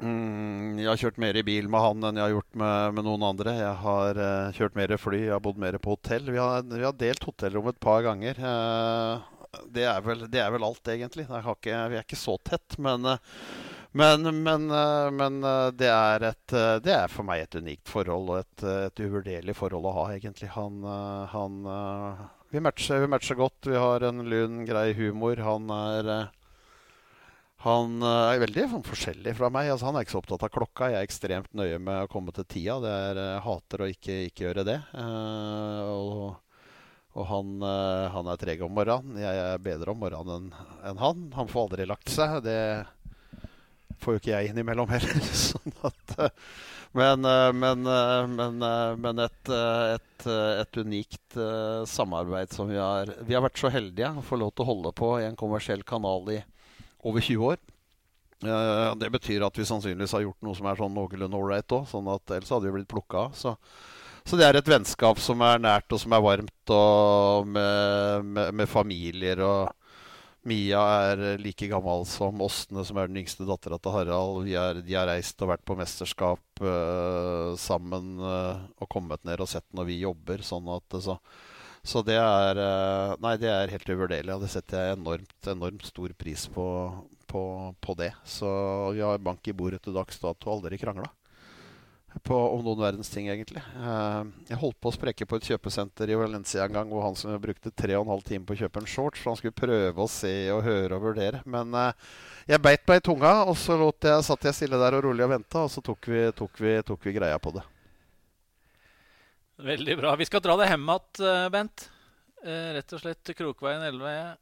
mm, 0.00 0.80
Jeg 0.80 0.88
har 0.88 1.00
kjørt 1.00 1.20
mer 1.22 1.36
i 1.38 1.44
bil 1.46 1.68
med 1.70 1.84
han 1.84 2.08
enn 2.08 2.18
jeg 2.18 2.26
har 2.26 2.34
gjort 2.36 2.58
med, 2.62 2.96
med 2.96 3.06
noen 3.06 3.26
andre. 3.30 3.54
Jeg 3.58 3.76
har 3.84 4.20
uh, 4.20 4.56
kjørt 4.56 4.78
mer 4.78 4.96
fly, 5.00 5.20
jeg 5.26 5.34
har 5.36 5.44
bodd 5.44 5.60
mer 5.62 5.78
på 5.82 5.94
hotell. 5.94 6.26
Vi 6.30 6.40
har, 6.40 6.66
vi 6.70 6.82
har 6.84 6.98
delt 6.98 7.28
hotellrom 7.28 7.70
et 7.70 7.80
par 7.82 8.02
ganger. 8.06 8.40
Uh, 8.40 9.62
det, 9.70 9.86
er 9.90 10.02
vel, 10.04 10.26
det, 10.30 10.42
er 10.42 10.50
vel, 10.54 10.66
alt, 10.66 10.90
egentlig. 10.90 11.28
Ikke, 11.28 11.78
vi 11.92 12.00
er 12.00 12.06
ikke 12.06 12.20
så 12.20 12.38
tett, 12.42 12.78
men 12.82 13.14
uh, 13.14 13.40
men, 13.94 14.26
men, 14.42 14.64
men 15.14 15.36
det, 15.78 15.86
er 15.86 16.24
et, 16.26 16.50
det, 16.82 16.90
er 16.90 17.12
for 17.12 17.22
meg 17.22 17.44
et 17.44 17.54
unikt 17.62 17.86
forhold 17.86 18.32
og 18.32 18.40
et, 18.40 18.64
et 18.88 19.02
uvurderlig 19.04 19.54
forhold 19.54 19.86
å 19.86 19.92
ha, 19.94 20.06
egentlig. 20.16 20.48
Han, 20.56 20.80
han 21.30 21.60
vi 22.50 22.58
matcher, 22.62 23.04
vi 23.04 23.10
matcher, 23.10 23.38
godt. 23.38 23.68
Vi 23.70 23.78
har 23.78 24.02
en 24.06 24.24
lun, 24.26 24.64
grei 24.66 24.92
humor. 24.98 25.38
Han 25.46 25.70
er 25.74 26.10
han 27.64 28.04
er 28.04 28.42
veldig 28.42 28.66
forskjellig 28.84 29.34
fra 29.38 29.48
meg. 29.52 29.70
Altså, 29.72 29.88
han 29.88 29.96
er 29.96 30.04
ikke 30.04 30.14
så 30.14 30.20
opptatt 30.20 30.46
av 30.46 30.52
klokka. 30.52 30.90
Jeg 30.92 31.00
er 31.00 31.08
ekstremt 31.08 31.52
nøye 31.56 31.78
med 31.80 32.04
å 32.04 32.10
komme 32.12 32.34
til 32.36 32.44
tida. 32.44 32.78
Det 32.84 32.92
er, 32.92 33.20
jeg 33.24 33.44
hater 33.46 33.84
å 33.84 33.88
ikke, 33.92 34.18
ikke 34.28 34.44
gjøre 34.46 34.66
det. 34.68 34.78
Uh, 34.92 35.80
og, 35.94 36.58
og 37.16 37.30
han, 37.30 37.54
uh, 37.64 38.10
han, 38.12 38.28
er 38.28 38.42
treg 38.42 38.66
om 38.66 38.76
morgenen. 38.76 39.16
Jeg 39.22 39.40
er 39.46 39.64
bedre 39.64 39.94
om 39.94 40.04
morgenen 40.04 40.50
enn 40.52 40.92
en 40.92 41.00
han. 41.00 41.24
Han 41.38 41.50
får 41.50 41.66
aldri 41.66 41.88
lagt 41.88 42.12
seg. 42.12 42.42
Det 42.44 42.60
får 44.04 44.16
jo 44.16 44.22
ikke 44.22 44.36
jeg 44.36 44.52
innimellom 44.52 44.92
heller. 44.92 45.34
sånn 45.48 45.76
at... 45.88 46.16
Men, 46.94 47.24
eh, 47.24 47.52
men, 47.52 47.86
eh, 47.86 48.26
men, 48.26 48.62
eh, 48.62 48.96
men 48.96 49.18
et, 49.18 49.48
et, 49.48 50.26
et, 50.60 50.76
unikt 50.76 51.36
samarbeid 51.90 52.52
som 52.54 52.68
vi 52.70 52.78
har 52.78 53.10
Vi 53.26 53.34
har 53.34 53.42
vært 53.42 53.58
så 53.58 53.70
heldige 53.74 54.12
å 54.14 54.22
få 54.22 54.38
lov 54.38 54.52
til 54.54 54.62
å 54.62 54.68
holde 54.68 54.92
på 54.94 55.08
i 55.18 55.24
en 55.26 55.38
kommersiell 55.38 55.82
kanal 55.82 56.30
i 56.30 56.38
over 57.04 57.24
20 57.24 57.52
år. 57.52 57.62
Det 59.00 59.10
betyr 59.14 59.44
at 59.46 59.56
vi 59.56 59.64
sannsynligvis 59.68 60.12
har 60.16 60.24
gjort 60.26 60.44
noe 60.44 60.56
som 60.58 60.66
er 60.68 60.80
sånn 60.80 60.96
noenlunde 60.96 61.38
ålreit 61.38 61.76
òg. 61.76 61.86
Sånn 61.88 62.10
at 62.12 62.34
ellers 62.34 62.50
hadde 62.52 62.68
vi 62.68 62.74
blitt 62.78 62.90
plukka 62.90 63.28
av. 63.28 63.38
Så, 63.38 63.54
så, 64.24 64.36
det 64.40 64.48
er 64.48 64.58
et 64.58 64.68
vennskap 64.68 65.22
som 65.22 65.40
er 65.46 65.62
nært 65.62 65.94
og 65.94 66.02
som 66.02 66.16
er 66.16 66.24
varmt, 66.24 66.74
og 66.74 67.48
med, 67.54 68.28
med, 68.34 68.52
med 68.60 68.70
familier 68.70 69.40
og 69.44 69.72
Mia 70.44 70.80
er 71.08 71.38
like 71.40 71.70
gammel 71.70 72.02
som 72.04 72.42
Åsne, 72.44 72.82
som 72.84 72.98
er 73.00 73.08
den 73.08 73.22
yngste 73.22 73.46
dattera 73.48 73.78
til 73.80 73.94
Harald. 73.94 74.50
Er, 74.52 74.82
de 74.84 74.96
har 74.96 75.08
reist 75.08 75.40
og 75.40 75.54
vært 75.54 75.64
på 75.64 75.76
mesterskap 75.78 76.60
uh, 76.60 77.56
sammen 77.56 78.18
uh, 78.20 78.60
og 78.76 78.90
kommet 78.92 79.24
ned 79.24 79.40
og 79.40 79.48
sett 79.48 79.64
når 79.72 79.88
vi 79.88 80.02
jobber. 80.02 80.44
Sånn 80.44 80.68
at, 80.74 80.98
så, 81.00 81.16
så 81.84 82.00
det 82.06 82.16
er 82.16 82.60
uh, 82.60 83.16
Nei, 83.20 83.34
det 83.40 83.50
er 83.52 83.72
helt 83.74 83.90
uvurderlig. 83.90 84.32
Og 84.34 84.44
det 84.44 84.52
setter 84.54 84.80
jeg 84.80 84.98
enormt, 84.98 85.36
enormt 85.52 85.84
stor 85.84 86.14
pris 86.16 86.46
på, 86.52 86.66
på, 87.30 87.42
på, 87.84 87.96
det. 88.00 88.14
Så 88.24 88.48
vi 88.96 89.04
har 89.04 89.20
bank 89.20 89.44
i 89.48 89.56
bordet 89.56 89.82
til 89.84 89.96
dags 89.96 90.18
dato 90.22 90.48
og 90.48 90.58
aldri 90.58 90.80
krangla 90.80 91.10
på, 92.22 92.36
om 92.36 92.62
noen 92.62 92.80
verdens 92.80 93.10
ting, 93.10 93.28
egentlig. 93.32 93.62
Uh, 93.74 94.22
jeg 94.48 94.58
holdt 94.60 94.78
på 94.82 94.90
å 94.90 94.94
spreke 94.94 95.26
på 95.26 95.38
et 95.38 95.48
kjøpesenter 95.50 96.12
i 96.12 96.18
Valencia 96.18 96.64
en 96.64 96.76
gang 96.76 96.92
hvor 96.92 97.06
han 97.06 97.18
som 97.18 97.34
brukte 97.42 97.72
tre 97.74 97.96
og 97.98 98.06
en 98.06 98.14
halv 98.14 98.24
time 98.28 98.46
på 98.46 98.54
å 98.54 98.60
kjøpe 98.62 98.82
en 98.82 98.90
shorts, 98.90 99.22
for 99.22 99.32
han 99.32 99.40
skulle 99.40 99.56
prøve 99.58 100.04
å 100.04 100.10
se 100.10 100.34
og 100.54 100.62
høre 100.66 100.98
og 100.98 101.08
vurdere. 101.08 101.42
Men 101.50 101.74
uh, 101.74 101.90
jeg 102.46 102.62
beit 102.62 102.86
meg 102.88 103.02
i 103.02 103.06
tunga, 103.10 103.36
og 103.48 103.58
så 103.58 103.78
jeg, 103.80 104.26
satt 104.26 104.48
jeg 104.48 104.58
stille 104.60 104.80
der 104.80 104.98
og 104.98 105.08
rolig 105.08 105.26
og 105.26 105.34
venta, 105.34 105.66
og 105.66 105.72
så 105.72 105.82
tok 105.84 106.10
vi, 106.12 106.26
tok, 106.36 106.60
vi, 106.60 106.76
tok 106.86 107.08
vi, 107.08 107.16
greia 107.18 107.40
på 107.42 107.54
det. 107.56 107.64
Veldig 109.62 109.96
bra. 110.00 110.16
Vi 110.18 110.26
skal 110.26 110.42
dra 110.42 110.56
det 110.58 110.68
hjem 110.70 110.88
igjen, 110.88 111.22
uh, 111.22 111.48
Bent. 111.54 111.88
rett 112.44 112.92
og 112.92 113.00
slett 113.00 113.22
til 113.24 113.36
Krokveien 113.38 113.80
11 113.86 114.36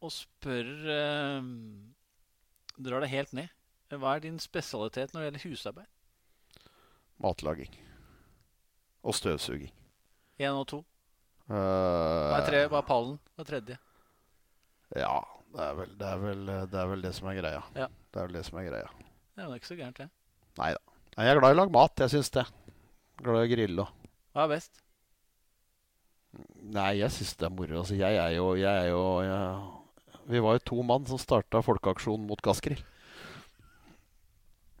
og 0.00 0.10
spør 0.10 0.70
Drar 2.80 3.04
det 3.04 3.10
helt 3.12 3.34
ned. 3.36 3.52
Hva 3.92 4.16
er 4.16 4.24
din 4.24 4.38
spesialitet 4.40 5.12
når 5.12 5.20
det 5.20 5.28
gjelder 5.28 5.48
husarbeid? 5.50 5.90
matlaging. 7.20 7.74
Og 9.04 9.14
støvsuging. 9.16 9.72
Én 10.40 10.56
og 10.56 10.66
to? 10.68 10.80
Uh, 11.50 11.56
hva 11.56 12.40
er 12.40 12.46
tre? 12.46 12.62
Hva 12.70 12.80
er 12.80 12.88
pallen? 12.88 13.16
Hva 13.34 13.44
er 13.44 13.48
tredje? 13.48 13.76
Ja, 14.96 15.16
det 15.54 15.64
er, 15.64 15.76
vel, 15.78 15.92
det, 15.98 16.06
er 16.06 16.22
vel, 16.22 16.44
det 16.70 16.80
er 16.82 16.90
vel 16.92 17.04
det, 17.04 17.12
som 17.16 17.30
er 17.30 17.38
greia. 17.40 17.62
Ja. 17.76 17.88
Det 18.10 18.20
er 18.22 18.28
vel 18.28 18.38
det 18.38 18.44
som 18.46 18.60
er 18.60 18.68
greia. 18.68 18.90
Det 19.36 19.46
er 19.46 19.56
ikke 19.56 19.70
så 19.70 19.78
gærent, 19.78 20.00
det. 20.00 20.08
Nei 20.60 20.72
da. 20.76 20.98
Jeg 21.16 21.32
er 21.32 21.40
glad 21.40 21.52
i 21.52 21.56
å 21.56 21.60
lage 21.60 21.74
mat. 21.74 22.04
Jeg 22.04 22.12
syns 22.14 22.32
det. 22.34 22.44
Glad 23.20 23.42
i 23.42 23.48
å 23.48 23.50
grille 23.50 23.84
og 23.84 23.99
Hva 24.30 24.46
er 24.46 24.52
best? 24.52 24.80
Nei, 26.70 27.00
jeg 27.00 27.10
syns 27.14 27.34
det 27.38 27.48
er 27.48 27.54
moro. 27.54 27.80
Altså, 27.82 27.96
jeg 27.98 28.18
er 28.22 28.36
jo, 28.36 28.52
jeg 28.58 28.70
er 28.70 28.90
jo 28.92 29.02
jeg, 29.26 30.20
Vi 30.30 30.42
var 30.44 30.56
jo 30.56 30.66
to 30.70 30.82
mann 30.86 31.08
som 31.08 31.18
starta 31.18 31.62
folkeaksjonen 31.66 32.28
mot 32.28 32.42
gassgrill. 32.44 32.82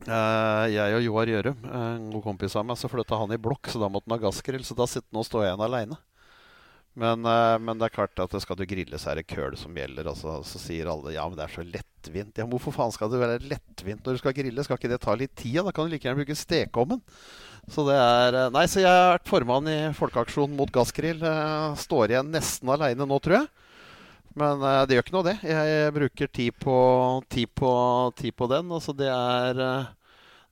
Uh, 0.06 0.64
jeg 0.72 0.96
og 0.96 1.02
Joar 1.04 1.28
Gjørum, 1.28 1.64
en 1.66 2.06
god 2.14 2.22
kompis 2.24 2.54
av 2.56 2.64
meg, 2.64 2.78
så 2.80 2.88
flytta 2.88 3.18
han 3.20 3.34
i 3.34 3.40
blokk, 3.42 3.68
så 3.68 3.82
da 3.82 3.90
måtte 3.92 4.08
han 4.08 4.16
ha 4.16 4.22
gassgrill. 4.22 4.62
Så 4.64 4.78
da 4.78 4.86
sitter 4.88 5.20
og 5.20 5.26
står 5.26 5.48
igjen 5.48 5.66
aleine. 5.66 5.98
Men, 6.98 7.22
uh, 7.22 7.56
men, 7.62 7.78
det 7.78 7.86
er 7.86 7.94
klart 7.94 8.18
at 8.18 8.34
skal 8.42 8.58
du 8.58 8.64
grille, 8.68 8.98
så 8.98 9.12
er 9.12 9.20
det 9.20 9.28
køl 9.30 9.54
som 9.58 9.76
gjelder. 9.76 10.08
Altså, 10.10 10.40
så 10.46 10.58
sier 10.62 10.90
alle 10.90 11.14
ja, 11.14 11.26
men 11.28 11.38
det 11.38 11.46
er 11.46 11.54
så 11.54 11.64
lettvint. 11.66 12.40
Ja, 12.40 12.48
Hvorfor 12.50 12.74
faen 12.74 12.94
skal 12.94 13.12
det 13.12 13.20
være 13.22 13.38
lettvint 13.46 14.02
når 14.02 14.16
du 14.16 14.22
skal 14.22 14.34
grille? 14.36 14.64
Skal 14.66 14.80
ikke 14.80 14.90
det 14.90 15.00
ta 15.04 15.14
litt 15.18 15.36
tid? 15.38 15.60
Da 15.66 15.74
kan 15.74 15.86
du 15.86 15.94
like 15.94 16.08
gjerne 16.08 16.18
bruke 16.18 16.38
stekeovnen. 16.38 17.02
Så 17.70 17.84
det 17.86 17.94
er 17.94 18.38
uh, 18.40 18.50
Nei, 18.56 18.66
så 18.70 18.82
jeg 18.82 18.90
har 18.90 19.14
vært 19.14 19.30
formann 19.30 19.70
i 19.70 19.78
Folkeaksjonen 19.96 20.58
mot 20.58 20.72
gassgrill. 20.74 21.22
står 21.78 22.16
igjen 22.16 22.34
nesten 22.34 22.74
aleine 22.74 23.06
nå, 23.06 23.20
tror 23.22 23.42
jeg. 23.42 23.50
Men 24.40 24.62
det 24.86 24.94
gjør 24.94 25.02
ikke 25.02 25.14
noe, 25.16 25.26
det. 25.26 25.38
Jeg 25.42 25.94
bruker 25.94 26.28
tid 26.30 26.58
på, 26.62 26.74
tid 27.34 27.50
på, 27.58 27.70
tid 28.18 28.34
på 28.38 28.46
den. 28.50 28.70
Altså, 28.70 28.94
det 28.94 29.08
er 29.10 29.62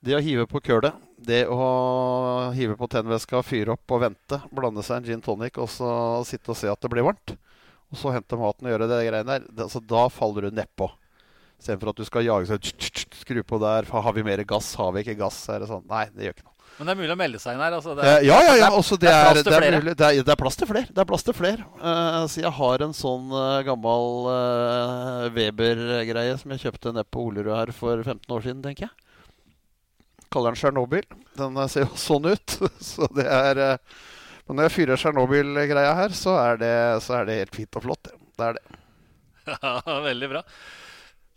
det 0.03 0.17
å 0.19 0.23
hive 0.23 0.49
på 0.51 0.63
kølet. 0.67 1.08
Det 1.19 1.43
å 1.51 2.53
hive 2.55 2.77
på 2.79 2.87
tennvæska, 2.91 3.43
fyre 3.43 3.75
opp 3.75 3.95
og 3.97 4.05
vente. 4.05 4.39
Blande 4.55 4.85
seg 4.87 5.01
en 5.01 5.09
gin 5.09 5.25
tonic 5.25 5.59
og 5.59 5.71
så 5.73 5.91
sitte 6.29 6.55
og 6.55 6.59
se 6.61 6.71
at 6.71 6.81
det 6.85 6.91
blir 6.93 7.07
varmt. 7.09 7.35
Og 7.91 7.99
så 7.99 8.13
hente 8.15 8.39
maten 8.39 8.69
og 8.69 8.75
gjøre 8.75 8.89
det 8.91 9.01
greiene 9.09 9.27
der. 9.27 9.49
Det, 9.49 9.67
altså, 9.67 9.83
da 9.83 10.07
faller 10.13 10.47
du 10.49 10.59
nedpå. 10.61 10.91
Istedenfor 11.59 11.91
at 11.91 11.99
du 11.99 12.07
skal 12.07 12.29
jage 12.29 12.53
seg 12.53 13.09
Skru 13.19 13.43
på 13.43 13.59
der. 13.63 13.89
Har 13.91 14.15
vi 14.15 14.23
mer 14.27 14.45
gass? 14.47 14.71
Har 14.79 14.95
vi 14.95 15.03
ikke 15.03 15.19
gass? 15.19 15.41
Er 15.51 15.65
det 15.65 15.73
sånn? 15.73 15.83
Nei, 15.91 16.07
det 16.15 16.29
gjør 16.29 16.37
ikke 16.37 16.47
noe. 16.47 16.55
Men 16.79 16.87
det 16.87 16.93
er 16.93 16.99
mulig 17.01 17.11
å 17.11 17.19
melde 17.19 17.39
seg 17.43 17.57
inn 17.57 17.63
her? 17.65 17.75
Altså. 17.75 17.95
Er, 17.99 18.21
ja, 18.23 18.37
ja, 18.45 18.53
ja. 18.61 18.69
Også 18.79 18.95
det, 19.01 19.11
er, 19.11 19.41
det, 19.41 19.55
er, 19.57 19.77
mulig, 19.81 19.95
det, 19.99 20.21
er, 20.23 20.39
plass 20.39 20.59
til 20.61 20.69
flere. 20.71 20.87
Det 20.95 21.03
er 21.03 21.09
plass 21.09 21.27
til 21.27 21.35
flere. 21.35 21.67
Uh, 21.81 22.23
så 22.31 22.45
jeg 22.45 22.55
har 22.55 22.85
en 22.87 22.95
sånn 22.95 23.33
uh, 23.35 23.59
gammel 23.67 24.29
uh, 24.31 25.27
Weber-greie 25.35 26.37
som 26.39 26.55
jeg 26.55 26.69
kjøpte 26.69 26.95
nede 26.95 27.09
på 27.11 27.25
Olerud 27.33 27.51
her 27.57 27.75
for 27.75 28.05
15 28.05 28.37
år 28.37 28.47
siden, 28.47 28.63
tenker 28.63 28.87
jeg. 28.87 29.08
Kaller 30.33 30.55
den 30.55 30.61
Tsjernobyl. 30.61 31.07
Den 31.39 31.61
ser 31.73 31.87
jo 31.87 32.01
sånn 32.01 32.29
ut. 32.29 32.59
så 32.91 33.09
det 33.17 33.27
er 33.29 33.63
Men 34.49 34.59
når 34.59 34.69
jeg 34.69 34.77
fyrer 34.77 35.01
Tsjernobyl-greia 35.01 35.95
her, 35.99 36.17
så 36.17 36.37
er, 36.41 36.61
det, 36.61 36.75
så 37.05 37.21
er 37.21 37.29
det 37.29 37.41
helt 37.43 37.59
fint 37.59 37.81
og 37.81 37.87
flott. 37.89 38.13
Det 38.39 38.51
er 38.51 38.61
det. 38.61 38.67
Ja, 39.49 39.81
veldig 40.05 40.29
bra. 40.29 40.43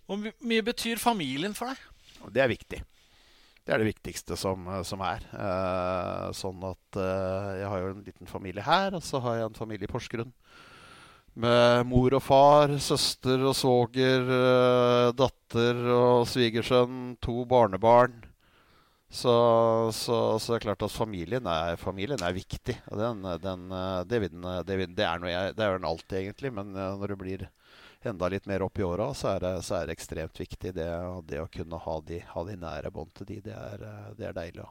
Hvor 0.04 0.20
mye 0.20 0.64
betyr 0.68 1.00
familien 1.00 1.54
for 1.56 1.72
deg? 1.72 2.32
Det 2.36 2.42
er 2.44 2.50
viktig. 2.52 2.82
Det 3.62 3.76
er 3.76 3.80
det 3.80 3.92
viktigste 3.92 4.36
som, 4.40 4.66
eh, 4.68 4.82
som 4.84 5.04
er. 5.06 5.22
Eh, 5.32 6.26
sånn 6.36 6.64
at 6.66 7.00
eh, 7.00 7.52
jeg 7.62 7.70
har 7.72 7.84
jo 7.84 7.92
en 7.94 8.04
liten 8.04 8.30
familie 8.30 8.66
her, 8.66 8.98
og 8.98 9.06
så 9.06 9.22
har 9.24 9.38
jeg 9.38 9.50
en 9.52 9.60
familie 9.62 9.88
i 9.88 9.92
Porsgrunn. 9.92 10.34
Med 11.40 11.86
mor 11.88 12.12
og 12.18 12.24
far, 12.26 12.74
søster 12.84 13.46
og 13.48 13.56
svoger, 13.56 14.26
eh, 14.36 15.12
datter 15.16 15.80
og 15.94 16.28
svigersønn, 16.28 17.16
to 17.24 17.46
barnebarn. 17.48 18.18
Så, 19.14 19.32
så, 19.94 20.40
så, 20.40 20.54
det 20.54 20.58
er 20.62 20.64
klart 20.64 20.84
at 20.86 20.92
familien 20.92 21.48
er, 21.52 21.76
familien 21.76 22.22
er 22.24 22.32
viktig. 22.32 22.78
Den, 22.96 23.26
den, 23.44 23.66
eh, 23.76 24.04
det, 24.08 24.20
vil, 24.24 24.38
det, 24.64 24.78
vil, 24.80 24.94
det, 24.96 25.04
er 25.04 25.20
noe 25.20 25.32
jeg, 25.34 25.56
det 25.58 25.66
er 25.66 25.74
den 25.76 25.88
alltid, 25.90 26.16
egentlig. 26.22 26.52
Men 26.56 26.70
eh, 26.72 26.94
når 26.96 27.12
det 27.12 27.18
blir 27.20 27.42
enda 28.08 28.30
litt 28.32 28.46
mer 28.48 28.64
opp 28.64 28.80
i 28.80 28.86
åra, 28.88 29.10
så, 29.12 29.34
så, 29.60 29.82
er 29.82 29.90
det 29.90 29.98
ekstremt 29.98 30.40
viktig. 30.40 30.72
Det, 30.78 30.86
det 31.28 31.42
å 31.44 31.50
kunne 31.52 31.80
ha 31.84 31.96
de, 32.08 32.22
ha 32.30 32.44
de 32.48 32.56
nære 32.62 32.92
bånd 32.96 33.12
til 33.20 33.28
de, 33.34 33.42
det 33.50 33.58
er, 33.58 33.84
det 34.16 34.30
er 34.30 34.38
deilig. 34.38 34.70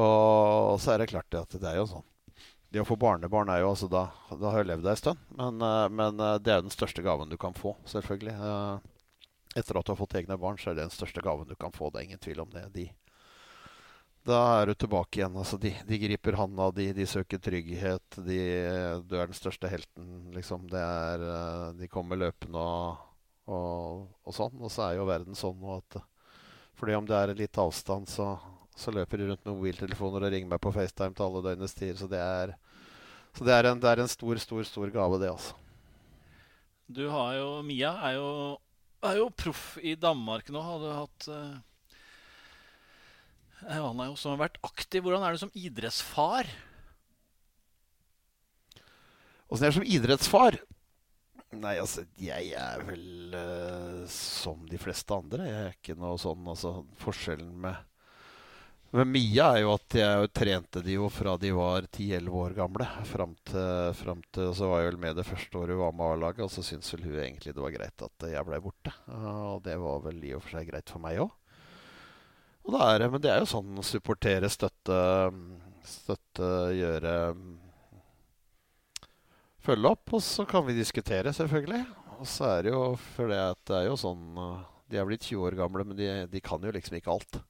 Og 0.00 0.80
så 0.80 0.94
er 0.94 1.02
det 1.02 1.10
klart 1.12 1.36
at 1.36 1.52
det 1.52 1.68
er 1.68 1.78
jo 1.78 1.86
sånn 1.88 2.04
Det 2.68 2.82
å 2.82 2.84
få 2.84 2.98
barnebarn 3.00 3.48
er 3.48 3.62
jo 3.62 3.70
altså 3.70 3.88
da, 3.88 4.02
da 4.28 4.50
har 4.52 4.60
jeg 4.60 4.68
levd 4.70 4.88
ei 4.88 4.96
stund. 5.00 5.20
Men, 5.36 5.60
men, 5.92 6.16
det 6.40 6.52
er 6.52 6.62
jo 6.62 6.70
den 6.70 6.74
største 6.74 7.04
gaven 7.04 7.28
du 7.28 7.36
kan 7.40 7.56
få, 7.56 7.74
selvfølgelig. 7.92 8.38
Etter 9.56 9.80
at 9.80 9.84
du 9.84 9.92
har 9.92 10.00
fått 10.00 10.16
egne 10.16 10.40
barn, 10.40 10.56
så 10.60 10.72
er 10.72 10.80
det 10.80 10.88
den 10.88 10.96
største 10.96 11.24
gaven 11.24 11.48
du 11.48 11.56
kan 11.60 11.76
få. 11.76 11.92
Det 11.92 12.00
er 12.00 12.08
ingen 12.08 12.24
tvil 12.24 12.44
om 12.44 12.50
det. 12.52 12.64
De, 12.72 12.88
da 14.26 14.38
er 14.58 14.70
du 14.70 14.74
tilbake 14.74 15.20
igjen. 15.20 15.36
Altså, 15.38 15.58
de, 15.60 15.72
de 15.88 15.98
griper 16.02 16.36
handa 16.38 16.68
di, 16.74 16.90
de 16.96 17.06
søker 17.08 17.40
trygghet. 17.42 18.18
De, 18.26 18.38
du 19.08 19.16
er 19.16 19.30
den 19.30 19.36
største 19.36 19.70
helten, 19.70 20.08
liksom. 20.34 20.66
Er, 20.74 21.24
eh, 21.24 21.64
de 21.78 21.88
kommer 21.92 22.20
løpende 22.20 22.60
og, 22.60 23.06
og, 23.48 24.06
og, 24.24 24.34
sånn. 24.36 24.58
Og 24.60 24.72
så 24.72 24.88
er 24.88 24.98
jo 24.98 25.08
verden 25.08 25.38
sånn 25.38 25.58
nå 25.60 25.78
at 25.80 26.00
fordi 26.78 26.94
om 26.94 27.06
det 27.08 27.16
er 27.18 27.34
litt 27.34 27.58
avstand, 27.58 28.06
så, 28.06 28.36
så 28.78 28.92
løper 28.94 29.18
de 29.18 29.32
rundt 29.32 29.46
med 29.48 29.56
mobiltelefoner 29.56 30.28
og 30.28 30.30
ringer 30.30 30.52
meg 30.52 30.60
på 30.62 30.70
FaceTime 30.70 31.16
til 31.16 31.24
alle 31.24 31.40
døgnets 31.48 31.74
tider. 31.74 31.96
Så 31.98 32.06
det 32.06 32.20
er, 32.22 32.52
så 33.34 33.46
det 33.48 33.56
er, 33.56 33.66
en, 33.72 33.80
det 33.82 33.90
er 33.90 34.04
en 34.04 34.10
stor, 34.12 34.38
stor, 34.38 34.62
stor 34.68 34.92
gave, 34.94 35.18
det, 35.18 35.32
altså. 35.32 35.56
Du 36.86 37.02
har 37.10 37.34
jo 37.36 37.48
Mia 37.66 37.90
er 38.06 38.14
jo, 38.16 38.28
er 39.04 39.18
jo 39.18 39.26
proff 39.34 39.64
i 39.82 39.96
Danmark 39.98 40.48
nå. 40.54 40.62
Har 40.62 40.78
du 40.80 40.86
hatt 40.88 41.26
uh, 41.28 41.58
Han 43.66 43.98
har 43.98 44.10
jo 44.10 44.14
også 44.14 44.36
vært 44.38 44.58
aktiv. 44.66 45.02
Hvordan 45.04 45.24
er 45.26 45.34
du 45.34 45.42
som 45.42 45.54
idrettsfar? 45.56 46.48
Åssen 49.48 49.64
er 49.64 49.72
det 49.72 49.78
som 49.80 49.88
idrettsfar? 49.96 50.58
Nei, 51.58 51.78
altså, 51.80 52.04
jeg 52.20 52.52
er 52.60 52.82
vel 52.84 53.34
uh, 53.34 54.02
som 54.12 54.66
de 54.68 54.80
fleste 54.80 55.16
andre. 55.16 55.48
Jeg 55.48 55.60
er 55.64 55.76
ikke 55.78 55.96
noe 55.98 56.18
sånn 56.20 56.44
Altså, 56.48 56.82
forskjellen 57.00 57.54
med 57.64 57.84
med 58.88 59.04
Mia 59.04 59.50
er 59.52 59.66
jo 59.66 59.74
at 59.74 59.94
jeg 59.98 60.28
trente 60.32 60.80
de 60.80 60.94
jo 60.94 61.10
fra 61.12 61.34
de 61.36 61.50
var 61.52 61.84
10-11 61.90 62.36
år 62.40 62.54
gamle. 62.56 62.86
Fram 63.04 63.34
til, 63.44 63.90
fram 63.98 64.22
til, 64.32 64.54
Så 64.56 64.70
var 64.70 64.80
jeg 64.80 64.94
vel 64.94 65.02
med 65.02 65.18
det 65.20 65.26
første 65.28 65.60
året 65.60 65.76
hun 65.76 65.82
var 65.82 65.92
med 65.98 66.12
A-laget, 66.14 66.46
og 66.46 66.52
så 66.54 66.64
syntes 66.64 66.94
vel 66.94 67.04
hun 67.04 67.18
egentlig 67.20 67.52
det 67.52 67.60
var 67.60 67.74
greit 67.74 68.06
at 68.06 68.26
jeg 68.32 68.46
ble 68.48 68.62
borte. 68.64 68.94
Og 69.12 69.60
det 69.66 69.76
var 69.82 70.00
vel 70.06 70.24
i 70.24 70.32
og 70.38 70.40
for 70.40 70.56
seg 70.56 70.70
greit 70.70 70.88
for 70.88 71.04
meg 71.04 71.20
òg. 71.20 71.36
Men 72.68 73.22
det 73.24 73.30
er 73.32 73.40
jo 73.40 73.48
sånn 73.48 73.80
supportere, 73.86 74.50
støtte, 74.52 74.98
støtte, 75.88 76.50
gjøre 76.76 77.14
følge 79.68 79.92
opp. 79.92 80.14
Og 80.16 80.24
så 80.24 80.46
kan 80.48 80.66
vi 80.66 80.76
diskutere, 80.76 81.32
selvfølgelig. 81.34 81.84
Og 82.18 82.26
så 82.28 82.48
er 82.56 82.66
det 82.66 82.74
jo 82.74 82.82
For 83.14 83.30
det, 83.30 83.38
er 83.76 83.84
jo 83.86 83.94
sånn 84.00 84.22
De 84.90 84.98
er 84.98 85.06
blitt 85.06 85.26
20 85.28 85.44
år 85.46 85.58
gamle, 85.58 85.84
men 85.86 85.98
de, 85.98 86.08
de 86.30 86.40
kan 86.44 86.62
jo 86.64 86.72
liksom 86.74 86.98
ikke 86.98 87.14
alt. 87.14 87.40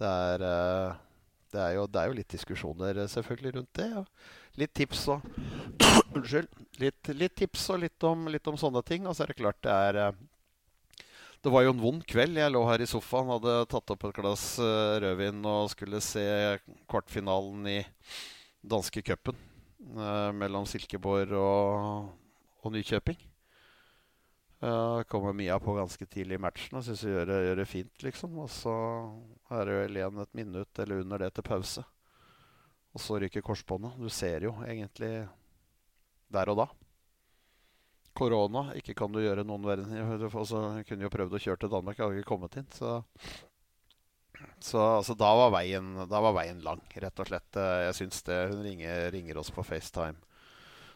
Det 0.00 0.08
er, 0.08 0.44
det 1.52 1.60
er, 1.60 1.74
jo, 1.76 1.86
det 1.90 2.00
er 2.00 2.08
jo 2.08 2.16
litt 2.16 2.32
diskusjoner 2.32 3.02
selvfølgelig 3.12 3.56
rundt 3.58 3.78
det. 3.78 3.90
Og 4.00 4.60
litt 4.62 4.74
tips 4.74 5.06
og 5.12 5.26
Unnskyld. 6.16 6.48
Litt, 6.80 7.12
litt, 7.16 7.34
tips 7.36 7.68
og 7.72 7.82
litt 7.84 8.06
om, 8.08 8.26
litt 8.32 8.48
om, 8.48 8.58
sånne 8.60 8.82
ting. 8.86 9.06
Og 9.06 9.16
så 9.16 9.24
er 9.24 9.32
det 9.32 9.40
klart 9.40 9.60
det 9.64 9.74
er 9.74 10.00
det 11.42 11.50
var 11.50 11.64
jo 11.66 11.72
en 11.74 11.82
vond 11.82 12.04
kveld. 12.06 12.38
Jeg 12.38 12.54
lå 12.54 12.62
her 12.68 12.84
i 12.84 12.86
sofaen, 12.86 13.30
hadde 13.34 13.56
tatt 13.70 13.94
opp 13.94 14.04
et 14.06 14.14
glass 14.18 14.44
rødvin 15.02 15.42
og 15.48 15.72
skulle 15.72 16.02
se 16.04 16.22
kvartfinalen 16.90 17.66
i 17.70 17.80
danske 18.62 19.02
cupen 19.02 19.36
eh, 19.98 20.30
mellom 20.38 20.66
Silkeborg 20.70 21.34
og, 21.34 22.10
og 22.62 22.74
Nykjøping. 22.74 23.18
Eh, 24.62 25.02
kommer 25.10 25.34
Mia 25.34 25.58
på 25.58 25.74
ganske 25.74 26.06
tidlig 26.06 26.38
i 26.38 26.42
matchen 26.42 26.78
og 26.78 26.84
syns 26.86 27.02
hun 27.02 27.16
gjør, 27.16 27.32
gjør, 27.48 27.58
det 27.58 27.66
fint, 27.66 28.04
liksom. 28.06 28.38
Og 28.44 28.50
så 28.52 28.74
er 29.50 29.66
det 29.66 29.78
vel 29.80 29.98
igjen 29.98 30.22
et 30.22 30.38
minutt 30.38 30.82
eller 30.84 31.02
under 31.02 31.24
det 31.24 31.32
til 31.34 31.46
pause. 31.48 31.82
Og 32.92 33.02
så 33.02 33.18
ryker 33.18 33.42
korsbåndet. 33.42 33.98
Du 33.98 34.06
ser 34.12 34.46
jo 34.46 34.54
egentlig 34.62 35.26
der 36.32 36.52
og 36.52 36.62
da. 36.62 36.68
Korona, 38.16 38.66
ikke 38.76 38.94
kan 38.98 39.12
du 39.14 39.22
gjøre 39.22 39.44
noen 39.48 39.64
verden 39.64 39.94
altså, 40.28 40.60
kunne 40.88 41.06
jo 41.06 41.12
prøvd 41.12 41.38
å 41.38 41.42
kjøre 41.46 41.64
til 41.64 41.72
Danmark, 41.72 42.00
hadde 42.00 42.20
ikke 42.20 42.32
kommet 42.34 42.60
inn. 42.60 42.68
Så 42.76 43.00
så 44.60 44.80
altså, 44.80 45.14
da, 45.14 45.30
var 45.36 45.50
veien, 45.50 45.94
da, 46.08 46.20
var 46.20 46.34
veien, 46.36 46.60
lang, 46.64 46.82
rett 46.94 47.20
og 47.20 47.28
slett. 47.28 47.56
Eh, 47.58 47.78
jeg 47.88 47.96
syns 47.98 48.22
det. 48.26 48.38
Hun 48.52 48.62
ringer, 48.64 49.10
ringer, 49.14 49.40
oss 49.42 49.50
på 49.54 49.64
FaceTime 49.66 50.18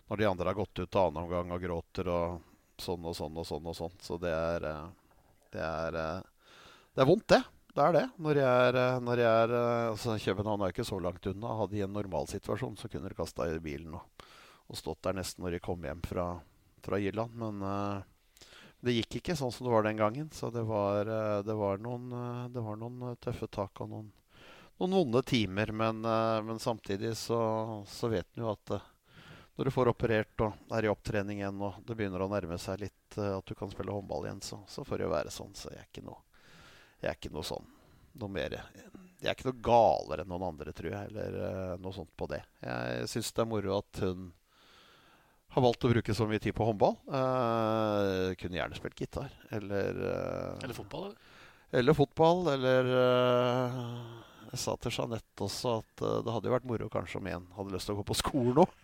når 0.07 0.21
de 0.21 0.27
andre 0.29 0.47
har 0.47 0.55
gått 0.55 0.79
ut 0.79 0.87
til 0.87 1.01
annen 1.01 1.25
omgang 1.25 1.51
og 1.51 1.63
gråter 1.65 2.07
og 2.13 2.37
sånn 2.79 3.09
og 3.11 3.17
sånn 3.19 3.41
og 3.41 3.47
sånn. 3.49 3.67
og 3.67 3.75
sånn. 3.75 3.97
Så 4.03 4.19
det 4.23 4.31
er, 4.31 4.67
eh, 4.71 5.21
det 5.55 5.63
er 5.67 6.01
eh, 6.03 6.33
Det 6.95 7.03
er 7.03 7.09
vondt, 7.11 7.29
det. 7.29 7.43
Det 7.77 7.83
er 7.85 7.93
det. 7.93 8.05
Når 8.25 8.39
jeg 8.41 8.69
er, 8.69 9.01
når 9.05 9.21
jeg 9.21 9.41
er 9.43 9.51
altså 9.91 10.15
København 10.23 10.63
er 10.65 10.73
ikke 10.73 10.87
så 10.89 11.01
langt 11.03 11.27
unna. 11.29 11.57
Hadde 11.59 11.75
de 11.75 11.83
en 11.85 11.93
normalsituasjon, 11.93 12.79
så 12.81 12.89
kunne 12.89 13.11
de 13.11 13.19
kasta 13.19 13.51
i 13.51 13.59
bilen 13.61 13.99
og, 13.99 14.23
og, 14.71 14.79
stått 14.79 15.03
der 15.05 15.19
nesten 15.19 15.45
når 15.45 15.59
de 15.59 15.65
kom 15.67 15.85
hjem 15.85 16.01
fra, 16.07 16.31
fra 16.87 17.01
Jylland. 17.03 17.35
Men 17.35 17.63
uh, 17.63 18.03
det 18.81 18.95
gikk 18.97 19.19
ikke 19.19 19.37
sånn 19.37 19.53
som 19.53 19.67
det 19.67 19.73
var 19.75 19.87
den 19.87 20.01
gangen. 20.01 20.31
Så 20.35 20.51
det 20.55 20.63
var, 20.69 21.11
uh, 21.11 21.43
det 21.47 21.57
var, 21.59 21.83
noen, 21.83 22.13
eh, 22.13 22.43
det 22.55 22.63
var 22.63 22.79
noen, 22.81 23.17
tøffe 23.23 23.49
tak 23.51 23.83
og 23.83 23.91
noen, 23.91 24.11
noen 24.79 24.99
vonde 25.01 25.23
timer. 25.27 25.73
Men, 25.75 26.05
men 26.47 26.61
samtidig 26.63 27.17
så, 27.19 27.41
så 27.89 28.13
vet 28.13 28.29
en 28.37 28.47
jo 28.47 28.53
at 28.55 28.77
når 29.57 29.65
du 29.65 29.73
får 29.73 29.89
operert 29.89 30.43
og 30.45 30.75
er 30.77 30.85
i 30.85 30.91
opptrening 30.93 31.41
igjen, 31.41 31.63
og 31.65 31.79
det 31.89 31.97
begynner 31.97 32.27
å 32.27 32.29
nærme 32.29 32.59
seg 32.61 32.83
litt 32.83 33.17
at 33.17 33.49
du 33.49 33.55
kan 33.57 33.71
spille 33.73 33.95
håndball 33.95 34.27
igjen, 34.29 34.43
så, 34.45 34.59
så 34.69 34.85
får 34.85 35.01
det 35.01 35.07
jo 35.07 35.15
være 35.15 35.33
sånn. 35.33 35.55
Så 35.57 35.73
jeg 35.73 35.81
er 35.81 35.89
ikke 35.89 36.05
noe, 36.05 36.21
jeg 37.01 37.09
er 37.09 37.17
ikke 37.17 37.33
noe 37.33 37.49
sånn 37.49 37.73
noe 38.21 38.33
mer 38.33 38.57
Jeg 38.57 39.31
er 39.31 39.35
ikke 39.35 39.49
noe 39.51 39.65
galere 39.65 40.25
enn 40.25 40.31
noen 40.31 40.45
andre, 40.51 40.73
tror 40.77 40.93
jeg, 40.93 41.11
eller 41.11 41.81
noe 41.81 41.97
sånt 41.97 42.13
på 42.17 42.29
det. 42.31 42.43
Jeg 42.61 43.09
syns 43.13 43.33
det 43.33 43.43
er 43.45 43.49
moro 43.49 43.79
at 43.79 44.03
hun 44.05 44.29
har 45.57 45.65
valgt 45.65 45.87
å 45.87 45.89
bruke 45.89 46.15
så 46.15 46.27
mye 46.29 46.41
tid 46.43 46.53
på 46.57 46.65
håndball. 46.69 46.99
Uh, 47.09 48.35
kunne 48.41 48.59
gjerne 48.59 48.77
spilt 48.77 48.99
gitar. 49.01 49.31
Eller 49.55 49.97
uh, 50.03 50.59
Eller 50.61 50.77
fotball. 50.77 51.07
Eller, 51.09 51.17
eller 51.81 51.97
fotball. 51.97 52.43
Eller 52.53 52.91
uh, 52.91 53.79
Jeg 54.51 54.61
sa 54.61 54.75
til 54.77 54.93
Jeanette 54.99 55.47
også 55.47 55.79
at 55.79 56.05
det 56.27 56.35
hadde 56.35 56.51
jo 56.51 56.57
vært 56.59 56.69
moro 56.69 56.91
kanskje 56.93 57.23
om 57.23 57.31
en 57.33 57.49
hadde 57.57 57.73
lyst 57.73 57.89
til 57.89 57.97
å 57.97 57.99
gå 58.03 58.07
på 58.11 58.19
skolen 58.21 58.63
òg. 58.67 58.77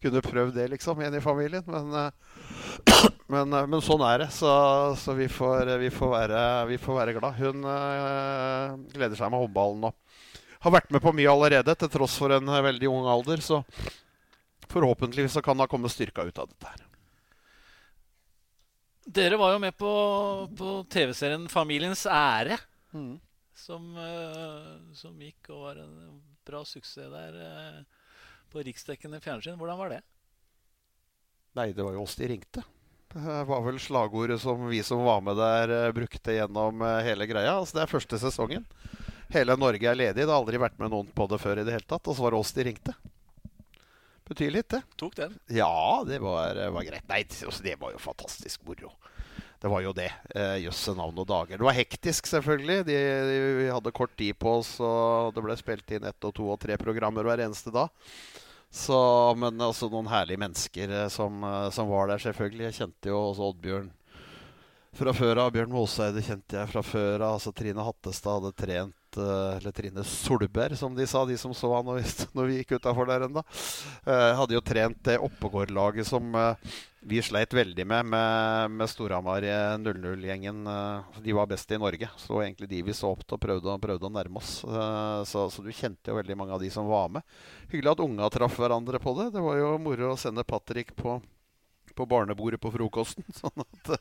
kunne 0.00 0.24
prøvd 0.24 0.54
det, 0.56 0.70
liksom, 0.72 0.96
en 1.04 1.18
i 1.18 1.20
familien. 1.20 1.66
Men, 1.68 1.92
men, 3.34 3.52
men 3.52 3.80
sånn 3.84 4.00
er 4.08 4.24
det. 4.24 4.32
Så, 4.32 4.48
så 4.96 5.12
vi, 5.18 5.28
får, 5.28 5.76
vi, 5.82 5.92
får 5.92 6.16
være, 6.16 6.44
vi, 6.72 6.80
får, 6.80 7.02
være, 7.02 7.20
glad. 7.20 7.36
Hun 7.36 7.60
gleder 8.96 9.16
seg 9.18 9.28
med 9.28 9.44
håndballen 9.44 9.84
nå. 9.84 9.92
har 10.64 10.80
vært 10.80 10.92
med 10.94 11.04
på 11.04 11.12
mye 11.16 11.34
allerede, 11.34 11.76
til 11.76 11.92
tross 11.92 12.16
for 12.22 12.32
en 12.32 12.48
veldig 12.48 12.88
ung 12.88 13.12
alder. 13.12 13.44
Så 13.44 13.60
forhåpentligvis 14.70 15.32
så 15.32 15.42
kan 15.42 15.58
det 15.58 15.68
komme 15.70 15.90
styrka 15.90 16.22
ut 16.22 16.38
av 16.38 16.48
dette 16.48 16.70
her. 16.70 16.86
Dere 19.10 19.38
var 19.40 19.54
jo 19.54 19.62
med 19.62 19.76
på, 19.76 19.92
på 20.56 20.72
TV-serien 20.92 21.48
'Familiens 21.48 22.06
ære', 22.06 22.58
mm. 22.92 23.14
som, 23.54 23.96
uh, 23.96 24.92
som, 24.94 25.16
gikk 25.18 25.50
og 25.50 25.64
var 25.64 25.80
en 25.82 26.20
bra 26.46 26.60
suksess 26.64 27.10
der 27.10 27.38
uh, 27.40 27.80
på 28.52 28.62
riksdekkende 28.66 29.22
fjernsyn. 29.24 29.58
Hvordan 29.58 29.80
var 29.80 29.96
det? 29.96 30.02
Nei, 31.58 31.72
det 31.72 31.82
var 31.82 31.96
jo 31.96 32.04
oss 32.04 32.14
de 32.20 32.28
ringte. 32.30 32.62
Det 33.10 33.38
var 33.48 33.64
vel 33.66 33.80
slagordet 33.82 34.38
som 34.38 34.68
vi 34.70 34.84
som 34.86 35.02
var 35.02 35.24
med 35.26 35.40
der, 35.40 35.74
uh, 35.88 35.94
brukte 35.96 36.36
gjennom 36.36 36.84
hele 37.02 37.26
greia. 37.26 37.56
Altså, 37.56 37.80
det 37.80 37.86
er 37.86 37.94
første 37.96 38.20
sesongen. 38.20 38.68
Hele 39.34 39.56
Norge 39.58 39.90
er 39.90 39.98
ledig. 39.98 40.22
Det 40.22 40.30
har 40.30 40.38
aldri 40.38 40.60
vært 40.60 40.78
med 40.78 40.92
noen 40.92 41.10
på 41.14 41.26
det 41.30 41.40
før 41.42 41.58
i 41.58 41.66
det 41.66 41.74
hele 41.74 41.88
tatt. 41.88 42.06
Og 42.06 42.14
så 42.14 42.26
var 42.26 42.36
det 42.36 42.44
oss 42.44 42.54
de 42.54 42.68
ringte 42.68 42.94
betyr 44.30 44.54
litt, 44.54 44.70
det. 44.72 44.82
Tok 45.00 45.16
den? 45.18 45.36
Ja, 45.52 46.00
det 46.06 46.20
var, 46.22 46.58
var 46.76 46.86
greit. 46.86 47.06
Nei, 47.10 47.24
altså, 47.26 47.62
det 47.66 47.76
var 47.80 47.94
jo 47.94 48.02
fantastisk 48.02 48.64
moro. 48.68 48.94
Det 49.60 49.68
var 49.68 49.82
jo 49.84 49.92
det. 49.92 50.08
Eh, 50.32 50.62
Jøsse 50.64 50.94
navn 50.96 51.18
og 51.20 51.26
dager. 51.28 51.58
Det 51.60 51.66
var 51.66 51.76
hektisk, 51.76 52.30
selvfølgelig. 52.30 52.78
De, 52.88 52.96
de, 53.28 53.40
vi 53.58 53.66
hadde 53.68 53.92
kort 53.92 54.14
tid 54.16 54.38
på 54.40 54.54
oss, 54.62 54.78
og 54.80 55.34
det 55.36 55.44
ble 55.44 55.56
spilt 55.60 55.92
inn 55.92 56.06
ett 56.08 56.24
og 56.24 56.32
to 56.36 56.46
og 56.54 56.60
tre 56.62 56.78
programmer 56.80 57.28
hver 57.28 57.42
eneste 57.44 57.72
dag. 57.74 57.92
Så, 58.70 58.96
men 59.36 59.60
også 59.60 59.90
noen 59.92 60.08
herlige 60.08 60.40
mennesker 60.40 60.94
eh, 61.02 61.08
som, 61.12 61.42
eh, 61.44 61.68
som, 61.76 61.90
var 61.92 62.08
der, 62.08 62.22
selvfølgelig. 62.22 62.70
Jeg 62.70 62.78
kjente 62.78 63.12
jo 63.12 63.18
også 63.18 63.50
Oddbjørn 63.50 63.90
fra 64.96 65.14
før 65.18 65.42
av. 65.44 65.52
Bjørn 65.52 65.74
Måseide 65.74 66.24
kjente 66.24 66.56
jeg 66.56 66.72
fra 66.72 66.84
før 66.86 67.16
av. 67.18 67.36
Altså, 67.36 67.52
Trine 67.52 67.84
Hattestad 67.84 68.38
hadde 68.40 68.56
trent 68.56 68.96
eller 69.18 69.72
Trine 69.74 70.04
Solberg, 70.04 70.76
som 70.78 70.94
de 70.94 71.06
sa, 71.06 71.24
de 71.26 71.36
som 71.38 71.54
så 71.56 71.72
han 71.74 71.88
når 71.88 72.46
vi, 72.46 72.56
gikk 72.60 72.76
utafor 72.78 73.08
der 73.08 73.26
ennå. 73.26 73.42
Uh, 74.06 74.30
hadde 74.38 74.56
jo 74.56 74.62
trent 74.64 75.00
det 75.06 75.18
Oppegård-laget 75.22 76.06
som 76.08 76.34
uh, 76.36 76.52
vi 77.00 77.22
sleit 77.24 77.54
veldig 77.56 77.86
med, 77.88 78.10
med, 78.12 78.76
med 78.76 78.90
Storhamar 78.92 79.44
00-gjengen. 79.80 80.62
Uh, 80.66 81.20
de 81.24 81.34
var 81.36 81.48
best 81.50 81.72
i 81.72 81.80
Norge. 81.80 82.10
Så 82.20 82.42
egentlig 82.42 82.70
de 82.70 82.82
vi 82.86 82.96
så 82.96 83.10
opp 83.14 83.24
til 83.24 83.38
og 83.38 83.42
prøvde, 83.42 83.78
prøvde 83.82 84.10
å 84.10 84.12
nærme 84.12 84.42
oss. 84.42 84.60
Så, 84.62 85.48
så, 85.50 85.64
du 85.64 85.72
kjente 85.72 86.12
jo 86.12 86.18
veldig 86.20 86.38
mange 86.38 86.56
av 86.56 86.62
de 86.62 86.70
som 86.72 86.88
var 86.90 87.10
med. 87.16 87.26
Hyggelig 87.72 87.94
at 87.96 88.04
unga 88.04 88.30
traff 88.32 88.60
hverandre 88.60 89.02
på 89.02 89.16
det. 89.18 89.30
Det 89.34 89.44
var 89.44 89.58
jo 89.58 89.74
moro 89.82 90.12
å 90.12 90.20
sende 90.20 90.46
Patrick 90.46 90.94
på, 90.98 91.18
på 91.96 92.08
barnebordet 92.10 92.60
på 92.62 92.72
frokosten. 92.76 93.26
sånn 93.40 93.66
at 93.66 93.96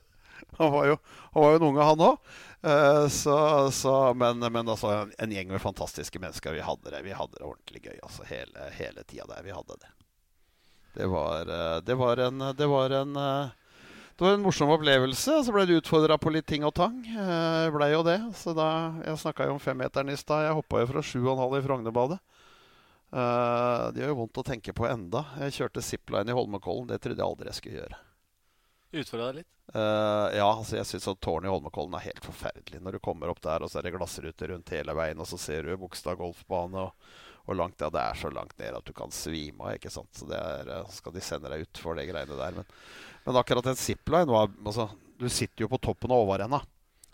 han 0.60 0.72
var 0.72 0.88
jo, 0.92 1.00
han 1.34 1.44
var 1.44 1.52
jo 1.52 1.60
en 1.60 1.68
unge, 1.72 1.90
han 1.92 2.08
òg. 2.10 2.32
Uh, 2.66 3.08
eh, 3.08 4.14
men, 4.14 4.40
men 4.40 4.70
altså, 4.70 4.88
en, 4.88 5.14
en, 5.18 5.32
gjeng 5.32 5.48
med 5.48 5.62
fantastiske 5.62 6.20
mennesker. 6.20 6.54
Vi 6.54 6.60
hadde 6.60 6.92
det, 6.92 7.02
vi 7.04 7.16
hadde 7.16 7.38
det 7.38 7.46
ordentlig 7.48 7.86
gøy 7.86 8.00
altså, 8.04 8.26
hele, 8.28 8.68
hele 8.76 9.04
tida 9.08 9.28
der. 9.30 9.44
Vi 9.46 9.56
hadde 9.56 9.78
det. 9.80 9.92
Det 10.94 11.08
var, 11.08 11.48
uh, 11.48 11.78
det 11.86 11.96
var 11.96 12.18
en, 12.18 12.44
det 12.58 12.68
var 12.68 12.96
en, 12.98 13.16
uh, 13.16 13.86
det 14.16 14.26
var 14.26 14.36
en 14.36 14.44
morsom 14.44 14.74
opplevelse. 14.76 15.38
Så 15.46 15.56
ble 15.56 15.64
du 15.70 15.78
utfordra 15.78 16.18
på 16.20 16.34
litt 16.36 16.50
ting 16.52 16.66
og 16.68 16.76
tang. 16.76 17.00
Jeg 17.08 17.72
ble 17.72 17.88
jo 17.94 18.02
det. 18.04 18.20
Så 18.36 18.52
da, 18.58 18.68
jeg 19.06 19.22
snakka 19.22 19.48
jo 19.48 19.56
om 19.56 19.64
femmeteren 19.64 20.12
i 20.12 20.20
stad. 20.20 20.50
Jeg 20.50 20.58
hoppa 20.60 20.84
jo 20.84 20.90
fra 20.92 21.06
7,5 21.06 21.56
i 21.56 21.64
Frognerbadet. 21.64 22.20
Det 23.10 24.04
gjør 24.04 24.12
jo 24.12 24.18
vondt 24.20 24.42
å 24.42 24.44
tenke 24.46 24.76
på 24.76 24.90
enda. 24.90 25.24
Jeg 25.46 25.56
kjørte 25.56 25.86
zipline 25.88 26.28
i 26.28 26.36
Holmenkollen. 26.36 26.92
Det 26.92 27.00
trodde 27.00 27.24
jeg 27.24 27.32
aldri 27.32 27.48
jeg 27.48 27.62
skulle 27.62 27.80
gjøre. 27.80 28.02
Utfordra 29.00 29.30
deg 29.30 29.40
litt? 29.40 29.59
Uh, 29.70 30.34
ja, 30.34 30.48
altså 30.48 30.80
jeg 30.80 30.88
syns 30.90 31.06
tårnet 31.22 31.46
i 31.46 31.52
Holmenkollen 31.54 31.94
er 32.00 32.08
helt 32.08 32.26
forferdelig. 32.26 32.80
Når 32.82 32.98
du 32.98 33.02
kommer 33.06 33.30
opp 33.30 33.42
der, 33.44 33.62
og 33.62 33.70
så 33.70 33.80
er 33.80 33.86
det 33.86 33.94
glassruter 33.94 34.54
rundt 34.54 34.72
hele 34.74 34.96
veien, 34.98 35.20
og 35.22 35.30
så 35.30 35.38
ser 35.38 35.68
du 35.68 35.76
Bogstad 35.78 36.18
golfbane, 36.18 36.88
og, 36.88 37.20
og 37.46 37.60
langt, 37.60 37.82
ja, 37.82 37.92
det 37.94 38.02
er 38.02 38.18
så 38.18 38.32
langt 38.34 38.56
ned 38.62 38.80
at 38.80 38.88
du 38.88 38.96
kan 38.98 39.14
svime 39.14 39.68
av. 39.68 39.78
ikke 39.78 39.94
sant? 39.94 40.10
Så 40.18 40.30
det 40.30 40.40
er, 40.40 40.74
uh, 40.74 40.90
skal 40.94 41.14
de 41.14 41.26
sende 41.26 41.54
deg 41.54 41.68
ut 41.68 41.84
for 41.84 42.00
de 42.00 42.08
greiene 42.10 42.40
der. 42.42 42.58
Men, 42.58 42.74
men 43.28 43.42
akkurat 43.44 43.70
en 43.70 43.78
zipline 43.78 44.42
altså, 44.42 44.90
Du 45.20 45.28
sitter 45.30 45.66
jo 45.66 45.72
på 45.76 45.82
toppen 45.90 46.16
av 46.16 46.26
Åvarenna, 46.26 46.64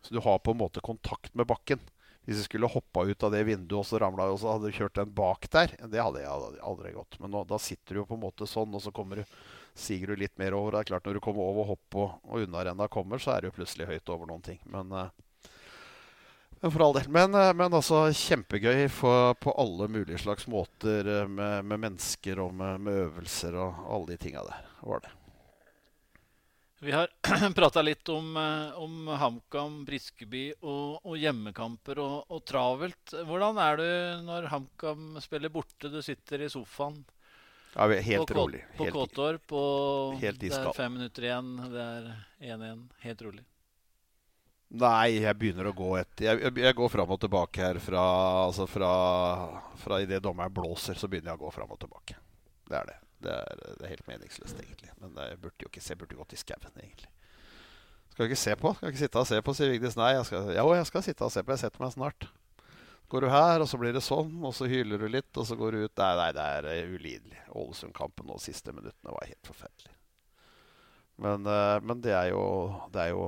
så 0.06 0.16
du 0.16 0.22
har 0.24 0.40
på 0.40 0.56
en 0.56 0.62
måte 0.62 0.84
kontakt 0.86 1.34
med 1.36 1.50
bakken. 1.50 1.82
Hvis 2.26 2.40
jeg 2.40 2.48
skulle 2.48 2.70
hoppa 2.72 3.04
ut 3.06 3.24
av 3.24 3.34
det 3.36 3.44
vinduet 3.46 3.78
og 3.84 3.86
så 3.86 4.00
ramla 4.02 4.26
og 4.34 4.40
så 4.42 4.56
hadde 4.56 4.72
du 4.72 4.78
kjørt 4.80 4.98
den 4.98 5.12
bak 5.14 5.46
der, 5.54 5.76
det 5.78 6.02
hadde 6.02 6.24
jeg 6.24 6.62
aldri 6.66 6.94
gått. 6.96 7.20
Men 7.22 7.36
nå, 7.36 7.44
da 7.46 7.60
sitter 7.62 7.94
du 7.94 8.02
jo 8.02 8.08
på 8.10 8.18
en 8.18 8.24
måte 8.24 8.48
sånn, 8.50 8.74
og 8.74 8.82
så 8.82 8.94
kommer 8.96 9.22
du, 9.22 9.36
siger 9.78 10.10
du 10.10 10.24
litt 10.24 10.34
mer 10.42 10.58
over. 10.58 10.74
Det 10.74 10.82
er 10.82 10.90
klart 10.96 11.06
Når 11.06 11.20
du 11.20 11.22
kommer 11.22 11.46
over 11.46 11.70
hoppet 11.76 12.00
og, 12.02 12.16
og 12.26 12.48
unnarenna 12.48 12.90
kommer, 12.90 13.22
så 13.22 13.36
er 13.36 13.46
du 13.46 13.54
plutselig 13.54 13.92
høyt 13.92 14.14
over 14.16 14.32
noen 14.32 14.42
ting. 14.46 14.58
Men, 14.74 14.90
uh, 14.90 15.52
men 16.64 16.74
for 16.74 16.86
all 16.88 16.98
del. 16.98 17.12
Men, 17.14 17.38
uh, 17.38 17.52
men 17.54 17.78
altså 17.78 18.08
kjempegøy 18.10 18.88
for, 18.90 19.36
på 19.38 19.54
alle 19.62 19.90
mulige 19.92 20.24
slags 20.26 20.50
måter 20.50 21.06
uh, 21.06 21.28
med, 21.30 21.62
med, 21.62 21.84
mennesker 21.86 22.42
og 22.42 22.58
med, 22.58 22.82
med, 22.88 23.04
øvelser 23.06 23.60
og 23.62 23.86
alle 23.86 24.16
de 24.16 24.20
tinga 24.26 24.48
der. 24.50 24.66
var 24.82 25.06
det. 25.06 25.14
Vi 26.80 26.92
har 26.92 27.08
prata 27.56 27.82
litt 27.82 28.10
om, 28.10 28.38
eh, 28.38 28.78
om 28.80 29.08
HamKam, 29.08 29.86
Briskeby 29.88 30.46
og, 30.60 31.06
og 31.06 31.18
hjemmekamper 31.18 32.02
og, 32.04 32.16
og, 32.30 32.44
travelt. 32.46 33.16
Hvordan 33.26 33.60
er 33.64 33.80
du 33.80 33.88
når 34.28 34.50
HamKam 34.52 35.20
spiller 35.24 35.54
borte? 35.54 35.90
Du 35.92 36.02
sitter 36.04 36.46
i 36.46 36.52
sofaen 36.52 37.00
ja, 37.76 37.88
helt 37.88 38.28
på, 38.28 38.38
rolig. 38.38 38.62
På 38.78 38.88
Kåtorp, 38.92 39.52
og 39.52 40.22
helt 40.22 40.40
det 40.40 40.54
er 40.56 40.72
fem 40.76 40.96
minutter 40.96 41.28
igjen. 41.28 41.52
Det 41.72 41.84
er 41.84 42.10
1-1. 42.56 42.86
Helt 43.04 43.24
rolig. 43.28 43.44
Nei, 44.76 45.22
jeg 45.22 45.38
begynner 45.40 45.70
å 45.70 45.76
gå 45.78 45.92
etter 46.00 46.26
Jeg, 46.26 46.40
jeg, 46.42 46.54
jeg 46.66 46.76
går 46.76 46.90
fram 46.92 47.12
og 47.14 47.20
tilbake 47.22 47.62
her 47.62 47.78
fra, 47.80 48.04
altså 48.48 48.66
fra, 48.68 48.92
fra 49.80 50.00
idet 50.04 50.24
dommeren 50.26 50.52
blåser, 50.56 50.98
så 51.00 51.08
begynner 51.08 51.32
jeg 51.32 51.40
å 51.40 51.46
gå 51.46 51.52
fram 51.56 51.76
og 51.76 51.80
tilbake. 51.84 52.18
Det 52.66 52.80
er 52.80 52.90
det. 52.90 52.98
Det 53.24 53.32
er, 53.32 53.62
det 53.66 53.84
er, 53.86 53.92
helt 53.94 54.08
meningsløst, 54.10 54.58
egentlig. 54.60 54.92
Men 55.02 55.16
jeg 55.22 55.38
burde 55.42 55.66
jo 55.66 55.72
ikke 55.72 55.84
se, 55.84 55.98
burde 56.00 56.18
gått 56.20 56.36
i 56.36 56.40
skauen, 56.40 56.80
egentlig. 56.82 57.12
Skal 58.12 58.26
du 58.26 58.32
ikke 58.32 58.40
se 58.40 58.56
på? 58.56 58.74
Skal 58.76 58.88
du 58.88 58.94
ikke 58.94 59.04
sitte 59.04 59.22
og 59.22 59.30
se 59.30 59.42
på, 59.44 59.54
sier 59.58 59.72
Vigdis. 59.74 59.98
Nei, 60.00 60.14
jeg 60.16 60.28
skal, 60.30 60.52
jo, 60.56 60.66
jeg 60.78 60.90
skal 60.92 61.06
sitte 61.06 61.28
og 61.28 61.34
se 61.34 61.44
på. 61.44 61.56
Jeg 61.56 61.64
setter 61.66 61.84
meg 61.84 61.96
snart. 61.96 62.28
Går 63.12 63.26
du 63.26 63.30
her, 63.30 63.62
og 63.62 63.68
så 63.70 63.78
blir 63.78 63.94
det 63.94 64.02
sånn, 64.02 64.32
og 64.48 64.54
så 64.58 64.70
hyler 64.70 65.02
du 65.02 65.10
litt, 65.12 65.30
og 65.38 65.46
så 65.46 65.58
går 65.60 65.76
du 65.76 65.84
ut. 65.84 65.98
Nei, 66.00 66.14
nei, 66.22 66.30
det 66.38 66.46
er 66.58 66.70
uh, 66.72 66.94
ulidelig. 66.96 67.42
Ålesund-kampen 67.54 68.32
de 68.32 68.38
siste 68.42 68.74
minuttene 68.74 69.14
var 69.14 69.28
helt 69.30 69.52
forferdelig. 69.52 69.92
Men, 71.22 71.46
uh, 71.48 71.78
men 71.86 72.02
det, 72.04 72.16
er 72.18 72.32
jo, 72.34 72.46
det 72.96 73.04
er 73.06 73.12
jo 73.14 73.28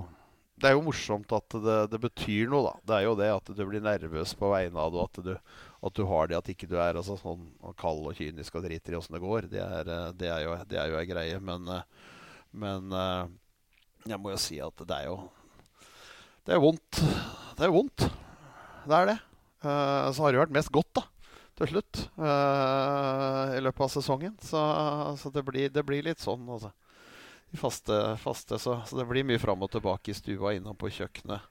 det 0.58 0.72
er 0.72 0.74
jo 0.74 0.86
morsomt 0.88 1.34
at 1.38 1.54
det, 1.54 1.78
det, 1.92 2.00
betyr 2.02 2.50
noe, 2.50 2.72
da. 2.72 2.74
Det 2.90 2.96
er 2.98 3.04
jo 3.06 3.18
det 3.20 3.30
at 3.30 3.52
du 3.54 3.64
blir 3.70 3.84
nervøs 3.86 4.34
på 4.40 4.50
vegne 4.50 4.82
av 4.82 4.96
det, 4.96 5.04
at 5.06 5.20
du, 5.28 5.34
at 5.82 5.93
du 5.93 6.03
har 6.09 6.30
det, 6.30 6.38
at 6.38 6.49
ikke 6.49 6.69
du 6.69 6.78
er 6.80 6.97
altså, 6.97 7.17
sånn 7.21 7.45
kald 7.78 8.07
og 8.09 8.17
kynisk 8.17 8.55
og 8.57 8.65
driter 8.65 8.95
i 8.95 8.97
åssen 8.97 9.17
det 9.17 9.23
går. 9.23 9.49
Det 9.51 9.61
er, 9.61 9.91
eh, 9.93 10.13
det 10.17 10.30
er, 10.32 10.45
jo, 10.45 10.55
det 10.69 10.80
er 10.82 10.93
jo 10.93 10.99
ei 10.99 11.09
greie. 11.09 11.41
Men, 11.43 11.67
eh, 11.73 12.15
men, 12.57 12.88
eh, 12.97 13.28
jeg 14.09 14.21
må 14.21 14.34
jo 14.34 14.39
si 14.41 14.57
at 14.63 14.88
det 14.88 15.01
er 15.01 15.11
jo 15.11 15.19
Det 16.47 16.55
er 16.55 16.63
vondt. 16.63 17.01
Det 17.59 17.65
er 17.67 17.73
vondt. 17.73 18.05
Det 18.88 18.95
er 18.95 19.09
det. 19.09 19.17
Så 19.59 20.23
har 20.23 20.32
det 20.32 20.39
vært 20.39 20.53
mest 20.55 20.71
godt, 20.71 20.93
da. 20.95 21.01
Til 21.59 21.67
slutt. 21.73 21.99
I 22.15 23.59
løpet 23.59 23.84
av 23.84 23.91
sesongen. 23.91 24.38
Så, 24.39 24.61
så 25.19 25.32
det, 25.36 25.43
blir, 25.43 25.67
det, 25.67 25.84
blir, 25.84 26.05
litt 26.07 26.23
sånn, 26.23 26.47
altså. 26.47 26.71
De 27.51 27.59
faste, 27.59 27.99
faste 28.23 28.61
så, 28.63 28.78
så, 28.88 28.95
det 28.95 29.09
blir 29.09 29.28
mye 29.28 29.41
fram 29.43 29.65
og 29.67 29.73
tilbake 29.75 30.13
i 30.13 30.15
stua 30.15 30.53
innom 30.55 30.80
på 30.80 30.88
kjøkkenet 31.01 31.43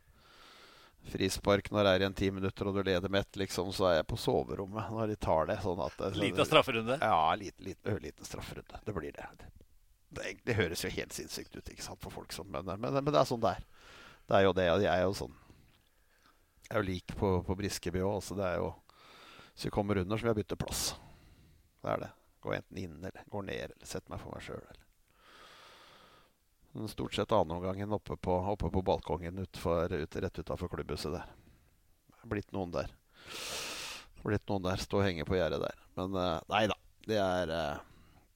frispark 1.07 1.71
når 1.71 1.85
det 1.87 1.91
er 1.93 2.03
igjen 2.05 2.17
ti 2.19 2.31
minutter 2.35 2.69
og 2.69 2.77
du 2.77 2.83
leder 2.87 3.13
med 3.13 3.25
ett, 3.25 3.39
liksom, 3.41 3.73
så 3.75 3.91
er 3.91 3.99
jeg 4.01 4.09
på 4.11 4.19
soverommet 4.21 4.91
når 4.93 5.13
de 5.13 5.19
tar 5.27 5.51
det. 5.51 5.59
Sånn 5.65 5.83
at, 5.85 6.01
Liten 6.19 6.49
strafferunde? 6.49 6.99
Ja, 7.01 7.35
liten, 7.39 7.69
liten, 7.69 8.01
liten 8.03 8.29
strafferunde. 8.29 8.81
Det 8.85 8.95
blir 8.97 9.15
det. 9.17 9.27
Det, 10.09 10.37
det, 10.47 10.57
høres 10.59 10.85
jo 10.85 10.93
helt 10.93 11.13
sinnssykt 11.13 11.57
ut 11.57 11.73
sant, 11.83 12.01
for 12.03 12.15
folk 12.15 12.33
som 12.33 12.49
men, 12.49 12.67
men, 12.67 12.95
men, 12.95 13.11
det 13.11 13.21
er 13.21 13.29
sånn 13.29 13.43
det 13.43 13.57
er. 13.57 13.67
Det 14.27 14.39
er 14.39 14.47
jo 14.47 14.55
det. 14.57 14.67
Jeg 14.67 14.93
er 14.93 15.05
jo 15.05 15.17
sånn 15.17 15.35
Jeg 16.67 16.73
er 16.73 16.81
jo 16.81 16.89
lik 16.89 17.17
på, 17.19 17.33
på 17.47 17.59
Briskeby 17.59 18.03
òg. 18.07 18.21
Så 18.25 18.39
det 18.39 18.47
er 18.47 18.61
jo 18.63 18.73
Hvis 19.53 19.69
vi 19.69 19.75
kommer 19.75 20.01
under, 20.01 20.17
så 20.17 20.27
vil 20.27 20.35
jeg 20.35 20.41
bytte 20.43 20.59
plass. 20.61 20.89
Det 21.83 21.93
er 21.93 22.07
det. 22.07 22.11
Gå 22.43 22.55
enten 22.57 22.83
inn 22.83 22.99
eller 22.99 23.31
går 23.31 23.47
ned 23.47 23.63
eller 23.69 23.89
setter 23.89 24.13
meg 24.13 24.23
for 24.23 24.35
meg 24.35 24.47
sjøl. 24.47 24.67
Stort 26.93 27.15
sett 27.17 27.33
annenomgangen 27.33 27.93
oppe 27.97 28.17
på, 28.21 28.37
oppe 28.53 28.71
på 28.71 28.83
balkongen 28.85 29.39
utfor, 29.39 29.93
ut, 29.93 30.17
rett 30.17 30.39
utafor 30.39 30.69
klubbhuset 30.69 31.15
der. 31.15 31.29
Er 32.21 32.31
blitt 32.31 32.53
noen 32.53 32.75
der. 32.75 32.93
Blitt 34.27 34.45
noen 34.51 34.67
der. 34.67 34.83
Stå 34.83 35.01
og 35.01 35.07
henge 35.07 35.25
på 35.29 35.39
gjerdet 35.39 35.63
der. 35.63 35.85
Men 35.97 36.17
uh, 36.19 36.41
nei 36.53 36.67
da. 36.69 36.77
Det 37.07 37.21
er 37.23 37.53
uh, 37.55 37.85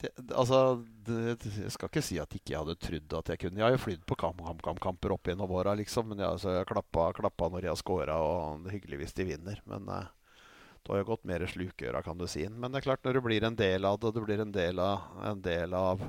det, 0.00 0.12
altså, 0.32 0.80
det, 1.04 1.34
jeg 1.44 1.72
skal 1.74 1.90
ikke 1.90 2.02
si 2.04 2.16
at 2.22 2.32
ikke 2.32 2.54
jeg 2.54 2.62
hadde 2.62 2.78
trodd 2.80 3.16
at 3.18 3.32
jeg 3.34 3.42
kunne. 3.42 3.60
Jeg 3.60 3.66
har 3.66 3.74
jo 3.74 3.82
flydd 3.82 4.06
på 4.08 4.16
kamp-kamp-kamper 4.22 5.12
opp 5.12 5.28
gjennom 5.28 5.52
åra, 5.52 5.74
liksom. 5.76 6.08
Men 6.08 6.22
jeg, 6.22 6.38
altså, 6.38 6.54
jeg 6.56 6.70
klappa, 6.70 7.10
klappa 7.18 7.50
når 7.52 7.66
jeg 7.66 7.74
har 7.74 7.82
scora, 7.82 8.16
og 8.24 8.64
det 8.64 8.72
er 8.72 8.78
hyggelig 8.78 9.02
hvis 9.02 9.16
de 9.18 9.28
vinner. 9.34 9.60
Men 9.68 9.90
uh, 9.90 10.08
det 10.80 10.94
har 10.94 11.02
jo 11.02 11.10
gått 11.10 11.28
mer 11.28 11.44
slukøra, 11.50 12.00
kan 12.06 12.16
du 12.16 12.24
si. 12.30 12.46
Men 12.48 12.72
det 12.72 12.80
er 12.80 12.88
klart, 12.88 13.04
når 13.04 13.18
du 13.18 13.22
blir 13.26 13.44
en 13.44 13.58
del 13.58 13.84
av 13.84 14.00
det, 14.00 14.08
og 14.08 14.16
du 14.16 14.24
blir 14.24 14.40
en 14.40 14.54
del 14.54 14.80
av, 14.80 15.10
en 15.28 15.44
del 15.44 15.76
av 15.76 16.06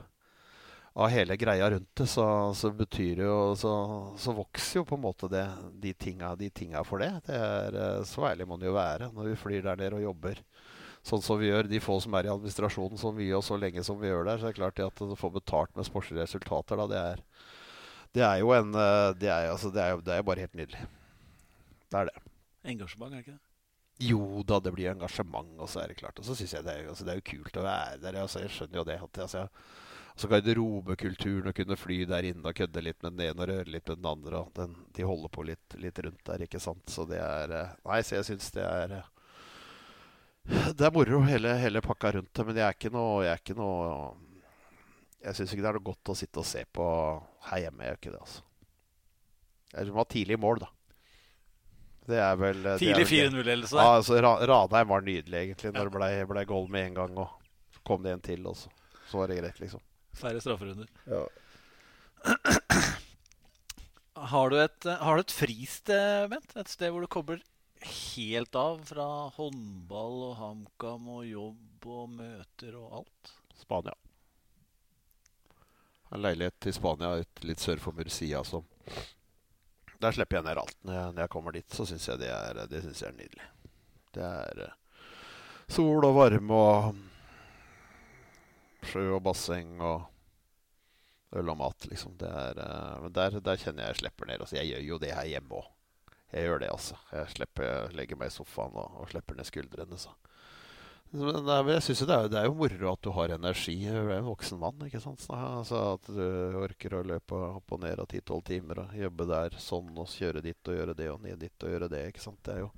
av 0.94 1.08
hele 1.08 1.38
greia 1.40 1.70
rundt 1.72 1.96
det, 1.96 2.08
så, 2.08 2.26
så 2.58 2.72
betyr 2.76 3.22
det 3.22 3.28
jo 3.28 3.56
så, 3.56 3.72
så, 4.20 4.34
vokser 4.36 4.82
jo 4.82 4.86
på 4.90 4.98
en 4.98 5.06
måte 5.06 5.30
det, 5.32 5.46
de, 5.80 5.94
tinga, 5.96 6.34
de 6.36 6.50
tinga 6.52 6.84
for 6.84 7.00
det. 7.00 7.14
det 7.28 7.38
er, 7.38 7.78
eh, 7.80 8.04
så 8.08 8.26
ærlig 8.28 8.48
må 8.50 8.58
det 8.60 8.68
jo 8.68 8.76
være 8.76 9.12
når 9.16 9.32
vi 9.32 9.40
flyr 9.40 9.64
der 9.70 9.80
nede 9.80 10.02
og 10.02 10.04
jobber 10.10 10.42
sånn 11.08 11.24
som 11.24 11.40
vi 11.40 11.50
gjør. 11.50 11.70
De 11.72 11.80
få 11.82 11.98
som 12.04 12.18
er 12.18 12.28
i 12.28 12.34
administrasjonen 12.34 13.00
som 13.00 13.16
vi 13.18 13.32
og 13.34 13.44
så 13.46 13.58
lenge 13.60 13.84
som 13.88 14.00
vi 14.02 14.12
gjør 14.12 14.28
der, 14.28 14.42
så 14.42 14.50
er 14.50 14.54
det 14.54 14.60
klart 14.60 14.84
at 14.84 15.04
å 15.06 15.18
få 15.18 15.32
betalt 15.34 15.72
med 15.78 15.88
sportslige 15.88 16.26
resultater, 16.28 16.82
da, 16.82 16.90
det 16.92 17.06
er, 17.14 17.24
det 18.18 18.26
er 18.28 18.42
jo 18.42 18.52
en 18.58 18.76
eh, 18.76 19.14
det 19.22 19.32
er, 19.32 19.48
altså, 19.54 19.72
det, 19.72 19.86
er 19.86 19.96
jo, 19.96 20.04
det 20.06 20.18
er 20.18 20.28
bare 20.28 20.44
helt 20.44 20.60
nydelig. 20.60 20.84
Det 21.88 22.02
er 22.02 22.12
det. 22.12 22.28
Engasjement, 22.72 23.16
er 23.16 23.22
det 23.22 23.26
ikke 23.26 23.38
det? 23.38 23.46
Jo 24.02 24.42
da, 24.48 24.58
det 24.64 24.74
blir 24.74 24.90
engasjement, 24.92 25.56
og 25.62 25.70
så 25.70 25.84
er 25.84 25.92
det 25.92 26.00
klart. 26.00 26.20
Og 26.20 26.26
så 26.26 26.36
syns 26.36 26.56
jeg 26.56 26.66
det 26.66 26.74
er, 26.74 26.92
altså, 26.92 27.06
det 27.06 27.14
er 27.14 27.22
jo 27.22 27.30
kult 27.32 27.58
å 27.62 27.66
være 27.66 28.02
der. 28.02 28.20
Altså, 28.24 28.42
jeg 28.44 28.54
skjønner 28.56 28.82
jo 28.82 28.86
det. 28.88 28.98
At, 29.06 29.20
altså, 29.26 29.44
så 30.16 30.28
garderobekulturen 30.28 31.50
å 31.52 31.56
kunne 31.56 31.78
fly 31.80 32.02
der 32.10 32.28
inne 32.32 32.52
og 32.52 32.58
kødde 32.58 32.84
litt 32.84 33.00
med 33.04 33.16
den 33.16 33.30
ene 33.30 33.44
og 33.44 33.50
røre 33.50 33.72
litt 33.72 33.88
med 33.88 34.02
den 34.02 34.10
andre. 34.12 34.42
Og 34.44 34.52
den, 34.58 34.76
de 34.96 35.08
holder 35.08 35.32
på 35.34 35.46
litt, 35.48 35.78
litt, 35.80 36.02
rundt 36.06 36.24
der, 36.28 36.44
ikke 36.46 36.62
sant. 36.62 36.84
Så 36.92 37.06
det 37.10 37.22
er 37.24 37.56
eh, 37.58 37.78
Nei, 37.88 38.02
så 38.06 38.18
jeg 38.18 38.28
syns 38.28 38.52
det 38.56 38.66
er 38.66 38.98
eh, 39.00 39.08
Det 40.74 40.88
er 40.88 40.94
moro, 40.96 41.22
hele, 41.28 41.56
hele, 41.62 41.84
pakka 41.86 42.16
rundt 42.18 42.34
det. 42.34 42.48
Men 42.48 42.62
jeg 42.62 42.68
er 42.68 42.78
ikke 42.78 42.94
noe 42.94 43.24
Jeg 43.26 43.34
er 43.34 43.44
ikke 43.44 43.58
noe 43.60 43.80
Jeg 45.22 45.38
syns 45.40 45.56
ikke 45.56 45.66
det 45.66 45.72
er 45.72 45.80
noe 45.80 45.90
godt 45.92 46.14
å 46.14 46.20
sitte 46.24 46.44
og 46.44 46.50
se 46.50 46.66
på 46.68 46.86
her 47.50 47.66
hjemme. 47.66 47.86
Jeg 47.86 47.94
gjør 47.94 48.02
ikke 48.02 48.16
det, 48.16 48.24
altså. 48.28 48.48
Jeg 49.72 49.94
må 49.96 50.04
ha 50.04 50.10
tidlig 50.12 50.38
mål, 50.42 50.66
da. 50.66 50.72
Det 52.12 52.18
er 52.20 52.34
vel 52.36 52.66
Tidlig 52.82 53.06
4-0-ledelse? 53.08 53.78
Ja, 53.78 54.00
altså, 54.02 54.18
Radheim 54.20 54.90
var 54.90 55.06
nydelig, 55.06 55.38
egentlig, 55.46 55.72
når 55.72 55.88
det 55.88 55.94
ble, 55.96 56.10
ble 56.34 56.44
goal 56.50 56.68
med 56.74 56.90
en 56.90 56.98
gang. 56.98 57.22
Og 57.24 57.80
kom 57.88 58.04
det 58.04 58.18
en 58.18 58.26
til, 58.26 58.44
og 58.50 58.58
så, 58.58 58.74
så 59.08 59.22
var 59.22 59.32
det 59.32 59.38
greit, 59.40 59.62
liksom. 59.62 59.84
Færre 60.18 60.42
strafferunder. 60.44 60.90
Ja. 61.08 61.24
Har 64.32 64.52
du 64.52 64.58
et, 64.62 64.86
har 64.86 65.16
du 65.16 65.24
et 65.24 65.34
fristed, 65.34 66.30
Bent? 66.30 66.54
Et 66.60 66.70
sted 66.70 66.92
hvor 66.94 67.02
du 67.02 67.10
kobler 67.10 67.42
helt 67.82 68.56
av 68.56 68.84
fra 68.86 69.08
håndball 69.38 70.18
og 70.28 70.36
HamKam 70.38 71.08
og 71.16 71.26
jobb 71.26 71.88
og 71.90 72.12
møter 72.20 72.78
og 72.78 73.02
alt? 73.02 73.34
Spania. 73.58 73.96
En 76.12 76.22
leilighet 76.22 76.68
i 76.68 76.76
Spania 76.76 77.16
litt 77.48 77.64
sør 77.64 77.82
for 77.82 77.96
Murcia 77.96 78.44
som 78.44 78.66
Der 80.02 80.12
slipper 80.12 80.40
jeg 80.40 80.46
ned 80.50 80.60
alt. 80.60 80.78
Når 80.84 80.96
jeg, 80.98 81.14
når 81.14 81.24
jeg 81.24 81.32
kommer 81.32 81.56
dit, 81.56 81.74
så 81.74 81.86
syns 81.86 82.08
jeg 82.10 82.22
det 82.22 82.30
er, 82.34 82.62
det 82.68 82.82
synes 82.84 83.02
jeg 83.02 83.10
er 83.12 83.18
nydelig. 83.20 83.50
Det 84.12 84.24
er 84.28 84.62
uh, 84.66 85.04
sol 85.72 86.06
og 86.08 86.16
varme 86.18 86.58
og 86.58 87.02
sjø 88.88 89.06
og 89.16 89.24
basseng 89.26 89.78
og 89.82 90.08
øl 91.38 91.52
og 91.54 91.60
mat, 91.60 91.88
liksom. 91.92 92.18
Er, 92.28 92.58
uh, 92.60 93.08
der, 93.14 93.40
der, 93.40 93.60
kjenner 93.62 93.88
jeg 93.88 93.96
jeg 93.96 94.02
slipper 94.04 94.28
ned. 94.28 94.42
Altså, 94.42 94.58
jeg 94.60 94.72
gjør 94.72 94.88
jo 94.90 95.00
det 95.04 95.14
her 95.16 95.30
hjemme 95.36 95.62
òg. 95.62 95.70
Jeg 96.32 96.48
gjør 96.48 96.64
det, 96.64 96.72
altså. 96.72 96.98
Jeg 97.12 97.36
slipper, 97.36 97.96
legger 97.96 98.20
meg 98.20 98.32
i 98.32 98.36
sofaen 98.36 98.76
og, 98.80 99.00
og 99.04 99.10
slipper 99.12 99.38
ned 99.38 99.48
skuldrene. 99.48 100.00
Så. 100.00 100.14
Men 101.12 101.68
jeg 101.74 101.84
synes 101.84 102.02
det, 102.08 102.16
er, 102.16 102.30
det 102.32 102.38
er 102.40 102.46
jo 102.48 102.54
moro 102.56 102.92
at 102.94 103.02
du 103.04 103.10
har 103.18 103.34
energi. 103.36 103.76
Du 103.84 103.98
er 104.00 104.22
en 104.22 104.30
voksen 104.30 104.60
mann. 104.62 104.80
ikke 104.88 105.02
sant? 105.04 105.26
Altså 105.36 105.82
At 105.98 106.08
du 106.08 106.56
orker 106.62 106.96
å 106.96 107.04
løpe 107.04 107.36
opp 107.36 107.76
og 107.76 107.82
ned 107.84 108.00
av 108.00 108.08
10-12 108.08 108.46
timer 108.48 108.80
og 108.86 108.96
jobbe 108.96 109.28
der 109.28 109.58
sånn 109.60 109.92
og 109.92 110.08
kjøre 110.14 110.44
dit 110.46 110.72
og 110.72 110.78
gjøre 110.78 110.96
det 110.96 111.10
og 111.12 111.20
ned 111.26 111.44
dit 111.44 111.68
og 111.68 111.76
gjøre 111.76 111.92
det. 111.92 112.06
ikke 112.14 112.24
sant? 112.24 112.40
Det 112.48 112.56
er 112.56 112.64
jo, 112.64 112.72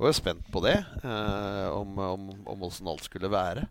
jeg 0.00 0.10
jo 0.10 0.18
spent 0.18 0.50
på 0.50 0.64
det, 0.66 0.76
eh, 1.06 1.66
om 1.70 2.66
åssen 2.66 2.90
alt 2.90 3.06
skulle 3.06 3.30
være. 3.30 3.68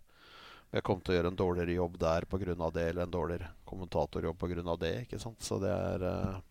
Jeg 0.75 0.83
kom 0.83 0.99
til 0.99 1.13
å 1.13 1.17
gjøre 1.19 1.31
en 1.31 1.39
dårligere 1.39 1.77
jobb 1.77 1.95
der 2.01 2.25
pga. 2.27 2.69
det, 2.73 2.89
eller 2.89 3.05
en 3.05 3.11
dårligere 3.11 3.51
kommentatorjobb 3.63 4.37
pga. 4.39 4.75
det. 4.75 4.93
ikke 5.05 5.19
sant? 5.19 5.41
Så 5.41 5.59
det 5.59 5.71
er 5.71 6.03
uh, 6.03 6.41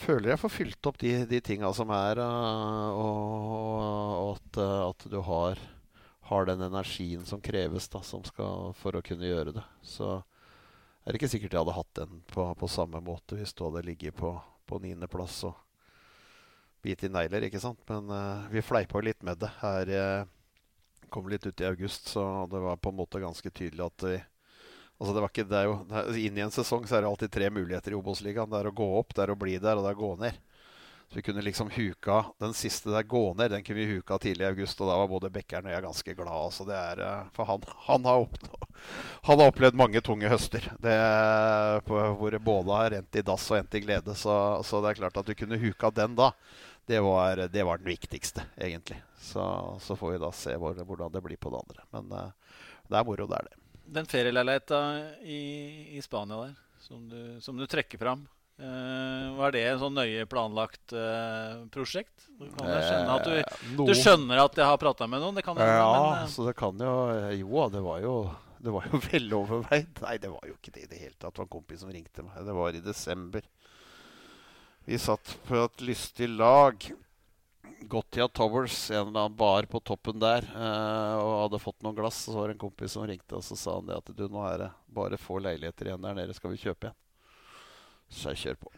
Føler 0.00 0.30
jeg 0.30 0.40
får 0.40 0.52
fylt 0.54 0.86
opp 0.86 0.98
de, 1.00 1.12
de 1.28 1.40
tinga 1.44 1.72
som 1.76 1.90
er, 1.92 2.20
uh, 2.20 2.90
og, 2.94 3.80
og 4.20 4.28
at, 4.36 4.60
uh, 4.60 4.88
at, 4.90 5.06
du 5.12 5.18
har, 5.26 5.60
har, 6.28 6.46
den 6.46 6.62
energien 6.64 7.24
som 7.26 7.40
kreves 7.40 7.88
da, 7.88 8.02
som 8.06 8.22
skal, 8.24 8.70
for 8.78 8.96
å 8.96 9.02
kunne 9.04 9.28
gjøre 9.28 9.56
det. 9.56 9.64
Så 9.82 10.12
er 10.20 11.10
det 11.10 11.20
ikke 11.20 11.32
sikkert 11.32 11.56
jeg 11.56 11.64
hadde 11.64 11.76
hatt 11.76 11.94
den 11.96 12.22
på, 12.30 12.46
på 12.60 12.70
samme 12.70 13.00
måte 13.04 13.40
hvis 13.40 13.56
du 13.56 13.64
hadde 13.66 13.84
ligget 13.88 14.16
på, 14.16 14.34
på 14.68 14.80
niendeplass 14.84 15.42
og 15.48 15.56
bit 16.84 17.02
i 17.04 17.10
negler, 17.12 17.48
ikke 17.48 17.60
sant. 17.60 17.80
Men 17.88 18.08
vi 18.52 18.64
fleipa 18.64 19.02
litt 19.04 19.24
med 19.26 19.40
det 19.42 19.50
her 19.60 19.90
kom 21.12 21.28
litt 21.30 21.46
ut 21.46 21.62
i 21.62 21.68
august, 21.68 22.12
så 22.14 22.24
det 22.50 22.60
var 22.62 22.80
på 22.80 22.92
en 22.92 23.00
måte 23.00 23.22
ganske 23.22 23.50
tydelig 23.50 23.86
at 23.86 24.06
vi 24.08 24.18
Altså 25.00 25.14
det 25.16 25.20
var 25.24 25.30
ikke, 25.32 25.46
det 25.48 25.56
er 25.56 25.64
jo, 25.64 25.76
Inn 26.20 26.36
i 26.36 26.42
en 26.44 26.50
sesong 26.52 26.82
så 26.84 26.98
er 26.98 27.00
det 27.00 27.08
alltid 27.08 27.30
tre 27.32 27.46
muligheter 27.48 27.94
i 27.94 27.96
Obos-ligaen. 27.96 28.50
Det 28.52 28.58
er 28.58 28.66
å 28.68 28.72
gå 28.76 28.88
opp, 28.98 29.14
det 29.16 29.22
er 29.24 29.30
å 29.32 29.36
bli 29.40 29.54
der, 29.56 29.78
og 29.80 29.86
det 29.86 29.94
er 29.94 29.96
å 29.96 30.00
gå 30.02 30.10
ned. 30.20 30.36
Så 31.10 31.16
vi 31.16 31.22
kunne 31.22 31.42
liksom 31.42 31.70
huka 31.70 32.24
Den 32.38 32.52
siste 32.54 32.90
der, 32.90 33.02
gå 33.02 33.34
ned, 33.34 33.50
den 33.50 33.64
kunne 33.64 33.80
vi 33.80 33.96
huka 33.96 34.18
tidlig 34.18 34.44
i 34.44 34.50
august. 34.52 34.80
Og 34.80 34.86
da 34.86 34.98
var 35.00 35.08
både 35.10 35.30
Bekkeren 35.34 35.66
og 35.66 35.72
jeg 35.72 35.82
ganske 35.82 36.14
glad. 36.14 36.36
Altså 36.36 36.66
det 36.68 36.76
er, 36.78 37.02
eh, 37.02 37.24
for 37.34 37.48
han, 37.48 37.64
han, 37.88 38.06
har 38.06 38.26
oppnå, 38.26 38.60
han, 39.26 39.40
har 39.40 39.50
opplevd 39.50 39.80
mange 39.80 40.02
tunge 40.06 40.30
høster. 40.30 40.68
Det, 40.78 40.94
hvor 41.88 42.38
både 42.46 42.78
har 42.78 42.94
rent 42.94 43.18
i 43.18 43.24
dass 43.26 43.48
og 43.50 43.58
endt 43.58 43.74
i 43.74 43.82
glede. 43.82 44.14
Så, 44.14 44.36
så, 44.68 44.84
det 44.84 44.92
er 44.92 45.00
klart 45.00 45.18
at 45.18 45.26
du 45.26 45.34
kunne 45.34 45.58
huka 45.58 45.90
den 45.96 46.14
da. 46.14 46.30
Det 46.90 47.00
var, 47.00 47.36
det 47.36 47.62
var 47.62 47.78
den 47.78 47.86
viktigste, 47.86 48.42
egentlig. 48.56 48.96
Så, 49.20 49.76
så, 49.80 49.96
får 49.96 50.10
vi 50.10 50.18
da 50.18 50.32
se 50.32 50.56
hvor, 50.58 50.74
hvordan 50.74 51.12
det 51.12 51.20
blir 51.22 51.38
på 51.38 51.52
det 51.52 51.60
andre. 51.60 51.84
Men 51.94 52.08
uh, 52.10 52.56
det 52.90 52.98
er 52.98 53.06
moro, 53.06 53.28
det 53.30 53.36
er 53.38 53.46
det. 53.46 53.60
Den 54.00 54.08
ferieleiligheta 54.10 54.80
i, 55.22 55.38
i, 55.94 56.02
Spania 56.02 56.40
der, 56.40 56.56
som 56.82 57.04
du, 57.06 57.20
som 57.46 57.54
du 57.60 57.62
trekker 57.70 58.00
fram, 58.02 58.24
uh, 58.58 59.30
var 59.38 59.54
det 59.54 59.62
en 59.68 59.78
sånn 59.84 59.94
nøye 60.00 60.26
planlagt 60.26 60.96
uh, 60.98 61.62
prosjekt? 61.70 62.26
Du, 62.40 62.50
du, 62.50 63.84
du, 63.84 63.94
skjønner 63.94 64.42
at 64.48 64.58
jeg 64.58 64.66
har 64.72 64.82
prata 64.82 65.06
med 65.06 65.22
noen? 65.22 65.38
Det 65.38 65.46
kan, 65.46 65.62
ja, 65.62 65.94
men, 65.94 66.26
så 66.34 66.50
det 66.50 66.58
kan 66.58 66.74
jo 66.74 66.94
Jo, 67.38 67.68
det 67.70 67.86
var 67.86 68.02
jo 68.02 68.16
det 68.58 68.74
var 68.74 68.90
jo 68.90 68.98
veloverveid. 69.12 70.02
Nei, 70.02 70.18
det 70.18 70.34
var 70.34 70.50
jo 70.50 70.58
ikke 70.58 70.74
det 70.74 70.88
i 70.88 70.90
det 70.90 71.04
hele 71.06 71.14
tatt. 71.14 71.30
Det 71.30 71.44
var 71.44 71.46
en 71.46 71.54
kompis 71.54 71.86
som 71.86 71.94
ringte 71.94 72.26
meg. 72.26 72.42
Det 72.50 72.56
var 72.58 72.74
i 72.74 72.82
desember. 72.84 73.46
Vi 74.84 74.98
satt 74.98 75.38
på 75.46 75.58
et 75.60 75.84
lystig 75.84 76.28
lag 76.28 76.90
Gotia 77.90 78.28
Towers, 78.28 78.90
en 78.90 78.96
eller 78.96 79.20
annen 79.20 79.36
bar 79.36 79.62
på 79.62 79.80
toppen 79.80 80.20
der, 80.20 80.44
eh, 80.54 81.14
og 81.20 81.32
hadde 81.44 81.60
fått 81.62 81.82
noen 81.82 81.96
glass. 81.96 82.18
Så 82.26 82.36
var 82.36 82.48
det 82.48 82.56
en 82.58 82.64
kompis 82.66 82.92
som 82.96 83.06
ringte 83.08 83.38
og 83.38 83.44
så 83.44 83.56
sa 83.56 83.78
han 83.78 83.88
det 83.88 83.96
at 83.96 84.12
du, 84.16 84.26
nå 84.28 84.44
er 84.46 84.64
det 84.64 84.70
bare 84.94 85.18
få 85.20 85.40
leiligheter 85.40 85.90
igjen 85.90 86.04
der 86.04 86.18
nede. 86.18 86.36
Skal 86.36 86.52
vi 86.52 86.60
kjøpe 86.60 86.90
igjen? 86.90 86.98
Så 88.10 88.34
jeg 88.34 88.42
kjør 88.42 88.60
på. 88.66 88.72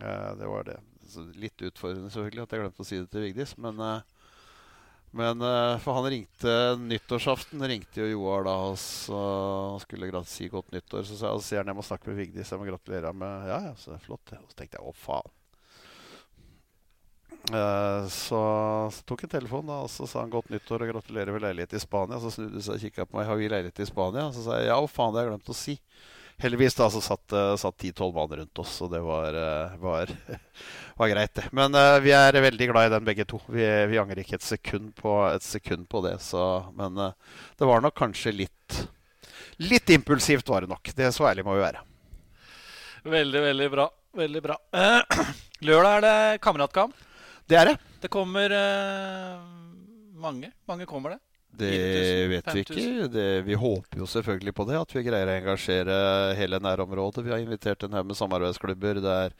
Eh, 0.00 0.30
det 0.40 0.50
var 0.50 0.68
det. 0.68 0.78
Så 1.08 1.24
litt 1.38 1.64
utfordrende 1.64 2.10
selvfølgelig 2.12 2.44
at 2.44 2.54
jeg 2.54 2.64
glemte 2.64 2.84
å 2.84 2.88
si 2.88 3.00
det 3.00 3.10
til 3.12 3.26
Vigdis. 3.26 3.54
Men, 3.60 3.80
eh, 3.80 4.17
men 5.10 5.40
eh, 5.40 5.78
for 5.80 5.96
han 5.96 6.10
ringte 6.10 6.52
nyttårsaften. 6.82 7.62
Ringte 7.70 8.02
jo 8.02 8.10
Joar 8.10 8.44
da 8.48 8.54
og 8.68 8.76
så 8.80 9.22
skulle 9.84 10.24
si 10.28 10.48
godt 10.52 10.72
nyttår. 10.74 11.06
Så 11.08 11.16
sa 11.16 11.30
jeg, 11.30 11.38
altså, 11.38 11.56
han 11.60 11.72
jeg 11.72 11.78
må 11.78 11.86
snakke 11.86 12.10
med 12.10 12.20
Vigdis. 12.20 12.52
Jeg 12.52 12.60
må 12.60 12.68
gratulere 12.68 13.12
med 13.16 13.48
Ja, 13.48 13.58
ja, 13.70 13.74
så 13.78 13.94
det 13.94 13.98
er 13.98 14.06
flott. 14.06 14.34
Og 14.36 14.52
så 14.52 14.58
tenkte 14.58 14.80
jeg 14.80 14.84
å 14.84 14.96
faen. 14.96 15.34
Uh, 17.48 18.04
så, 18.12 18.38
så, 18.92 19.04
tok 19.08 19.22
jeg 19.24 19.30
telefonen 19.32 19.70
da, 19.70 19.78
og 19.86 19.88
så 19.88 20.04
sa 20.10 20.20
han 20.20 20.32
godt 20.32 20.50
nyttår 20.52 20.82
og 20.84 20.90
gratulerer 20.90 21.32
med 21.32 21.46
leilighet 21.46 21.78
i 21.78 21.80
Spania. 21.80 22.20
Så 22.20 22.34
snudde 22.34 22.60
seg 22.64 22.76
og 22.76 22.84
kikka 22.84 23.08
på 23.08 23.16
meg. 23.16 23.28
Har 23.30 23.40
vi 23.40 23.48
leilighet 23.48 23.80
i 23.84 23.88
Spania? 23.88 24.28
Så 24.34 24.44
sa 24.44 24.58
jeg 24.60 24.68
ja, 24.68 24.76
å 24.76 24.90
faen, 24.90 25.14
det 25.14 25.22
har 25.22 25.30
jeg 25.30 25.36
glemt 25.36 25.54
å 25.54 25.56
si. 25.56 25.78
Heldigvis 26.38 26.76
da 26.78 26.86
så 26.92 27.00
satt 27.02 27.34
satt 27.58 27.82
10-12 27.82 28.12
mann 28.14 28.34
rundt 28.40 28.60
oss, 28.62 28.76
og 28.84 28.92
det 28.92 29.00
var, 29.02 29.34
uh, 29.34 29.74
var, 29.82 30.12
var, 31.00 31.10
greit, 31.10 31.32
det. 31.34 31.48
Men 31.56 31.74
vi 32.04 32.12
er 32.14 32.38
veldig 32.44 32.68
glad 32.70 32.88
i 32.88 32.92
den 32.94 33.08
begge 33.08 33.26
to. 33.26 33.40
Vi, 33.50 33.66
vi 33.90 33.98
angrer 33.98 34.22
ikke 34.22 34.38
et 34.38 34.46
sekund 34.46 34.92
på, 35.00 35.16
et 35.32 35.46
sekund 35.46 35.88
på 35.90 36.04
det. 36.06 36.14
Så, 36.22 36.44
men 36.78 36.94
det 36.98 37.68
var 37.68 37.82
nok 37.82 37.98
kanskje 37.98 38.36
litt 38.44 38.84
Litt 39.58 39.90
impulsivt, 39.90 40.48
var 40.48 40.62
det 40.62 40.70
nok. 40.70 40.90
Det 40.94 41.08
er 41.08 41.10
Så 41.10 41.26
ærlig 41.26 41.42
må 41.42 41.56
vi 41.56 41.64
være. 41.64 41.80
Veldig, 43.02 43.40
veldig 43.42 43.70
bra. 43.72 43.86
Veldig 44.18 44.42
bra. 44.42 44.54
lørdag 45.66 45.96
er 45.96 46.04
det 46.04 46.42
kameratkamp. 46.44 46.94
Det 47.48 47.58
er 47.58 47.72
det. 47.72 47.78
Det 48.02 48.10
kommer 48.12 48.52
uh, 48.54 49.40
mange. 50.14 50.52
Mange 50.70 50.86
kommer 50.86 51.16
det. 51.16 51.20
Det 51.58 52.28
vet 52.30 52.54
vi 52.54 52.60
ikke. 52.62 53.08
Det, 53.10 53.26
vi 53.42 53.56
håper 53.58 54.02
jo 54.02 54.06
selvfølgelig 54.06 54.54
på 54.54 54.66
det. 54.68 54.76
At 54.78 54.92
vi 54.94 55.02
greier 55.06 55.30
å 55.30 55.36
engasjere 55.40 55.96
hele 56.38 56.60
nærområdet. 56.62 57.24
Vi 57.26 57.32
har 57.34 57.42
invitert 57.42 57.82
en 57.82 57.96
haug 57.96 58.06
med 58.10 58.18
samarbeidsklubber. 58.18 59.00
Det 59.02 59.16
er 59.26 59.34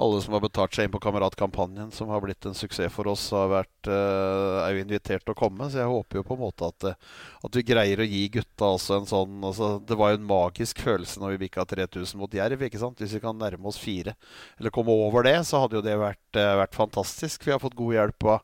alle 0.00 0.20
som 0.24 0.34
har 0.34 0.42
betalt 0.42 0.74
seg 0.74 0.86
inn 0.86 0.94
på 0.94 1.00
Kameratkampanjen, 1.02 1.90
som 1.92 2.08
har 2.12 2.22
blitt 2.24 2.46
en 2.48 2.56
suksess 2.56 2.92
for 2.94 3.10
oss, 3.12 3.26
har 3.36 3.50
vært, 3.52 3.90
uh, 3.90 4.64
er 4.64 4.74
jo 4.74 4.84
invitert 4.84 5.24
til 5.26 5.34
å 5.34 5.38
komme. 5.38 5.68
Så 5.70 5.82
jeg 5.82 5.90
håper 5.90 6.20
jo 6.20 6.24
på 6.26 6.36
en 6.38 6.42
måte 6.46 6.70
at, 6.70 6.86
eh, 6.88 7.18
at 7.44 7.58
vi 7.58 7.64
greier 7.66 8.00
å 8.00 8.08
gi 8.08 8.22
gutta 8.32 8.70
også 8.76 9.00
en 9.00 9.08
sånn 9.10 9.44
altså, 9.44 9.68
Det 9.84 9.96
var 9.98 10.12
jo 10.12 10.20
en 10.20 10.26
magisk 10.28 10.80
følelse 10.84 11.20
når 11.20 11.34
vi 11.34 11.42
bikka 11.44 11.66
3000 11.68 12.20
mot 12.20 12.32
Jerv. 12.32 12.64
ikke 12.64 12.80
sant? 12.80 12.98
Hvis 13.00 13.14
vi 13.16 13.22
kan 13.22 13.36
nærme 13.38 13.68
oss 13.68 13.78
fire, 13.80 14.16
eller 14.58 14.72
komme 14.72 14.94
over 14.94 15.26
det, 15.28 15.36
så 15.48 15.60
hadde 15.62 15.78
jo 15.78 15.84
det 15.84 15.98
vært, 16.00 16.24
uh, 16.40 16.56
vært 16.62 16.78
fantastisk. 16.78 17.44
Vi 17.44 17.52
har 17.52 17.62
fått 17.62 17.78
god 17.78 17.98
hjelp 17.98 18.24
av 18.24 18.40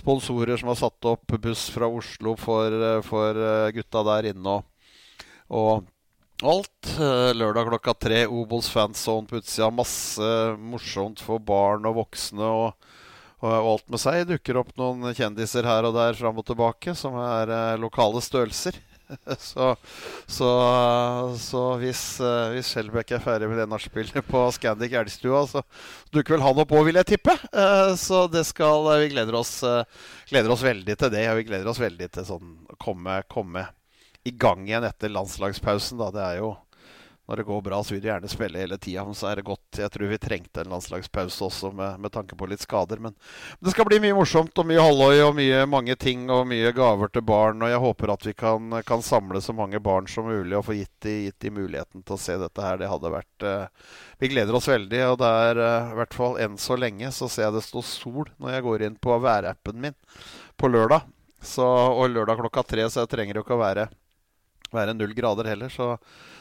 sponsorer 0.00 0.58
som 0.58 0.72
har 0.72 0.80
satt 0.80 1.10
opp 1.12 1.38
buss 1.38 1.68
fra 1.70 1.86
Oslo 1.86 2.34
for, 2.40 2.65
for 3.06 3.38
gutta 3.76 4.02
der 4.10 4.32
inne. 4.32 4.56
og, 4.58 4.64
og 5.50 5.84
alt. 6.42 6.98
Eh, 7.00 7.32
lørdag 7.34 7.68
klokka 7.70 7.94
tre, 7.94 8.26
Obos 8.26 8.68
fanzone 8.68 9.26
på 9.26 9.40
utsida. 9.40 9.70
Masse 9.70 10.56
morsomt 10.60 11.22
for 11.24 11.40
barn 11.40 11.86
og 11.88 11.96
voksne. 12.02 12.44
Og, 12.44 12.90
og, 13.40 13.54
alt 13.56 13.88
med 13.92 14.02
seg 14.02 14.26
dukker 14.28 14.60
opp 14.60 14.74
noen 14.76 15.14
kjendiser 15.16 15.66
her 15.68 15.88
og 15.88 15.96
der 15.96 16.18
fram 16.18 16.40
og 16.40 16.46
tilbake, 16.48 16.96
som 16.98 17.16
er 17.20 17.52
eh, 17.52 17.80
lokale 17.80 18.22
størrelser. 18.24 18.76
så, 19.38 19.68
så, 20.26 20.50
så, 21.38 21.62
hvis, 21.82 22.02
uh, 22.22 22.50
hvis 22.54 22.72
Skjelbæk 22.72 23.14
er 23.16 23.22
ferdig 23.22 23.48
med 23.50 23.60
det 23.60 23.68
nachspielet 23.70 24.26
på 24.26 24.42
Scandic 24.56 24.96
Elgstua, 24.98 25.44
så 25.50 25.62
dukker 26.14 26.36
vel 26.36 26.44
han 26.46 26.62
opp 26.62 26.74
òg, 26.74 26.88
vil 26.88 27.00
jeg 27.00 27.10
tippe. 27.14 27.36
Uh, 27.54 27.94
så 28.00 28.24
det 28.32 28.46
skal 28.48 28.88
Vi 29.02 29.12
gleder 29.14 29.38
oss, 29.38 29.58
gleder 30.30 30.52
oss 30.52 30.66
veldig 30.66 30.98
til 30.98 31.12
det. 31.14 31.24
Og 31.30 31.40
vi 31.40 31.48
gleder 31.50 31.70
oss 31.70 31.82
veldig 31.82 32.10
til 32.18 32.28
sånn 32.28 32.54
komme, 32.82 33.20
komme 33.30 33.68
i 34.26 34.34
gang 34.34 34.66
igjen 34.66 34.86
etter 34.88 35.12
landslagspausen. 35.14 36.00
Da. 36.02 36.10
Det 36.14 36.24
er 36.24 36.40
jo 36.42 36.54
når 37.26 37.36
det 37.36 37.42
går 37.42 37.62
bra, 37.66 37.80
så 37.84 37.94
vil 37.94 38.02
de 38.04 38.08
gjerne 38.08 38.28
spille 38.30 38.60
hele 38.60 38.76
tida. 38.78 39.02
Men 39.04 39.16
så 39.18 39.26
er 39.30 39.40
det 39.40 39.46
godt. 39.48 39.80
Jeg 39.80 39.90
tror 39.90 40.10
vi 40.12 40.18
trengte 40.22 40.62
en 40.62 40.70
landslagspause 40.70 41.42
også, 41.48 41.72
med, 41.74 41.98
med 42.04 42.12
tanke 42.14 42.38
på 42.38 42.46
litt 42.46 42.62
skader. 42.62 43.02
Men, 43.02 43.16
det 43.58 43.74
skal 43.74 43.88
bli 43.88 43.98
mye 44.04 44.14
morsomt 44.14 44.54
og 44.62 44.68
mye 44.68 44.84
halloi 44.84 45.18
og 45.24 45.34
mye 45.38 45.64
mange 45.66 45.96
ting 45.98 46.28
og 46.30 46.44
mye 46.46 46.70
gaver 46.76 47.10
til 47.10 47.26
barn. 47.26 47.64
Og 47.66 47.72
jeg 47.72 47.82
håper 47.82 48.14
at 48.14 48.28
vi 48.28 48.36
kan, 48.38 48.78
kan 48.86 49.02
samle 49.02 49.42
så 49.42 49.56
mange 49.56 49.82
barn 49.82 50.06
som 50.10 50.30
mulig 50.30 50.54
og 50.54 50.68
få 50.68 50.78
gitt 50.78 50.94
de, 51.02 51.16
gitt 51.26 51.40
de, 51.42 51.54
muligheten 51.58 52.06
til 52.06 52.14
å 52.14 52.20
se 52.28 52.38
dette 52.38 52.62
her. 52.62 52.78
Det 52.78 52.92
hadde 52.94 53.14
vært 53.16 53.48
uh, 53.48 53.92
Vi 54.22 54.30
gleder 54.30 54.60
oss 54.60 54.70
veldig. 54.70 55.02
Og 55.10 55.18
det 55.24 55.34
er 55.50 55.62
uh, 55.64 55.92
i 55.96 56.00
hvert 56.00 56.18
fall 56.22 56.40
enn 56.46 56.54
så 56.62 56.78
lenge 56.78 57.10
så 57.10 57.26
ser 57.26 57.48
jeg 57.48 57.58
det 57.58 57.66
står 57.66 57.86
sol 57.90 58.24
når 58.38 58.54
jeg 58.54 58.68
går 58.70 58.86
inn 58.86 59.02
på 59.02 59.18
værappen 59.18 59.82
min 59.82 59.98
på 60.56 60.70
lørdag. 60.70 61.10
Så, 61.42 61.66
og 61.66 62.06
lørdag 62.10 62.38
klokka 62.38 62.62
tre, 62.66 62.86
så 62.90 63.02
jeg 63.02 63.10
trenger 63.12 63.38
jo 63.38 63.42
ikke 63.44 63.58
å 63.58 63.64
være 63.66 63.90
være 64.74 64.94
null 64.96 65.14
grader 65.16 65.50
heller. 65.50 65.72
Så, 65.72 65.92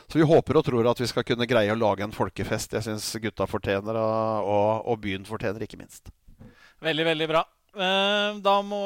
så, 0.05 0.19
vi 0.19 0.27
håper 0.27 0.59
og 0.59 0.65
tror 0.67 0.89
at 0.91 1.01
vi 1.01 1.09
skal 1.11 1.25
kunne 1.27 1.47
greie 1.49 1.73
å 1.73 1.79
lage 1.79 2.05
en 2.05 2.15
folkefest. 2.15 2.77
Jeg 2.77 2.87
syns 2.87 3.09
gutta 3.21 3.47
fortjener 3.49 3.99
og, 3.99 4.85
og, 4.85 4.99
byen 5.03 5.27
fortjener, 5.27 5.65
ikke 5.65 5.79
minst. 5.81 6.11
Veldig, 6.85 7.05
veldig 7.11 7.29
bra. 7.31 7.43
Eh, 7.75 8.39
da 8.45 8.55
må 8.63 8.81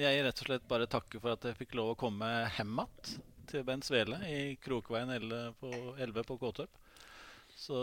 jeg 0.00 0.22
rett 0.24 0.44
og 0.44 0.46
slett 0.46 0.68
bare 0.70 0.88
takke 0.90 1.20
for 1.20 1.34
at 1.34 1.44
jeg 1.48 1.58
fikk 1.58 1.76
lov 1.78 1.94
å 1.94 1.98
komme 1.98 2.28
hjem 2.56 2.78
igjen 2.82 3.18
til 3.50 3.64
Bent 3.66 3.86
Svele 3.86 4.20
i 4.30 4.42
Krokveien 4.62 5.10
11 5.10 5.56
på, 5.58 5.70
11 5.98 6.26
på 6.28 6.36
Kåtorp. 6.38 6.76
Så 7.58 7.80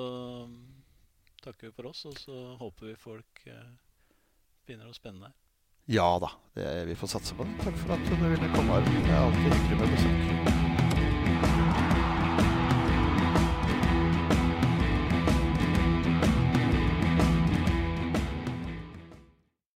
takker 1.43 1.67
vi 1.67 1.75
for 1.75 1.89
oss, 1.91 2.05
og 2.07 2.15
så 2.21 2.37
håper 2.61 2.91
vi 2.91 2.95
folk 3.01 3.43
eh, 3.51 3.75
finner 4.67 4.87
noe 4.87 4.95
spennende 4.95 5.29
her. 5.29 5.46
Ja 5.89 6.19
da, 6.19 6.31
det, 6.53 6.85
vi 6.85 6.95
får 6.95 7.07
satse 7.07 7.35
på 7.35 7.43
det. 7.47 7.53
Takk 7.63 7.77
for 7.79 7.95
at 7.95 8.09
du 8.09 8.15
ville 8.27 8.49
komme. 8.55 8.81
Det 8.83 9.07
er 9.07 9.21
alltid 9.23 9.53
hyggelig 9.55 9.77
med 9.79 9.95
besøk. 9.95 10.66